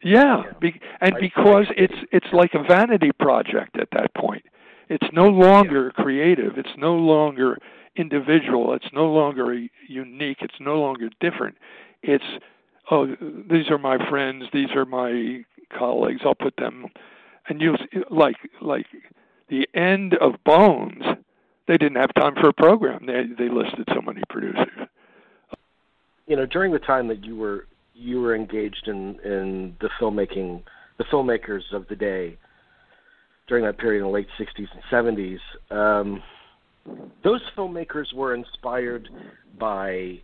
Yeah. 0.01 0.43
Be, 0.59 0.79
and 1.01 1.15
because 1.19 1.65
it's 1.75 1.93
it's 2.11 2.27
like 2.31 2.53
a 2.53 2.63
vanity 2.63 3.11
project 3.19 3.77
at 3.79 3.89
that 3.91 4.13
point. 4.15 4.43
It's 4.89 5.07
no 5.13 5.27
longer 5.27 5.91
creative. 5.91 6.57
It's 6.57 6.75
no 6.77 6.95
longer 6.95 7.59
individual. 7.95 8.73
It's 8.73 8.91
no 8.93 9.11
longer 9.11 9.53
unique. 9.87 10.37
It's 10.41 10.59
no 10.59 10.79
longer 10.79 11.09
different. 11.19 11.57
It's 12.01 12.23
oh, 12.89 13.07
these 13.49 13.69
are 13.69 13.77
my 13.77 13.97
friends. 14.09 14.45
These 14.53 14.69
are 14.75 14.85
my 14.85 15.43
colleagues. 15.77 16.21
I'll 16.25 16.35
put 16.35 16.55
them. 16.57 16.87
And 17.47 17.61
you 17.61 17.75
like 18.09 18.37
like 18.61 18.87
the 19.49 19.67
end 19.73 20.15
of 20.15 20.43
Bones. 20.43 21.03
They 21.67 21.77
didn't 21.77 21.97
have 21.97 22.13
time 22.15 22.33
for 22.39 22.49
a 22.49 22.53
program. 22.53 23.05
They 23.05 23.25
they 23.37 23.49
listed 23.49 23.87
so 23.93 24.01
many 24.01 24.21
producers. 24.29 24.87
You 26.25 26.35
know, 26.35 26.45
during 26.45 26.71
the 26.71 26.79
time 26.79 27.07
that 27.07 27.25
you 27.25 27.35
were 27.35 27.67
you 27.99 28.21
were 28.21 28.35
engaged 28.35 28.87
in 28.87 29.19
in 29.23 29.75
the 29.81 29.89
filmmaking, 29.99 30.63
the 30.97 31.03
filmmakers 31.05 31.71
of 31.73 31.87
the 31.87 31.95
day 31.95 32.37
during 33.47 33.65
that 33.65 33.77
period 33.77 33.99
in 33.99 34.05
the 34.05 34.11
late 34.11 34.27
60s 34.39 34.67
and 34.73 34.83
70s. 34.91 35.39
Um, 35.75 36.21
those 37.23 37.41
filmmakers 37.57 38.13
were 38.13 38.33
inspired 38.33 39.09
by 39.59 40.19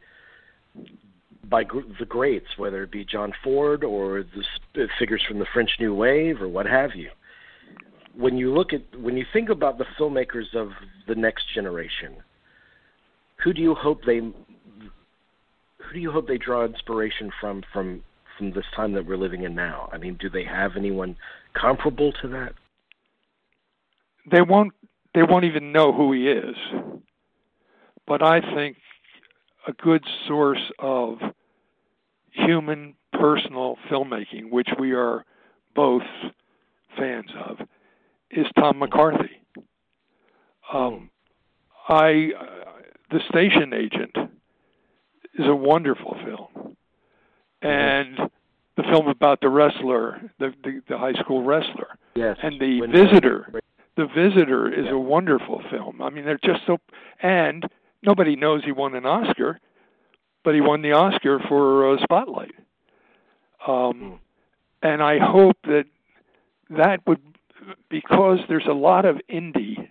by 1.50 1.64
gr- 1.64 1.82
the 2.00 2.06
greats, 2.06 2.48
whether 2.58 2.84
it 2.84 2.92
be 2.92 3.04
John 3.04 3.34
Ford 3.44 3.84
or 3.84 4.24
the 4.74 4.88
figures 4.98 5.24
from 5.28 5.40
the 5.40 5.46
French 5.54 5.72
New 5.80 5.94
Wave 5.94 6.42
or 6.42 6.48
what 6.48 6.66
have 6.66 6.92
you. 6.96 7.10
When 8.16 8.38
you 8.38 8.54
look 8.54 8.74
at 8.74 8.82
when 9.00 9.18
you 9.18 9.26
think 9.34 9.50
about 9.50 9.78
the 9.78 9.86
filmmakers 10.00 10.56
of 10.56 10.70
the 11.08 11.16
next 11.16 11.46
generation, 11.54 12.16
who 13.44 13.54
do 13.54 13.62
you 13.62 13.76
hope 13.76 14.02
they 14.06 14.22
who 15.86 15.94
do 15.94 16.00
you 16.00 16.12
hope 16.12 16.28
they 16.28 16.38
draw 16.38 16.66
inspiration 16.66 17.32
from 17.40 17.64
from 17.72 18.04
from 18.38 18.52
this 18.52 18.66
time 18.76 18.94
that 18.94 19.06
we're 19.06 19.18
living 19.18 19.44
in 19.44 19.56
now? 19.56 19.90
I 19.94 19.98
mean, 19.98 20.18
do 20.20 20.30
they 20.30 20.44
have 20.44 20.72
anyone 20.76 21.16
comparable 21.54 22.12
to 22.22 22.28
that? 22.30 22.54
They 24.30 24.42
won't 24.42 24.74
they 25.14 25.24
won't 25.24 25.46
even 25.46 25.72
know 25.72 25.94
who 25.94 26.12
he 26.12 26.28
is. 26.28 26.56
But 28.08 28.22
I 28.22 28.42
think 28.54 28.78
a 29.68 29.74
good 29.74 30.04
source 30.28 30.72
of 30.80 31.18
human 32.32 32.96
personal 33.14 33.78
filmmaking, 33.90 34.52
which 34.52 34.70
we 34.80 34.92
are 34.92 35.26
both 35.76 36.04
fans 36.98 37.32
of, 37.48 37.58
is 38.30 38.46
Tom 38.60 38.80
McCarthy. 38.80 39.42
Um, 40.72 41.10
I, 41.88 42.32
uh, 42.40 42.72
the 43.12 43.20
Station 43.30 43.74
Agent, 43.74 44.16
is 45.38 45.46
a 45.48 45.56
wonderful 45.56 46.16
film, 46.24 46.78
and 47.62 48.18
the 48.78 48.84
film 48.84 49.08
about 49.08 49.42
the 49.42 49.50
wrestler, 49.50 50.22
the 50.40 50.54
the, 50.64 50.82
the 50.90 50.98
high 50.98 51.14
school 51.14 51.44
wrestler, 51.44 51.98
yes, 52.16 52.38
and 52.42 52.60
the 52.60 52.88
Visitor 52.92 53.62
the 53.96 54.08
Visitor 54.08 54.72
is 54.72 54.88
a 54.90 54.98
wonderful 54.98 55.62
film. 55.72 56.02
I 56.02 56.10
mean, 56.10 56.26
they're 56.26 56.40
just 56.44 56.62
so, 56.68 56.78
and 57.22 57.64
nobody 58.04 58.36
knows 58.36 58.64
he 58.66 58.72
won 58.72 58.96
an 58.96 59.06
Oscar, 59.06 59.60
but 60.44 60.54
he 60.54 60.62
won 60.62 60.82
the 60.82 60.92
Oscar 60.92 61.40
for 61.48 61.94
uh, 61.94 62.04
Spotlight. 62.04 62.54
Um, 63.66 63.94
hmm. 63.94 64.14
and 64.88 65.02
I 65.02 65.18
hope 65.20 65.58
that 65.64 65.86
that 66.70 67.00
would, 67.08 67.22
because 67.90 68.40
there's 68.50 68.68
a 68.70 68.74
lot 68.74 69.06
of 69.06 69.18
indie 69.32 69.88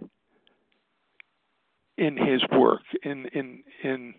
in 1.96 2.16
his 2.16 2.42
work, 2.52 2.82
in 3.02 3.26
in 3.26 3.62
in 3.82 4.14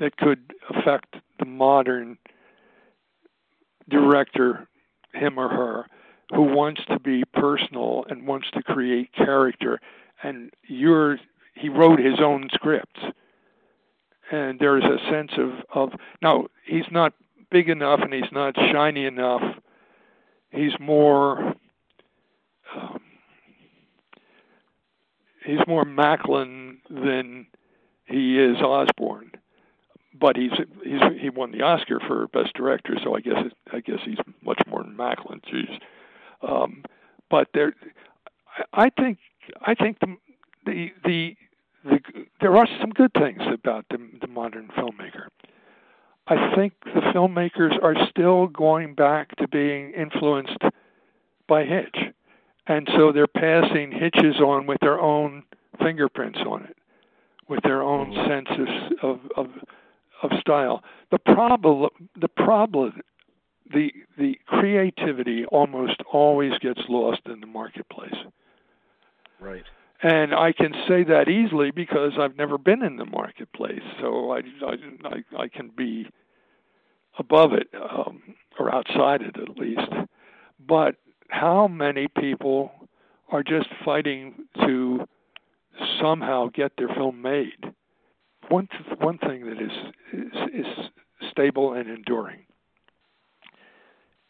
that 0.00 0.16
could 0.16 0.54
affect 0.70 1.16
the 1.38 1.44
modern 1.44 2.18
director, 3.88 4.66
him 5.12 5.38
or 5.38 5.48
her 5.48 5.86
who 6.32 6.42
wants 6.42 6.80
to 6.86 6.98
be 6.98 7.24
personal 7.34 8.04
and 8.08 8.26
wants 8.26 8.50
to 8.52 8.62
create 8.62 9.12
character. 9.12 9.80
And 10.22 10.50
you're 10.66 11.18
he 11.54 11.68
wrote 11.68 11.98
his 11.98 12.20
own 12.20 12.48
scripts. 12.52 13.00
And 14.30 14.58
there's 14.60 14.84
a 14.84 14.98
sense 15.10 15.32
of 15.36 15.52
of 15.74 15.98
now 16.22 16.46
he's 16.64 16.90
not 16.90 17.12
big 17.50 17.68
enough 17.68 18.00
and 18.00 18.12
he's 18.12 18.32
not 18.32 18.54
shiny 18.56 19.04
enough. 19.04 19.42
He's 20.50 20.72
more 20.78 21.54
um, 22.74 23.00
he's 25.44 25.66
more 25.66 25.84
Macklin 25.84 26.78
than 26.88 27.46
he 28.06 28.38
is 28.38 28.58
Osborne 28.58 29.32
but 30.20 30.36
he's 30.36 30.52
he's 30.84 31.00
he 31.20 31.30
won 31.30 31.52
the 31.52 31.62
Oscar 31.62 32.00
for 32.06 32.28
best 32.28 32.54
director 32.54 32.96
so 33.02 33.16
I 33.16 33.20
guess 33.20 33.38
it, 33.38 33.52
I 33.72 33.80
guess 33.80 33.98
he's 34.04 34.18
much 34.42 34.60
more 34.68 34.84
Macklin 34.84 35.40
Jeez. 35.52 35.78
Um, 36.42 36.84
but 37.30 37.48
there, 37.54 37.74
I 38.72 38.90
think 38.90 39.18
I 39.62 39.74
think 39.74 39.98
the 40.00 40.16
the 40.66 40.90
the, 41.04 41.36
the 41.84 41.98
there 42.40 42.56
are 42.56 42.66
some 42.80 42.90
good 42.90 43.12
things 43.14 43.40
about 43.52 43.86
the, 43.90 43.98
the 44.20 44.26
modern 44.26 44.68
filmmaker. 44.76 45.28
I 46.26 46.54
think 46.54 46.74
the 46.84 47.00
filmmakers 47.14 47.82
are 47.82 47.96
still 48.08 48.46
going 48.46 48.94
back 48.94 49.34
to 49.36 49.48
being 49.48 49.92
influenced 49.92 50.58
by 51.48 51.64
Hitch, 51.64 51.96
and 52.66 52.88
so 52.96 53.10
they're 53.12 53.26
passing 53.26 53.90
Hitches 53.90 54.40
on 54.40 54.66
with 54.66 54.78
their 54.80 55.00
own 55.00 55.42
fingerprints 55.82 56.38
on 56.46 56.64
it, 56.64 56.76
with 57.48 57.62
their 57.62 57.82
own 57.82 58.10
mm-hmm. 58.10 58.28
sense 58.28 58.48
of 59.02 59.18
of 59.36 59.46
of 59.46 59.46
style. 60.40 60.82
The 61.10 61.18
problem 61.18 61.88
the 62.20 62.28
problem 62.28 63.00
the 63.72 63.92
the 64.18 64.38
creativity 64.46 65.44
almost 65.46 66.00
always 66.12 66.52
gets 66.60 66.80
lost 66.88 67.20
in 67.26 67.40
the 67.40 67.46
marketplace. 67.46 68.14
Right. 69.38 69.64
And 70.02 70.34
I 70.34 70.52
can 70.52 70.72
say 70.88 71.04
that 71.04 71.28
easily 71.28 71.70
because 71.70 72.12
I've 72.18 72.36
never 72.36 72.56
been 72.56 72.82
in 72.82 72.96
the 72.96 73.04
marketplace, 73.04 73.82
so 74.00 74.32
I 74.32 74.38
I 74.38 74.74
I, 75.04 75.42
I 75.42 75.48
can 75.48 75.70
be 75.76 76.06
above 77.18 77.52
it 77.52 77.68
um, 77.74 78.22
or 78.58 78.74
outside 78.74 79.22
it 79.22 79.36
at 79.36 79.56
least. 79.56 79.92
But 80.66 80.96
how 81.28 81.68
many 81.68 82.08
people 82.08 82.72
are 83.30 83.42
just 83.42 83.68
fighting 83.84 84.46
to 84.64 85.06
somehow 86.00 86.48
get 86.52 86.72
their 86.76 86.88
film 86.88 87.22
made? 87.22 87.69
One 88.50 88.68
one 88.98 89.18
thing 89.18 89.46
that 89.46 89.62
is, 89.62 89.70
is 90.12 90.66
is 90.66 90.66
stable 91.30 91.72
and 91.72 91.88
enduring 91.88 92.40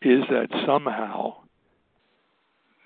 is 0.02 0.24
that 0.28 0.48
somehow 0.66 1.36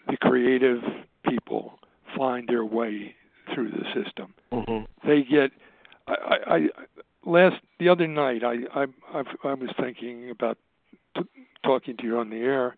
the 0.07 0.17
creative 0.17 0.81
people 1.29 1.79
find 2.17 2.49
their 2.49 2.65
way 2.65 3.17
through 3.53 3.73
the 3.73 3.85
system. 3.95 4.33
Mm-hmm. 4.53 5.09
They 5.09 5.23
get. 5.23 5.51
I, 6.07 6.15
I, 6.15 6.55
I 6.55 6.69
last 7.27 7.57
the 7.81 7.89
other 7.89 8.07
night 8.07 8.43
I 8.45 8.59
I 8.73 8.87
I've, 9.13 9.27
I 9.43 9.55
was 9.55 9.71
thinking 9.81 10.31
about 10.31 10.57
t- 11.17 11.23
talking 11.65 11.97
to 11.97 12.05
you 12.05 12.19
on 12.19 12.31
the 12.31 12.37
air, 12.37 12.77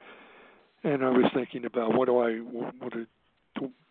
and 0.82 1.04
I 1.04 1.10
was 1.10 1.30
thinking 1.34 1.66
about 1.66 1.94
what 1.94 2.06
do 2.06 2.18
I 2.20 2.36
what 2.38 2.92
do 2.92 3.06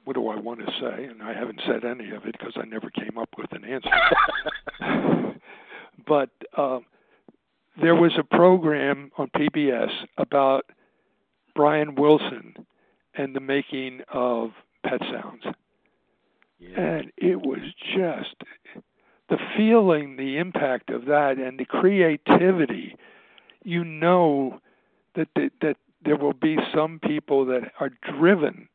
what 0.06 0.14
do 0.14 0.30
I 0.30 0.40
want 0.40 0.60
to 0.60 0.72
say, 0.80 1.06
and 1.06 1.22
I 1.22 1.34
haven't 1.34 1.62
said 1.66 1.84
any 1.84 2.12
of 2.12 2.26
it 2.26 2.36
because 2.38 2.54
I 2.56 2.66
never 2.66 2.90
came 2.90 3.18
up 3.18 3.30
with 3.38 3.52
an 3.52 3.66
answer. 3.66 5.40
but 6.08 6.30
um, 6.58 6.86
there 7.82 7.96
was 7.96 8.14
a 8.18 8.24
program 8.24 9.12
on 9.18 9.30
PBS 9.36 9.90
about 10.18 10.66
Brian 11.56 11.96
Wilson 11.96 12.56
and 13.16 13.36
the 13.36 13.40
making 13.40 14.02
of 14.14 14.52
Pet 14.86 15.02
Sounds. 15.12 15.44
Yeah. 16.60 16.80
And 16.80 17.12
it 17.18 17.42
was 17.42 17.60
just 17.96 18.36
the 19.30 19.38
feeling, 19.58 20.16
the 20.18 20.38
impact 20.38 20.90
of 20.90 21.06
that, 21.06 21.38
and 21.38 21.60
the 21.60 21.66
creativity 21.66 22.96
you 23.66 23.84
know 23.84 24.60
that 25.16 25.28
they, 25.36 25.50
that 25.62 25.76
there 26.04 26.16
will 26.16 26.34
be 26.34 26.58
some 26.74 27.00
people 27.00 27.46
that 27.46 27.72
are 27.80 27.90
driven 28.18 28.70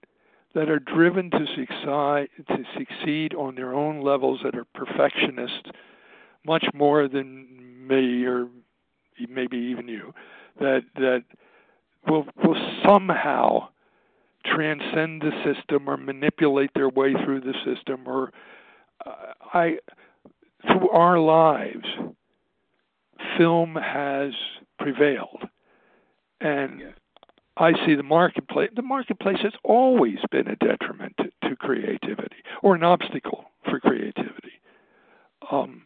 that 0.55 0.69
are 0.69 0.79
driven 0.79 1.31
to 1.31 1.47
succeed 1.57 2.29
to 2.49 2.65
succeed 2.77 3.35
on 3.35 3.55
their 3.55 3.75
own 3.75 4.03
levels 4.03 4.41
that 4.45 4.57
are 4.57 4.67
perfectionists 4.75 5.71
much 6.45 6.65
more 6.75 7.09
than 7.09 7.87
me 7.87 8.25
or 8.25 8.49
maybe 9.29 9.57
even 9.57 9.89
you 9.89 10.13
that 10.59 10.83
that 10.95 11.23
will 12.09 12.27
will 12.43 12.57
somehow 12.87 13.69
transcend 14.45 15.23
the 15.23 15.33
system 15.45 15.89
or 15.89 15.97
manipulate 15.97 16.71
their 16.75 16.89
way 16.89 17.13
through 17.25 17.41
the 17.41 17.55
system 17.65 18.07
or 18.07 18.33
uh, 19.05 19.33
I 19.53 19.79
through 20.67 20.91
our 20.91 21.19
lives 21.19 21.87
film 23.39 23.75
has 23.75 24.33
prevailed. 24.79 25.49
And 26.41 26.95
I 27.57 27.73
see 27.85 27.95
the 27.95 28.03
marketplace 28.03 28.71
the 28.75 28.83
marketplace 28.83 29.39
has 29.43 29.53
always 29.65 30.19
been 30.31 30.49
a 30.49 30.57
detriment 30.57 31.15
to, 31.19 31.49
to 31.49 31.57
creativity 31.57 32.37
or 32.63 32.75
an 32.75 32.83
obstacle 32.83 33.47
for 33.69 33.81
creativity. 33.81 34.61
Um, 35.51 35.83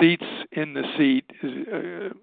seats 0.00 0.24
in 0.52 0.74
the 0.74 0.84
seat 0.96 1.24
uh, 1.42 2.14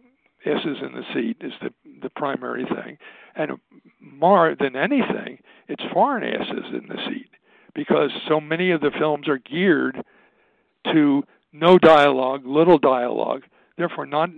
S's 0.45 0.77
in 0.81 0.93
the 0.93 1.03
seat 1.13 1.37
is 1.41 1.53
the 1.61 1.71
the 2.01 2.09
primary 2.09 2.65
thing, 2.65 2.97
and 3.35 3.53
more 3.99 4.55
than 4.59 4.75
anything, 4.75 5.39
it's 5.67 5.83
foreign 5.93 6.23
S's 6.23 6.73
in 6.73 6.87
the 6.87 6.99
seat 7.07 7.29
because 7.73 8.11
so 8.27 8.39
many 8.39 8.71
of 8.71 8.81
the 8.81 8.91
films 8.97 9.27
are 9.27 9.37
geared 9.37 10.03
to 10.85 11.23
no 11.51 11.77
dialogue, 11.77 12.45
little 12.45 12.77
dialogue, 12.77 13.43
therefore 13.77 14.05
not 14.05 14.29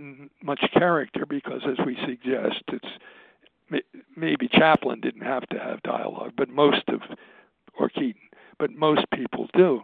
much 0.43 0.63
character 0.73 1.25
because, 1.25 1.61
as 1.67 1.85
we 1.85 1.97
suggest, 2.05 2.63
it's 2.69 3.81
maybe 4.15 4.47
Chaplin 4.47 5.01
didn't 5.01 5.23
have 5.23 5.47
to 5.49 5.59
have 5.59 5.83
dialogue, 5.83 6.33
but 6.37 6.49
most 6.49 6.83
of 6.87 7.01
or 7.77 7.89
Keaton, 7.89 8.29
but 8.57 8.71
most 8.71 9.05
people 9.13 9.47
do, 9.53 9.81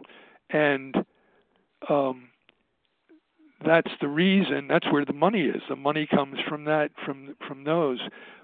and 0.50 0.96
um, 1.88 2.28
that's 3.64 3.90
the 4.00 4.08
reason 4.08 4.68
that's 4.68 4.90
where 4.92 5.04
the 5.04 5.12
money 5.12 5.42
is. 5.42 5.62
The 5.68 5.76
money 5.76 6.06
comes 6.06 6.38
from 6.48 6.64
that 6.64 6.90
from 7.04 7.34
from 7.46 7.64
those. 7.64 8.00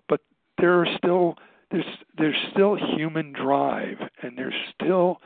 But 0.09 0.21
there 0.59 0.81
are 0.81 0.87
still 0.97 1.37
there's 1.71 1.85
there's 2.17 2.37
still 2.53 2.77
human 2.77 3.33
drive 3.33 3.99
and 4.23 4.37
there's 4.37 4.55
still 4.75 5.21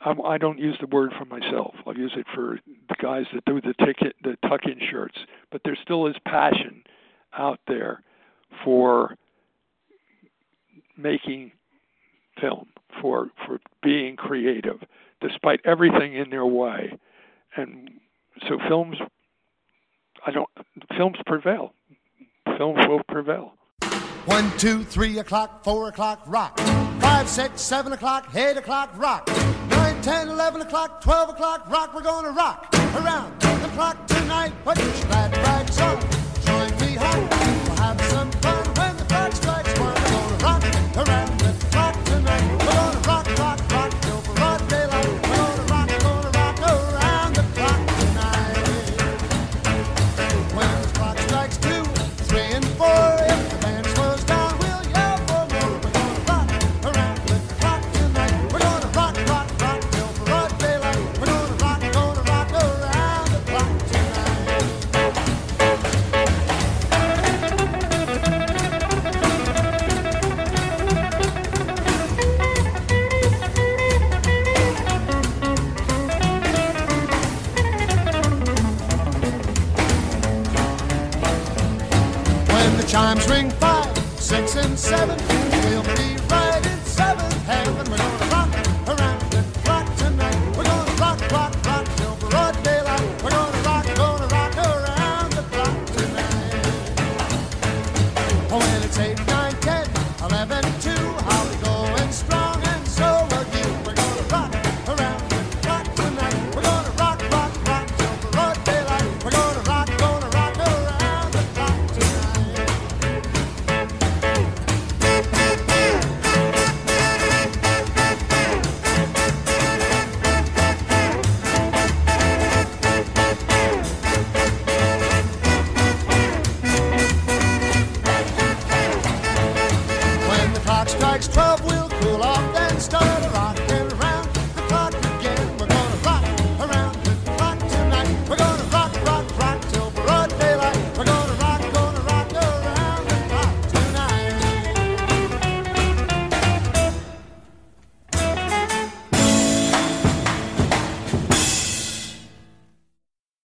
I 0.00 0.38
don't 0.38 0.58
use 0.58 0.76
the 0.80 0.86
word 0.86 1.12
for 1.18 1.24
myself. 1.24 1.74
I'll 1.86 1.96
use 1.96 2.12
it 2.16 2.26
for 2.34 2.60
the 2.88 2.94
guys 3.00 3.24
that 3.34 3.44
do 3.44 3.60
the 3.60 3.74
ticket, 3.84 4.14
the 4.22 4.36
tuck-in 4.48 4.78
shirts. 4.90 5.16
But 5.50 5.62
there 5.64 5.76
still 5.82 6.06
is 6.06 6.14
passion 6.24 6.82
out 7.36 7.58
there 7.66 8.02
for 8.64 9.16
making 10.96 11.52
film, 12.40 12.66
for 13.00 13.28
for 13.46 13.58
being 13.82 14.16
creative, 14.16 14.80
despite 15.20 15.60
everything 15.64 16.14
in 16.14 16.30
their 16.30 16.46
way. 16.46 16.96
And 17.56 17.90
so 18.48 18.58
films, 18.68 18.98
I 20.26 20.30
don't, 20.30 20.48
films 20.96 21.16
prevail. 21.26 21.72
Films 22.58 22.86
will 22.86 23.02
prevail. 23.08 23.54
One, 24.26 24.50
two, 24.58 24.84
three 24.84 25.18
o'clock, 25.18 25.64
four 25.64 25.88
o'clock, 25.88 26.22
rock. 26.26 26.58
Five, 27.00 27.28
six, 27.28 27.60
seven 27.60 27.92
o'clock, 27.92 28.34
eight 28.34 28.56
o'clock, 28.56 28.90
rock. 28.96 29.28
Nine, 30.06 30.26
ten, 30.26 30.28
eleven 30.28 30.60
o'clock, 30.60 31.00
twelve 31.00 31.30
o'clock, 31.30 31.68
rock. 31.68 31.92
We're 31.92 32.00
gonna 32.00 32.30
rock 32.30 32.72
around 32.94 33.40
the 33.40 33.68
clock 33.74 34.06
tonight. 34.06 34.52
Put 34.64 34.78
your 34.78 34.92
glad 35.08 35.36
rags 35.38 35.80
on. 35.80 36.15